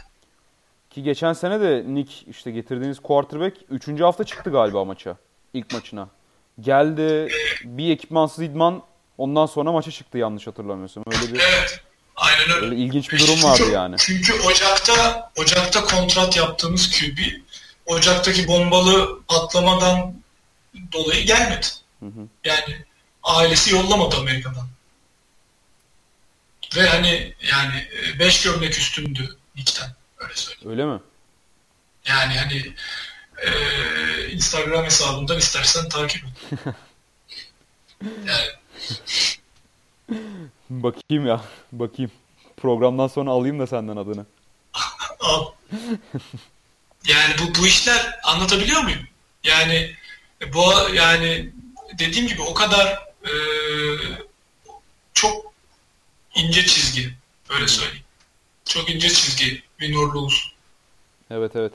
[0.91, 4.01] Ki geçen sene de Nick işte getirdiğiniz quarterback 3.
[4.01, 5.17] hafta çıktı galiba maça.
[5.53, 6.09] ilk maçına.
[6.59, 7.27] Geldi
[7.63, 8.83] bir ekipmansız idman
[9.17, 11.03] ondan sonra maça çıktı yanlış hatırlamıyorsam.
[11.07, 11.79] Öyle bir Evet.
[12.15, 12.65] Aynen öyle.
[12.65, 13.95] Öyle ilginç bir durum vardı çünkü, yani.
[13.99, 17.19] Çünkü Ocak'ta Ocak'ta kontrat yaptığımız QB
[17.85, 20.13] Ocak'taki bombalı patlamadan
[20.93, 21.67] dolayı gelmedi.
[21.99, 22.27] Hı hı.
[22.43, 22.85] Yani
[23.23, 24.67] ailesi yollamadı Amerika'dan.
[26.75, 27.87] Ve hani yani
[28.19, 30.00] 5 gömlek üstündü Nick'ten.
[30.21, 30.71] Öyle söyleyeyim.
[30.71, 30.99] Öyle mi?
[32.05, 32.73] Yani hani
[33.37, 33.51] e,
[34.29, 36.59] Instagram hesabından istersen takip et.
[38.25, 38.47] yani
[40.69, 41.41] Bakayım ya.
[41.71, 42.11] Bakayım.
[42.57, 44.25] Programdan sonra alayım da senden adını.
[45.19, 45.45] al.
[47.07, 49.07] Yani bu bu işler anlatabiliyor muyum?
[49.43, 49.95] Yani
[50.53, 51.49] bu yani
[51.99, 52.87] dediğim gibi o kadar
[53.23, 53.31] e,
[55.13, 55.53] çok
[56.35, 57.13] ince çizgi
[57.49, 58.05] öyle söyleyeyim.
[58.65, 60.51] Çok ince çizgi bir nurlu olsun.
[61.29, 61.73] Evet evet.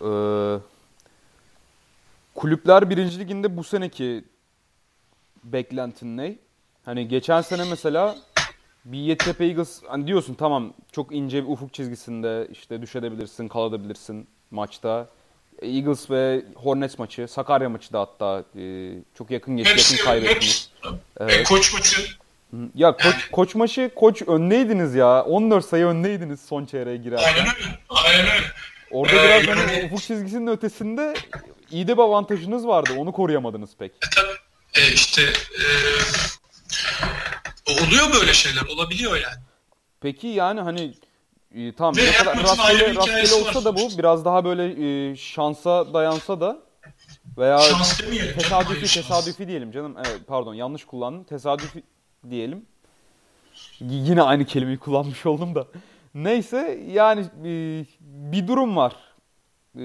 [0.00, 0.60] Ee,
[2.34, 4.24] kulüpler birinci liginde bu seneki
[5.44, 6.36] beklentin ne?
[6.84, 8.16] Hani geçen sene mesela
[8.84, 15.08] bir Yeditepe Eagles hani diyorsun tamam çok ince bir ufuk çizgisinde işte düşebilirsin, kalabilirsin maçta.
[15.62, 20.70] Eagles ve Hornets maçı, Sakarya maçı da hatta e, çok yakın geçti, yakın kaybettiniz.
[21.20, 21.40] Evet.
[21.40, 22.19] e, koç maçı
[22.74, 25.22] Ya koç, koç maçı koç öndeydiniz ya.
[25.24, 27.26] 14 sayı öndeydiniz son çeyreğe girerken.
[27.26, 27.78] aynen öyle.
[27.88, 28.46] Aynen öyle.
[28.90, 31.14] Orada Ee, biraz hani yani- ufuk çizgisinin ötesinde
[31.70, 32.90] iyi de bir avantajınız vardı.
[32.98, 33.92] Onu koruyamadınız pek.
[33.92, 34.32] E, tabii.
[34.84, 35.66] E, işte e,
[37.72, 38.62] oluyor böyle şeyler.
[38.76, 39.42] Olabiliyor yani.
[40.00, 40.94] Peki yani hani
[41.54, 44.64] e, tamam Ve ne kadar rastgele, rastgele olsa var da bu biraz daha böyle
[45.10, 46.58] e, şansa dayansa da
[47.38, 48.26] veya Şans demeyelim.
[48.26, 49.06] canım, tesadüfi hayır, şans.
[49.08, 49.94] tesadüfi diyelim canım.
[49.98, 51.24] Evet, pardon yanlış kullandım.
[51.24, 51.82] Tesadüfi
[52.30, 52.66] diyelim.
[53.80, 55.66] Yine aynı kelimeyi kullanmış oldum da.
[56.14, 58.92] Neyse yani e, bir durum var.
[59.78, 59.82] E,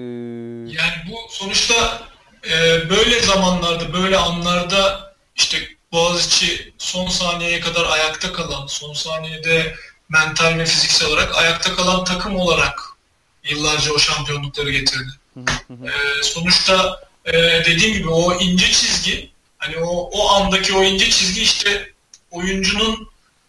[0.72, 2.02] Yani bu sonuçta
[2.50, 5.58] e, böyle zamanlarda, böyle anlarda işte
[5.92, 9.74] Boğaziçi son saniyeye kadar ayakta kalan, son saniyede
[10.08, 12.80] mental ve fiziksel olarak ayakta kalan takım olarak
[13.44, 15.10] yıllarca o şampiyonlukları getirdi.
[15.70, 17.32] E, sonuçta e,
[17.66, 21.92] dediğim gibi o ince çizgi, hani o, o andaki o ince çizgi işte
[22.30, 23.08] oyuncunun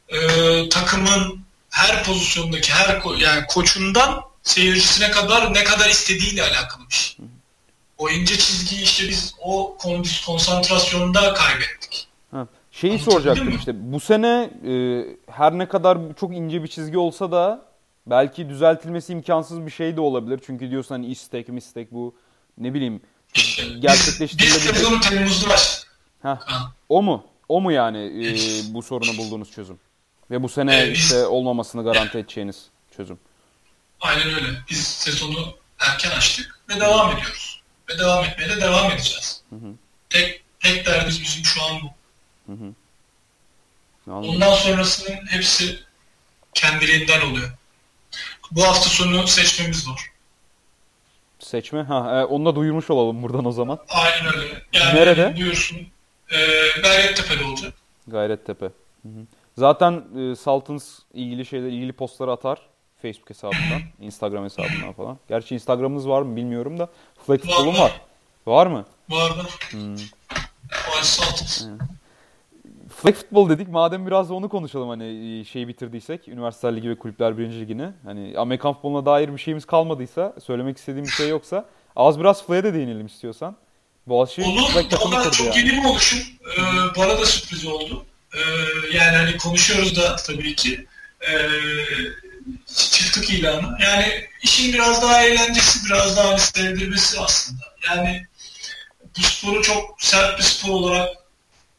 [0.10, 0.18] e,
[0.70, 7.18] takımın her pozisyondaki her ko- yani koçundan seyircisine kadar ne kadar istediğiyle alakalı bir şey.
[7.98, 12.08] O ince çizgiyi işte biz o kon- konsantrasyonda kaybettik.
[12.32, 14.72] Ha, şeyi soracaktım işte bu sene e,
[15.32, 17.66] her ne kadar çok ince bir çizgi olsa da
[18.08, 20.40] belki düzeltilmesi imkansız bir şey de olabilir.
[20.46, 22.16] Çünkü diyorsun hani istek mistek bu
[22.58, 23.02] ne bileyim
[23.36, 23.64] İşte
[24.38, 25.56] biz, sezonu Temmuz'da
[26.24, 26.40] Ha.
[26.90, 27.26] o mu?
[27.50, 28.34] O mu yani e,
[28.74, 29.80] bu sorunu bulduğunuz çözüm?
[30.32, 32.66] Ve bu sene Ee, işte olmamasını garanti edeceğiniz
[32.98, 33.20] çözüm.
[34.02, 34.48] Aynen öyle.
[34.70, 37.62] Biz sezonu erken açtık ve devam ediyoruz.
[37.90, 39.44] Ve devam etmeye de devam edeceğiz.
[40.10, 41.92] Tek, tek derdimiz bizim şu an bu.
[44.12, 44.30] Anladım.
[44.30, 45.80] Ondan sonrasının hepsi
[46.54, 47.52] kendiliğinden oluyor.
[48.52, 50.02] Bu hafta sonu seçmemiz var.
[51.40, 51.82] Seçme.
[51.84, 53.80] Ha, e, onu da duyurmuş olalım buradan o zaman.
[53.90, 54.64] Aynen öyle.
[54.74, 55.36] Yani Nerede?
[55.38, 55.88] Buyursun.
[56.32, 56.38] E,
[56.82, 57.74] Gayrettepe'de olacak.
[58.08, 58.66] Gayrettepe.
[58.66, 59.26] Hı hı.
[59.58, 62.62] Zaten e, Saltins ilgili şeyler, ilgili postları atar.
[63.02, 65.18] Facebook hesabından, Instagram hesabından falan.
[65.28, 66.90] Gerçi Instagram'ınız var mı bilmiyorum da.
[67.26, 67.80] Flag Futbol'un var.
[67.80, 68.02] var.
[68.46, 68.86] Var mı?
[69.10, 69.70] Var var.
[69.72, 69.98] Hmm.
[71.02, 71.68] Saltins.
[72.90, 73.68] Flag Futbol dedik.
[73.68, 76.28] Madem biraz da onu konuşalım hani e, şeyi bitirdiysek.
[76.28, 77.90] Üniversiteler Ligi ve Kulüpler Birinci Ligi'ni.
[78.06, 81.66] Hani Amerikan futboluna dair bir şeyimiz kalmadıysa, söylemek istediğim bir şey yoksa
[81.96, 83.56] az biraz Flag'e de değinelim istiyorsan.
[84.08, 85.58] Boğaziçi takımı Valla çok yani.
[85.58, 86.20] yeni bir oluşum.
[86.58, 86.62] Ee,
[86.98, 88.06] bana da sürpriz oldu.
[88.34, 88.40] Ee,
[88.98, 90.88] yani hani konuşuyoruz da tabii ki.
[91.30, 91.50] Ee,
[92.92, 93.78] çıktık ilanı.
[93.84, 97.64] Yani işin biraz daha eğlencesi, biraz daha hani sevdirmesi aslında.
[97.90, 98.26] Yani
[99.18, 101.10] bu sporu çok sert bir spor olarak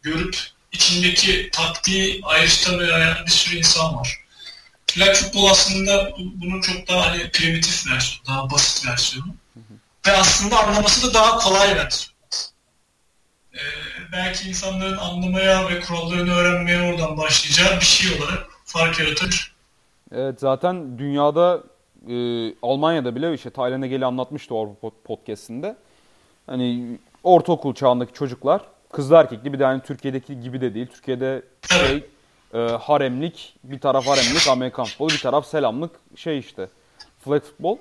[0.02, 0.36] görüp
[0.72, 4.18] içindeki taktiği ayrıştırmayan bir sürü insan var.
[4.86, 9.34] Flag futbol aslında bu- bunun çok daha hani primitif versiyonu, daha basit versiyonu.
[10.06, 12.07] Ve aslında anlaması da daha kolay versiyonu.
[13.58, 13.62] Ee,
[14.12, 19.54] belki insanların anlamaya ve kurallarını öğrenmeye oradan başlayacağı bir şey olarak fark yaratır.
[20.12, 21.62] Evet zaten dünyada
[22.08, 22.14] e,
[22.62, 25.76] Almanya'da bile işte Tayland'a geli anlatmıştı Avrupa podcast'inde.
[26.46, 28.62] Hani ortaokul çağındaki çocuklar
[28.92, 30.86] kızlı erkekli bir de hani Türkiye'deki gibi de değil.
[30.86, 32.06] Türkiye'de şey
[32.54, 36.68] e, haremlik bir taraf haremlik Amerikan futbolu bir taraf selamlık şey işte
[37.24, 37.78] flag futbol.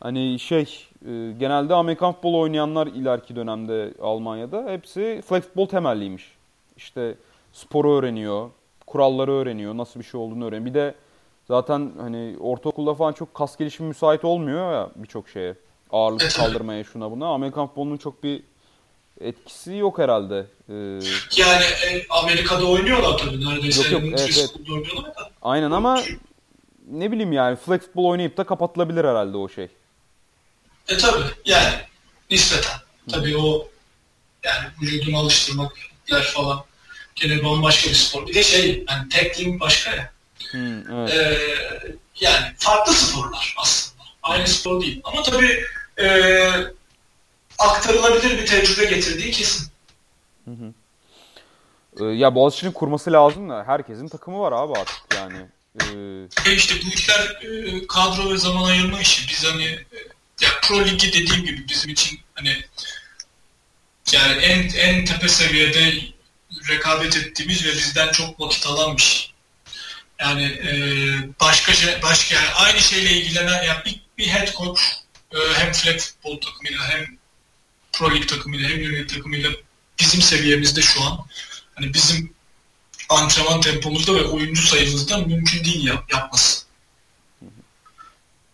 [0.00, 6.32] Hani şey e, genelde Amerikan futbolu oynayanlar ileriki dönemde Almanya'da hepsi flag futbol temelliymiş.
[6.76, 7.14] İşte
[7.52, 8.50] sporu öğreniyor,
[8.86, 10.66] kuralları öğreniyor, nasıl bir şey olduğunu öğreniyor.
[10.66, 10.94] Bir de
[11.48, 15.54] zaten hani ortaokulda falan çok kas gelişimi müsait olmuyor ya birçok şeye.
[15.90, 17.26] Ağırlık kaldırmaya şuna buna.
[17.26, 18.42] Amerikan futbolunun çok bir
[19.20, 20.46] etkisi yok herhalde.
[20.68, 20.74] Ee,
[21.38, 23.92] Yani e, Amerika'da oynuyorlar tabii neredeyse.
[23.94, 24.54] Yok, yok, evet, evet.
[25.42, 26.00] Aynen ama
[26.90, 29.68] ne bileyim yani flag futbol oynayıp da kapatılabilir herhalde o şey.
[30.88, 31.74] E tabii yani
[32.30, 32.78] nispeten.
[33.10, 33.68] Tabii o
[34.44, 36.64] yani vücudunu alıştırmaklar falan
[37.14, 38.26] gene bambaşka bir spor.
[38.26, 40.12] Bir de şey yani tackling başka ya.
[40.50, 41.10] Hmm, evet.
[41.14, 44.02] Ee, yani farklı sporlar aslında.
[44.22, 45.00] Aynı spor değil.
[45.04, 45.64] Ama tabii
[46.00, 46.08] e,
[47.58, 49.68] aktarılabilir bir tecrübe getirdiği kesin.
[52.00, 55.38] Ee, ya Boğaziçi'nin kurması lazım da herkesin takımı var abi artık yani.
[55.80, 59.28] Ee, E işte bu işler e, kadro ve zaman ayırma işi.
[59.28, 59.98] Biz hani e,
[60.40, 62.64] ya Pro Ligi dediğim gibi bizim için hani
[64.12, 65.94] yani en en tepe seviyede
[66.68, 69.32] rekabet ettiğimiz ve bizden çok vakit alan bir şey.
[70.20, 70.70] Yani e,
[71.40, 74.80] başka şey, başka yani aynı şeyle ilgilenen yani bir, bir head coach
[75.32, 77.18] e, hem flag futbol takımıyla hem
[77.92, 79.50] Pro Lig takımıyla hem Junior takımıyla
[79.98, 81.26] bizim seviyemizde şu an
[81.74, 82.32] hani bizim
[83.08, 86.62] antrenman tempomuzda ve oyuncu sayımızda mümkün değil yap, yapması.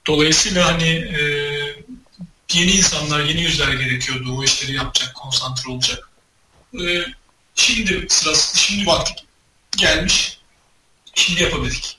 [0.06, 1.20] Dolayısıyla hani e,
[2.55, 6.10] yeni insanlar, yeni yüzler gerekiyordu o işleri yapacak, konsantre olacak.
[6.74, 7.05] E,
[7.55, 9.12] şimdi sırası, şimdi vakti
[9.76, 10.40] gelmiş.
[11.14, 11.98] Şimdi yapabildik.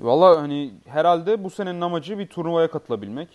[0.00, 3.28] Valla hani herhalde bu senenin amacı bir turnuvaya katılabilmek.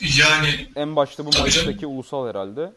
[0.00, 1.78] Yani En başta bu canım.
[1.96, 2.72] ulusal herhalde.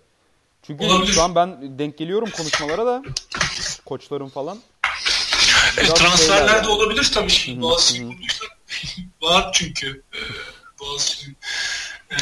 [0.68, 1.14] Çünkü Olabilir.
[1.14, 3.04] şu an ben denk geliyorum konuşmalara da
[3.86, 4.58] koçların falan.
[5.78, 7.34] e, Biraz transferler şeyler de olabilir tabii.
[7.34, 8.08] Hı hı, hı hı.
[8.10, 8.46] kuruluşta
[9.22, 10.04] var çünkü.
[10.14, 10.20] E,
[10.80, 11.38] Boğaziçi'nin
[12.12, 12.18] e,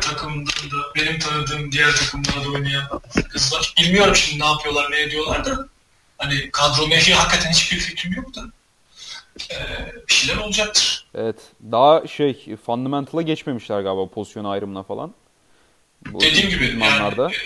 [0.00, 3.00] takımında da benim tanıdığım diğer takımlarda oynayan
[3.32, 3.74] kızlar.
[3.78, 5.68] Bilmiyorum şimdi ne yapıyorlar, ne ediyorlar da
[6.18, 8.40] hani kadro mehi hakikaten hiçbir fikrim yok da
[9.50, 9.56] e,
[10.08, 11.06] bir şeyler olacaktır.
[11.14, 11.36] Evet.
[11.72, 15.14] Daha şey fundamental'a geçmemişler galiba pozisyon ayrımına falan.
[16.06, 17.22] Bu Dediğim gibi zamanlarda.
[17.22, 17.36] yani, e,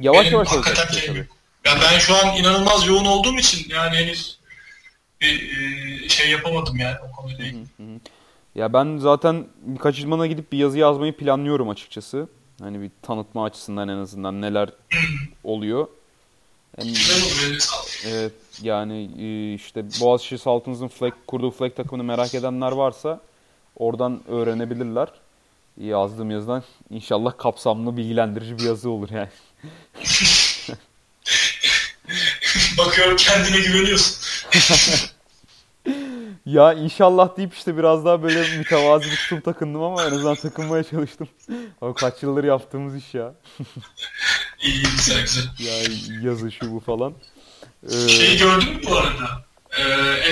[0.00, 1.26] yavaş benim yavaş olacak şeyim tabii.
[1.64, 4.38] Ya ben şu an inanılmaz yoğun olduğum için yani henüz
[5.20, 5.58] bir
[6.04, 7.64] e, şey yapamadım yani o konuyla ilgili.
[8.54, 12.28] Ya ben zaten birkaç idmana gidip bir yazı yazmayı planlıyorum açıkçası.
[12.60, 14.68] Hani bir tanıtma açısından en azından neler
[15.44, 15.88] oluyor.
[16.78, 18.06] Sağlık.
[18.06, 18.32] evet,
[18.62, 23.20] yani e, işte Boğaziçi Saltınız'ın flag, kurduğu flag takımını merak edenler varsa
[23.76, 25.08] oradan öğrenebilirler.
[25.80, 29.28] Yazdığım yazıdan inşallah kapsamlı bilgilendirici bir yazı olur yani.
[32.78, 34.16] Bakıyorum kendine güveniyorsun.
[36.46, 40.84] Ya inşallah deyip işte biraz daha böyle mütevazi bir tutum takındım ama en azından takınmaya
[40.84, 41.28] çalıştım.
[41.80, 43.34] Ama kaç yıldır yaptığımız iş ya.
[44.62, 45.44] İyi güzel güzel.
[45.58, 45.72] Ya
[46.22, 47.14] yazı şu bu falan.
[47.92, 49.44] Ee, Şeyi gördün mü bu arada?
[49.78, 49.82] Ee,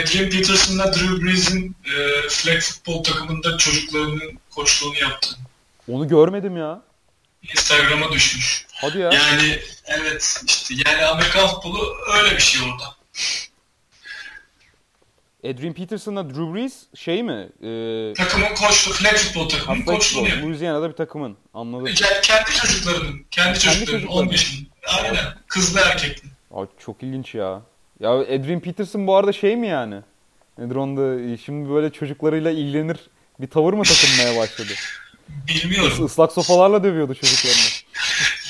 [0.03, 5.37] Adrian Peterson'la Drew Brees'in e, flag futbol takımında çocuklarının koçluğunu yaptı.
[5.89, 6.83] onu görmedim ya.
[7.43, 8.67] Instagram'a düşmüş.
[8.75, 9.11] Hadi ya.
[9.13, 12.85] Yani evet işte yani Amerikan futbolu öyle bir şey orada.
[15.51, 17.49] Adrian Peterson'la Drew Brees şey mi?
[17.63, 20.47] Ee, Takımın koçluğu, flag futbol takımının koçluğunu yapıyor.
[20.49, 21.37] Louisiana'da bir takımın.
[21.55, 21.87] Anladım.
[21.87, 24.27] Yani kendi çocuklarının, kendi çocuklarının, çocuklarının.
[24.29, 24.69] 10 yaşında.
[25.03, 25.17] Aynen.
[25.49, 26.29] Kızlı erkekli.
[26.55, 27.63] Ay, çok ilginç ya.
[28.01, 30.01] Ya Adrian Peterson bu arada şey mi yani?
[30.59, 32.99] Nedir onda e, şimdi böyle çocuklarıyla ilgilenir
[33.41, 34.73] bir tavır mı takınmaya başladı?
[35.29, 36.07] Bilmiyorum.
[36.07, 37.59] Islak sopalarla dövüyordu çocuklarını.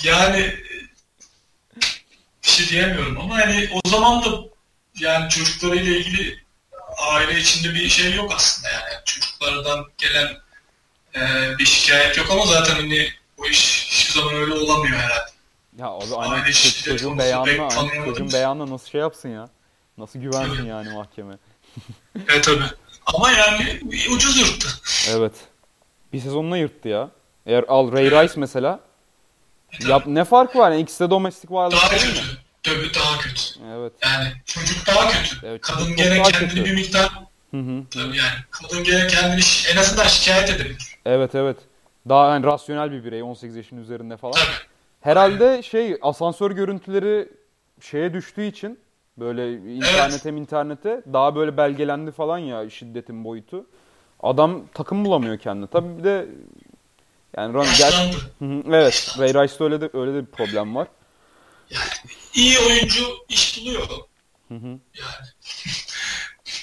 [0.05, 0.53] Yani
[2.43, 4.29] bir şey diyemiyorum ama hani o zaman da
[5.01, 6.39] yani çocuklarıyla ilgili
[6.99, 10.37] aile içinde bir şey yok aslında yani çocuklardan gelen
[11.17, 11.21] e,
[11.59, 13.09] bir şikayet yok ama zaten hani
[13.39, 15.31] o iş hiçbir zaman öyle olamıyor herhalde.
[15.79, 19.49] Ya abi aynen Aile ço- şiddeti çocuğun beyanına, aynen çocuğun beyanına nasıl şey yapsın ya?
[19.99, 21.39] Nasıl güvensin yani mahkeme?
[22.29, 22.65] Evet tabii.
[23.07, 23.81] Ama yani
[24.11, 24.69] ucuz yırttı.
[25.09, 25.33] Evet.
[26.13, 27.11] Bir sezonuna yırttı ya.
[27.47, 28.81] Eğer al Ray Rice mesela.
[29.89, 30.71] Yap, ne fark var?
[30.71, 32.39] Yani ikisi de domestic Daha violence değil kötü.
[32.63, 33.08] Tabii daha
[33.39, 33.61] kötü.
[33.79, 33.93] Evet.
[34.03, 35.47] Yani çocuk daha kötü.
[35.47, 36.65] Evet, kadın gene kendini kötü.
[36.65, 37.09] bir miktar
[37.51, 37.83] Hı hı.
[37.91, 39.41] tabii yani kadın gene kendini
[39.73, 40.97] en azından şikayet edebilir.
[41.07, 41.57] Evet evet.
[42.09, 44.33] Daha yani rasyonel bir birey 18 yaşın üzerinde falan.
[44.33, 44.69] Tabii.
[45.01, 47.29] Herhalde şey asansör görüntüleri
[47.81, 48.79] şeye düştüğü için
[49.19, 53.67] böyle internete internete daha böyle belgelendi falan ya şiddetin boyutu.
[54.23, 55.67] Adam takım bulamıyor kendine.
[55.67, 56.27] Tabii bir de
[57.37, 58.13] yani Ron gel
[58.69, 60.89] evet Ray Rice'da öyle de öyle de bir problem var.
[62.35, 63.89] İyi oyuncu iş buluyor.
[64.49, 64.79] Hı hı.
[64.95, 65.27] Yani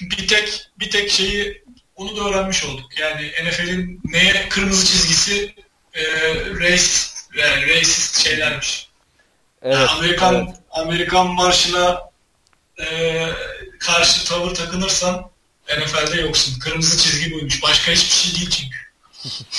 [0.00, 1.64] bir tek bir tek şeyi
[1.96, 2.98] onu da öğrenmiş olduk.
[2.98, 5.54] Yani NFL'in neye kırmızı çizgisi
[5.94, 6.04] e,
[6.34, 8.88] racist, yani racist şeylermiş.
[9.62, 9.74] Evet.
[9.74, 10.56] Yani Amerikan evet.
[10.70, 12.10] Amerikan marşına
[12.80, 13.26] e,
[13.80, 15.30] karşı tavır takınırsan
[15.78, 16.58] NFL'de yoksun.
[16.58, 17.62] Kırmızı çizgi buymuş.
[17.62, 18.76] Başka hiçbir şey değil çünkü.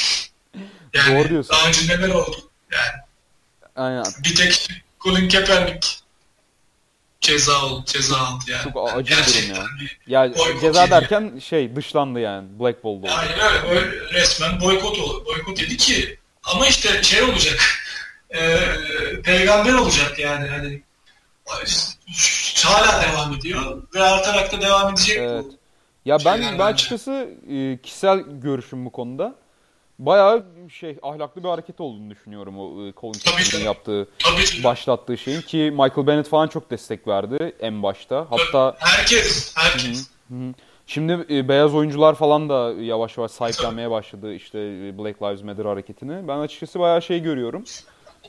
[0.94, 1.52] Yani Doğru diyorsun.
[1.52, 2.52] Daha önce neler oldu?
[2.72, 3.02] Yani
[3.76, 4.06] Aynen.
[4.24, 4.68] Bir tek
[5.08, 5.88] Colin Kaepernick
[7.22, 8.64] ceza oldu, ceza aldı yani.
[8.64, 10.26] Çok acı bir durum ya.
[10.26, 12.60] Ya ceza derken şey dışlandı yani.
[12.60, 13.08] Blackball'da oldu.
[13.18, 13.80] Aynen öyle.
[13.80, 15.26] öyle resmen boykot oldu.
[15.26, 17.60] Boykot dedi ki ama işte şey olacak.
[18.36, 18.60] E,
[19.24, 20.82] peygamber olacak yani hani
[22.66, 25.46] hala devam ediyor ve artarak da devam edecek Evet.
[25.46, 25.58] bu.
[26.06, 29.36] Ya ben, ben açıkçası e, kişisel görüşüm bu konuda.
[29.99, 34.07] Bayağı şey ahlaklı bir hareket olduğunu düşünüyorum o e, Colin Kaepernick'in yaptığı,
[34.64, 38.28] başlattığı şeyin ki Michael Bennett falan çok destek verdi en başta.
[38.30, 40.10] Hatta herkes, herkes.
[40.88, 45.65] Şimdi e, beyaz oyuncular falan da yavaş yavaş sahiplenmeye başladı işte e, Black Lives Matter
[45.65, 46.28] hareketini.
[46.28, 47.64] Ben açıkçası bayağı şey görüyorum.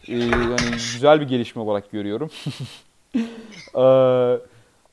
[0.09, 2.31] E, yani güzel bir gelişme olarak görüyorum.
[3.75, 3.85] E,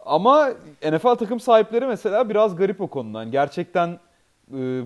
[0.06, 0.50] ama
[0.84, 3.32] NFL takım sahipleri mesela biraz garip o konudan.
[3.32, 4.00] Gerçekten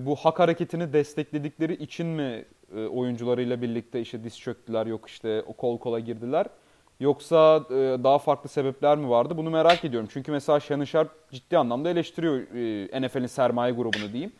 [0.06, 2.44] bu hak hareketini destekledikleri için mi
[2.76, 6.46] e, oyuncularıyla birlikte işte diz çöktüler yok işte o kol kola girdiler.
[7.00, 7.74] Yoksa e,
[8.04, 9.36] daha farklı sebepler mi vardı?
[9.36, 10.08] Bunu merak ediyorum.
[10.12, 14.32] Çünkü mesela Shannon Sharp ciddi anlamda eleştiriyor e, NFL'in sermaye grubunu diyeyim.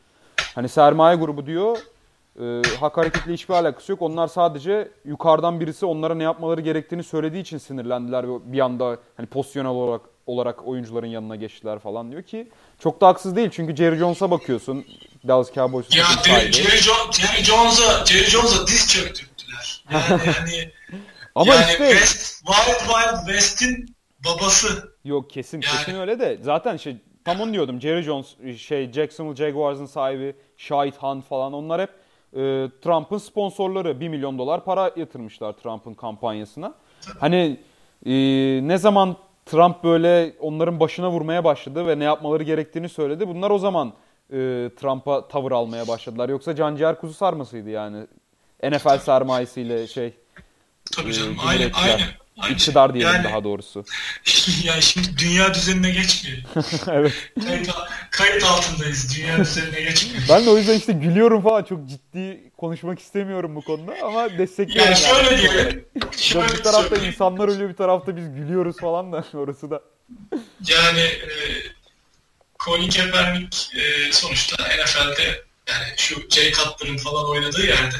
[0.55, 1.79] Hani sermaye grubu diyor
[2.81, 4.03] hak hareketle hiçbir alakası yok.
[4.03, 9.27] Onlar sadece yukarıdan birisi onlara ne yapmaları gerektiğini söylediği için sinirlendiler ve bir anda hani
[9.27, 12.49] pozisyonel olarak olarak oyuncuların yanına geçtiler falan diyor ki
[12.79, 13.51] çok da haksız değil.
[13.53, 14.85] Çünkü Jerry Jones'a bakıyorsun.
[15.29, 16.53] Dallas Cowboys'un Ya takım Jerry, sahibi.
[16.53, 19.85] Jerry, Jo- Jerry Jones'a Jerry Jones'a diz çöktürdüler.
[19.93, 20.03] Yani
[20.39, 20.71] hani
[21.35, 24.95] Ama yani işte West, Wild Wild West'in babası.
[25.05, 28.27] Yok kesin Yani- kesin öyle de zaten şey tam onu diyordum Jerry Jones
[28.59, 31.91] şey Jacksonville Jaguars'ın sahibi Shahid Hunt falan onlar hep
[32.33, 32.39] e,
[32.83, 36.75] Trump'ın sponsorları 1 milyon dolar para yatırmışlar Trump'ın kampanyasına.
[37.21, 37.61] Hani
[38.07, 38.13] e,
[38.63, 39.17] ne zaman
[39.47, 43.29] Trump böyle onların başına vurmaya başladı ve ne yapmaları gerektiğini söyledi.
[43.29, 43.93] Bunlar o zaman
[44.33, 46.29] e, Trump'a tavır almaya başladılar.
[46.29, 48.07] Yoksa canciğer kuzu sarmasıydı yani.
[48.63, 50.15] NFL sermayesiyle şey
[50.97, 51.37] Tabii e, canım.
[51.47, 51.95] Aynen, cumhuriyetçiler.
[51.95, 52.07] aynen.
[52.39, 52.55] aynen.
[52.55, 53.85] İktidar diyelim yani, daha doğrusu.
[54.65, 56.39] yani şimdi dünya düzenine geçmiyor.
[56.93, 57.13] evet.
[57.47, 57.71] Kayıt,
[58.11, 59.17] kayıt altındayız.
[59.17, 60.23] Dünya düzenine geçmiyor.
[60.29, 61.63] Ben de o yüzden işte gülüyorum falan.
[61.65, 64.93] Çok ciddi konuşmak istemiyorum bu konuda ama destekliyorum.
[64.93, 65.85] Yani şöyle diyelim.
[66.17, 67.13] Şöyle bir tarafta söyleyeyim.
[67.13, 69.81] insanlar ölüyor bir tarafta biz gülüyoruz falan da orası da.
[70.69, 71.31] Yani e,
[72.65, 77.97] Colin Kaepernick e, sonuçta NFL'de yani şu Jay Cutler'ın falan oynadığı yerde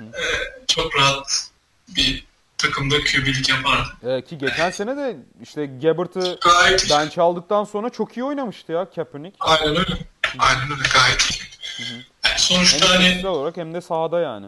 [0.00, 0.22] e,
[0.66, 1.50] çok rahat
[1.88, 2.24] bir
[2.58, 3.88] takımda QB'lik yapardı.
[4.02, 8.90] Ee, ki geçen sene de işte Gabbert'ı Gayet bench aldıktan sonra çok iyi oynamıştı ya
[8.90, 9.36] Kaepernick.
[9.40, 9.98] Aynen öyle.
[10.38, 11.88] Aynen öyle gayet iyi.
[11.88, 14.46] Yani Hem sonuçta hani fiziksel olarak hem de sahada yani.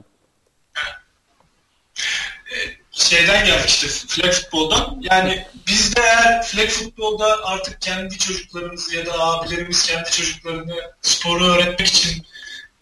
[3.11, 4.99] Şeyden geldik işte flag futboldan.
[5.11, 11.45] Yani biz de eğer flag futbolda artık kendi çocuklarımızı ya da abilerimiz kendi çocuklarını sporu
[11.45, 12.23] öğretmek için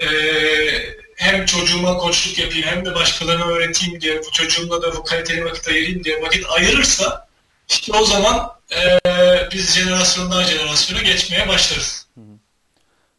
[0.00, 5.44] eee, hem çocuğuma koçluk yapayım hem de başkalarına öğreteyim diye bu çocuğumla da bu kaliteli
[5.44, 7.28] vakit ayırayım diye vakit ayırırsa
[7.68, 12.06] işte o zaman eee, biz jenerasyondan jenerasyona geçmeye başlarız.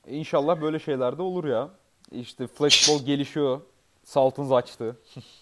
[0.08, 1.70] E, İnşallah böyle şeyler de olur ya.
[2.12, 3.62] İşte flashball gelişiyor.
[4.06, 4.96] Saltons açtı.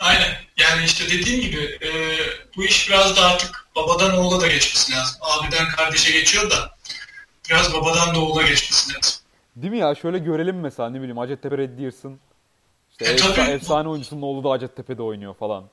[0.00, 0.28] Aynen.
[0.56, 1.90] Yani işte dediğim gibi e,
[2.56, 5.16] bu iş biraz da artık babadan oğula da geçmesi lazım.
[5.20, 6.76] Abiden kardeşe geçiyor da
[7.50, 9.14] biraz babadan da oğula geçmesi lazım.
[9.56, 9.94] Değil mi ya?
[9.94, 12.20] Şöyle görelim mesela ne bileyim Hacettepe Red Deers'ın
[12.90, 13.50] işte E, efsa- tabii.
[13.50, 15.64] efsane oyuncusunun oğlu da Hacettepe'de oynuyor falan.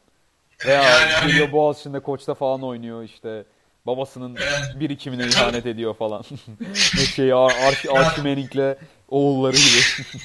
[0.66, 3.44] Veya Yani hani- geliyor Boğaziçi'nde koçta falan oynuyor işte.
[3.86, 6.24] Babasının Yani- birikimine E, ihanet ediyor falan.
[6.98, 8.76] ne şey Ar Archie, Archie Manning'le
[9.10, 9.82] oğulları gibi.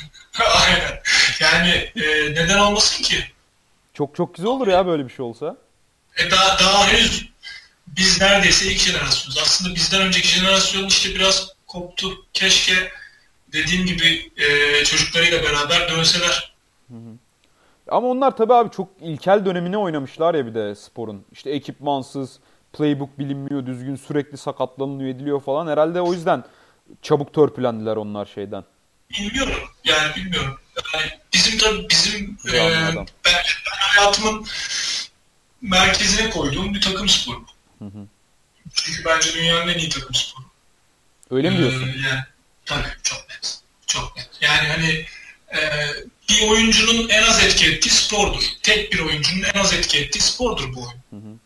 [0.67, 1.01] Aynen.
[1.41, 3.17] Yani e, neden olmasın ki?
[3.95, 5.57] Çok çok güzel olur ya böyle bir şey olsa.
[6.17, 7.29] E, daha, daha henüz
[7.87, 9.39] biz neredeyse ilk jenerasyonuz.
[9.43, 12.11] Aslında bizden önceki jenerasyon işte biraz koptu.
[12.33, 12.75] Keşke
[13.53, 16.55] dediğim gibi e, çocuklarıyla beraber dönseler.
[17.89, 21.25] Ama onlar tabii abi çok ilkel dönemine oynamışlar ya bir de sporun.
[21.33, 22.39] İşte ekipmansız,
[22.73, 25.67] playbook bilinmiyor düzgün, sürekli sakatlanıyor ediliyor falan.
[25.67, 26.45] Herhalde o yüzden
[27.03, 28.65] çabuk törpülendiler onlar şeyden.
[29.11, 29.55] Bilmiyorum.
[29.85, 30.59] Yani bilmiyorum.
[30.95, 32.59] Yani bizim tabii bizim e,
[33.25, 33.43] ben
[33.97, 34.47] hayatımın
[35.63, 37.45] merkezine koyduğum bir takım sporu.
[38.75, 40.45] Çünkü bence dünyanın en iyi takım sporu.
[41.31, 41.89] Öyle mi diyorsun?
[41.89, 42.21] Ee, yani,
[42.65, 43.59] tabii çok net.
[43.87, 44.29] Çok net.
[44.41, 45.07] Yani hani
[45.55, 45.61] e,
[46.29, 48.43] bir oyuncunun en az etki ettiği spordur.
[48.63, 50.83] Tek bir oyuncunun en az etki ettiği spordur bu
[51.13, 51.41] oyun.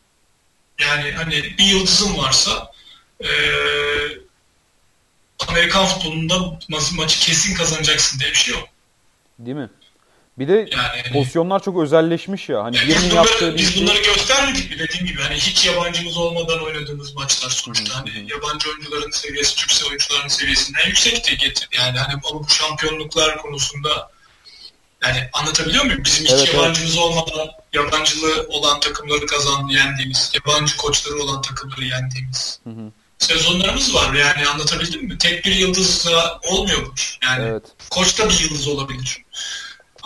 [0.81, 2.73] Yani hani bir yıldızın varsa
[3.25, 3.29] e,
[5.49, 8.69] Amerikan futbolunda ma- maçı kesin kazanacaksın diye bir şey yok.
[9.39, 9.71] Değil mi?
[10.39, 12.65] Bir de Yani- pozisyonlar çok özelleşmiş ya.
[12.65, 13.83] Hani Yani biz bunları, yaptığı bir biz şey...
[13.83, 15.23] bunları göstermedik mi dediğim gibi.
[15.23, 17.97] Hani hiç yabancımız olmadan oynadığımız maçlar sonuçta.
[17.99, 21.77] Hani yabancı oyuncuların seviyesi Türk oyuncuların seviyesinden yüksekti getirdi.
[21.77, 24.11] Yani hani bu şampiyonluklar konusunda
[25.05, 26.05] Yani anlatabiliyor muyum?
[26.05, 32.61] Bizim hiç Evet, yabancımız olmadan yabancılı olan takımları kazan yendiğimiz, yabancı koçları olan takımları yendiğimiz
[32.65, 32.93] Hı hı.
[33.19, 34.15] sezonlarımız var.
[34.15, 35.19] Yani anlatabildim mi?
[35.19, 36.93] Tek bir yıldızla olmuyor bu.
[37.23, 37.63] Yani Evet.
[37.91, 39.23] koç da bir yıldız olabilir.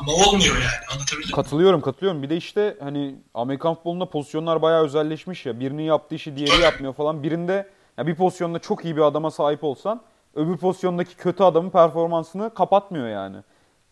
[0.01, 0.94] Ama olmuyor yani.
[0.94, 1.35] Anlatabildim?
[1.35, 2.22] Katılıyorum katılıyorum.
[2.22, 5.60] Bir de işte hani Amerikan futbolunda pozisyonlar bayağı özelleşmiş ya.
[5.60, 7.22] Birinin yaptığı işi diğeri yapmıyor falan.
[7.22, 7.68] Birinde
[7.98, 10.01] ya bir pozisyonda çok iyi bir adama sahip olsan
[10.35, 13.36] öbür pozisyondaki kötü adamın performansını kapatmıyor yani.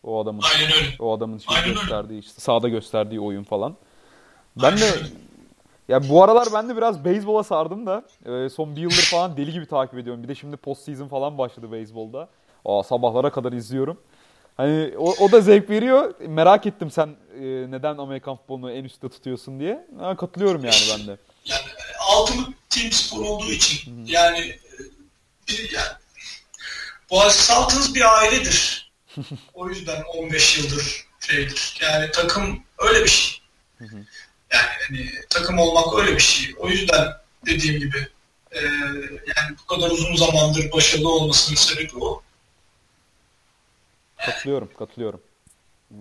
[0.03, 0.43] O adamın.
[0.55, 0.87] Aynen öyle.
[0.99, 1.81] O adamın şey Aynen öyle.
[1.81, 3.77] gösterdiği işte sahada gösterdiği oyun falan.
[4.63, 4.85] Ben de
[5.89, 9.53] ya bu aralar ben de biraz beyzbola sardım da e, son bir yıldır falan deli
[9.53, 10.23] gibi takip ediyorum.
[10.23, 12.29] Bir de şimdi post season falan başladı beyzbolda.
[12.65, 13.99] Aa, sabahlara kadar izliyorum.
[14.59, 16.15] Hani o, o da zevk veriyor.
[16.21, 17.41] Merak ettim sen e,
[17.71, 19.87] neden Amerikan futbolunu en üstte tutuyorsun diye.
[19.99, 21.17] Ha, katılıyorum yani ben de.
[21.45, 21.63] Yani
[22.21, 24.59] Ultimate Team spor olduğu için yani e,
[25.49, 25.89] bir, yani
[27.11, 28.91] Boğaziçi Saltınız bir ailedir.
[29.55, 31.79] o yüzden 15 yıldır şeydir.
[31.83, 33.41] Yani takım öyle bir şey.
[34.53, 36.55] Yani hani takım olmak öyle bir şey.
[36.59, 37.07] O yüzden
[37.47, 38.09] dediğim gibi
[38.53, 38.61] e,
[39.37, 42.23] yani bu kadar uzun zamandır başarılı olmasının sebebi o.
[44.27, 45.21] Katılıyorum, katılıyorum.
[45.89, 45.95] Hı.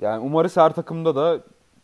[0.00, 1.40] Yani umarız her takımda da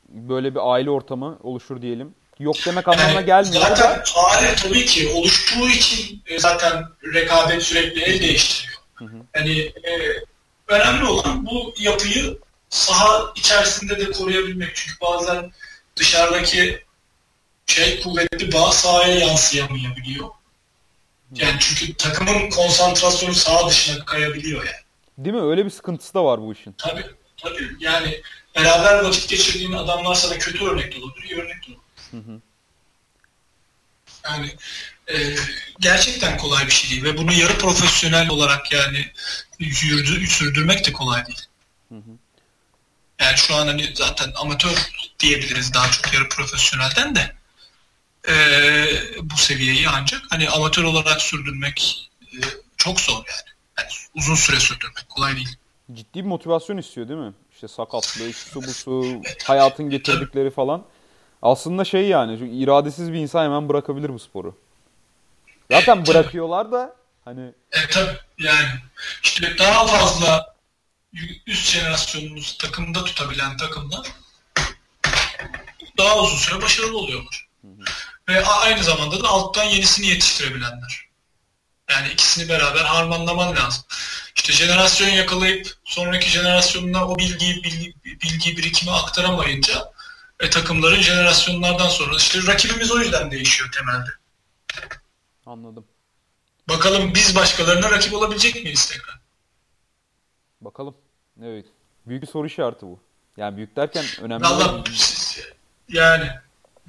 [0.09, 2.15] böyle bir aile ortamı oluşur diyelim.
[2.39, 3.75] Yok demek anlamına Yani gelmiyor da.
[3.75, 6.85] Zaten aile tabii ki oluştuğu için e, zaten
[7.15, 8.81] rekabet sürekli el değiştiriyor.
[9.35, 10.23] Yani e,
[10.69, 12.39] önemli olan bu yapıyı
[12.69, 14.71] saha içerisinde de koruyabilmek.
[14.75, 15.53] Çünkü bazen
[15.97, 16.85] dışarıdaki
[17.67, 20.29] şey kuvvetli bağ sahaya yansıyamayabiliyor.
[21.35, 24.77] Yani çünkü takımın konsantrasyonu saha dışına kayabiliyor yani.
[25.19, 25.43] Değil mi?
[25.43, 26.73] Öyle bir sıkıntısı da var bu işin.
[26.73, 27.77] Tabii, tabii.
[27.81, 28.23] Yani
[28.57, 32.41] beraber vakit geçirdiğin adamlar sana kötü örnek de olabilir, iyi örnek de olabilir.
[34.25, 34.57] Yani
[35.09, 35.37] e,
[35.81, 39.13] gerçekten kolay bir şey değil ve bunu yarı profesyonel olarak yani
[39.59, 41.47] yürüdü, sürdürmek de kolay değil.
[43.21, 47.36] Yani şu an hani zaten amatör diyebiliriz daha çok yarı profesyonelden de
[48.29, 48.35] e,
[49.23, 52.39] bu seviyeyi ancak hani amatör olarak sürdürmek e,
[52.77, 53.57] çok zor yani.
[53.79, 53.89] yani.
[54.15, 55.57] Uzun süre sürdürmek kolay değil.
[55.93, 57.35] Ciddi bir motivasyon istiyor değil mi?
[57.55, 60.85] İşte sakatlık, şu bu su, hayatın getirdikleri falan.
[61.43, 64.57] Aslında şey yani, iradesiz bir insan hemen bırakabilir bu sporu.
[65.71, 68.69] Zaten bırakıyorlar da hani E tabii yani
[69.23, 70.57] işte daha fazla
[71.47, 74.07] üst jenerasyonumuz takımda tutabilen takımlar
[75.99, 77.47] daha uzun süre başarılı oluyorlar.
[78.29, 81.07] Ve aynı zamanda da alttan yenisini yetiştirebilenler.
[81.91, 83.85] Yani ikisini beraber harmanlaman lazım.
[84.37, 89.93] İşte jenerasyon yakalayıp sonraki jenerasyonuna o bilgiyi bilgi, bilgi birikimi aktaramayınca
[90.41, 94.11] e, takımların jenerasyonlardan sonra işte rakibimiz o yüzden değişiyor temelde.
[95.47, 95.85] anladım.
[96.69, 99.21] Bakalım biz başkalarına rakip olabilecek miyiz tekrar?
[100.61, 100.97] Bakalım.
[101.43, 101.67] Evet.
[102.07, 103.01] Büyük bir soru işareti bu.
[103.37, 104.45] Yani büyük derken önemli.
[104.95, 105.39] Siz-
[105.89, 106.31] yani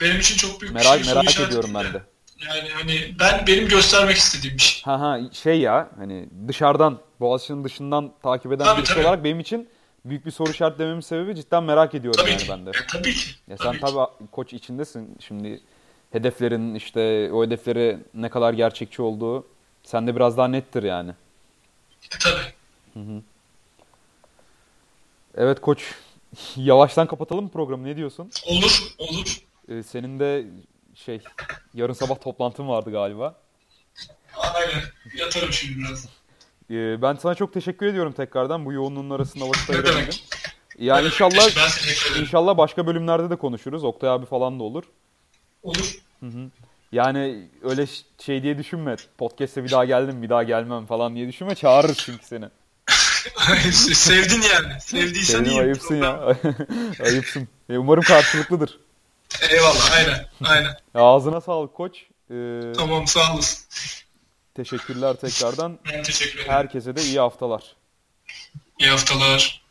[0.01, 1.03] benim için çok büyük bir merak şey.
[1.03, 2.01] soru merak ediyorum ben de.
[2.47, 4.81] Yani hani ben benim göstermek istediğim bir şey.
[4.83, 9.03] Ha ha şey ya hani dışarıdan Boğaziçi'nin dışından takip eden Tabii, birisi tabii.
[9.05, 9.69] olarak benim için
[10.05, 12.49] büyük bir soru işareti dememin sebebi cidden merak ediyorum Tabii yani ki.
[12.49, 12.69] ben de.
[12.69, 13.29] E, tabii ki.
[13.47, 13.81] Ya sen tabii ki.
[13.85, 15.15] tabii koç içindesin.
[15.19, 15.61] Şimdi
[16.11, 19.47] hedeflerin işte o hedefleri ne kadar gerçekçi olduğu
[19.83, 21.11] sende biraz daha nettir yani.
[22.15, 23.21] E, tabii.
[25.37, 25.83] Evet koç
[26.55, 28.31] yavaştan kapatalım mı programı ne diyorsun?
[28.45, 29.37] Olur, olur.
[29.69, 30.45] Ee, senin de
[30.95, 31.19] şey
[31.73, 33.35] yarın sabah toplantın vardı galiba.
[34.37, 34.81] Aynen.
[35.17, 36.05] Yatarım şimdi biraz.
[36.71, 40.23] Ee, ben sana çok teşekkür ediyorum tekrardan bu yoğunluğun arasında vakit demek?
[40.77, 41.49] Yani Evet, inşallah
[42.19, 43.83] inşallah başka bölümlerde de konuşuruz.
[43.83, 44.83] Oktay abi falan da olur.
[45.63, 45.99] Olur.
[46.91, 47.85] Yani öyle
[48.19, 48.95] şey diye düşünme.
[49.17, 51.55] Podcast'e bir daha geldim, bir daha gelmem falan diye düşünme.
[51.55, 52.45] Çağırırız çünkü seni.
[53.73, 54.81] Sevdin yani.
[54.81, 55.61] Sevdiysen Senin iyi.
[55.61, 56.37] ayıpsın ya.
[57.05, 57.47] ayıpsın.
[57.69, 58.79] E, umarım karşılıklıdır.
[59.49, 59.91] Eyvallah.
[59.97, 60.25] Aynen.
[60.43, 60.77] Aynen.
[60.95, 61.97] Ya ağzına sağlık koç.
[62.31, 62.33] Ee,
[62.77, 63.65] Tamam sağ olasın.
[64.55, 65.79] teşekkürler tekrardan.
[65.93, 66.51] Ben teşekkür ederim.
[66.51, 67.75] Herkese de iyi haftalar.
[68.79, 69.61] İyi haftalar.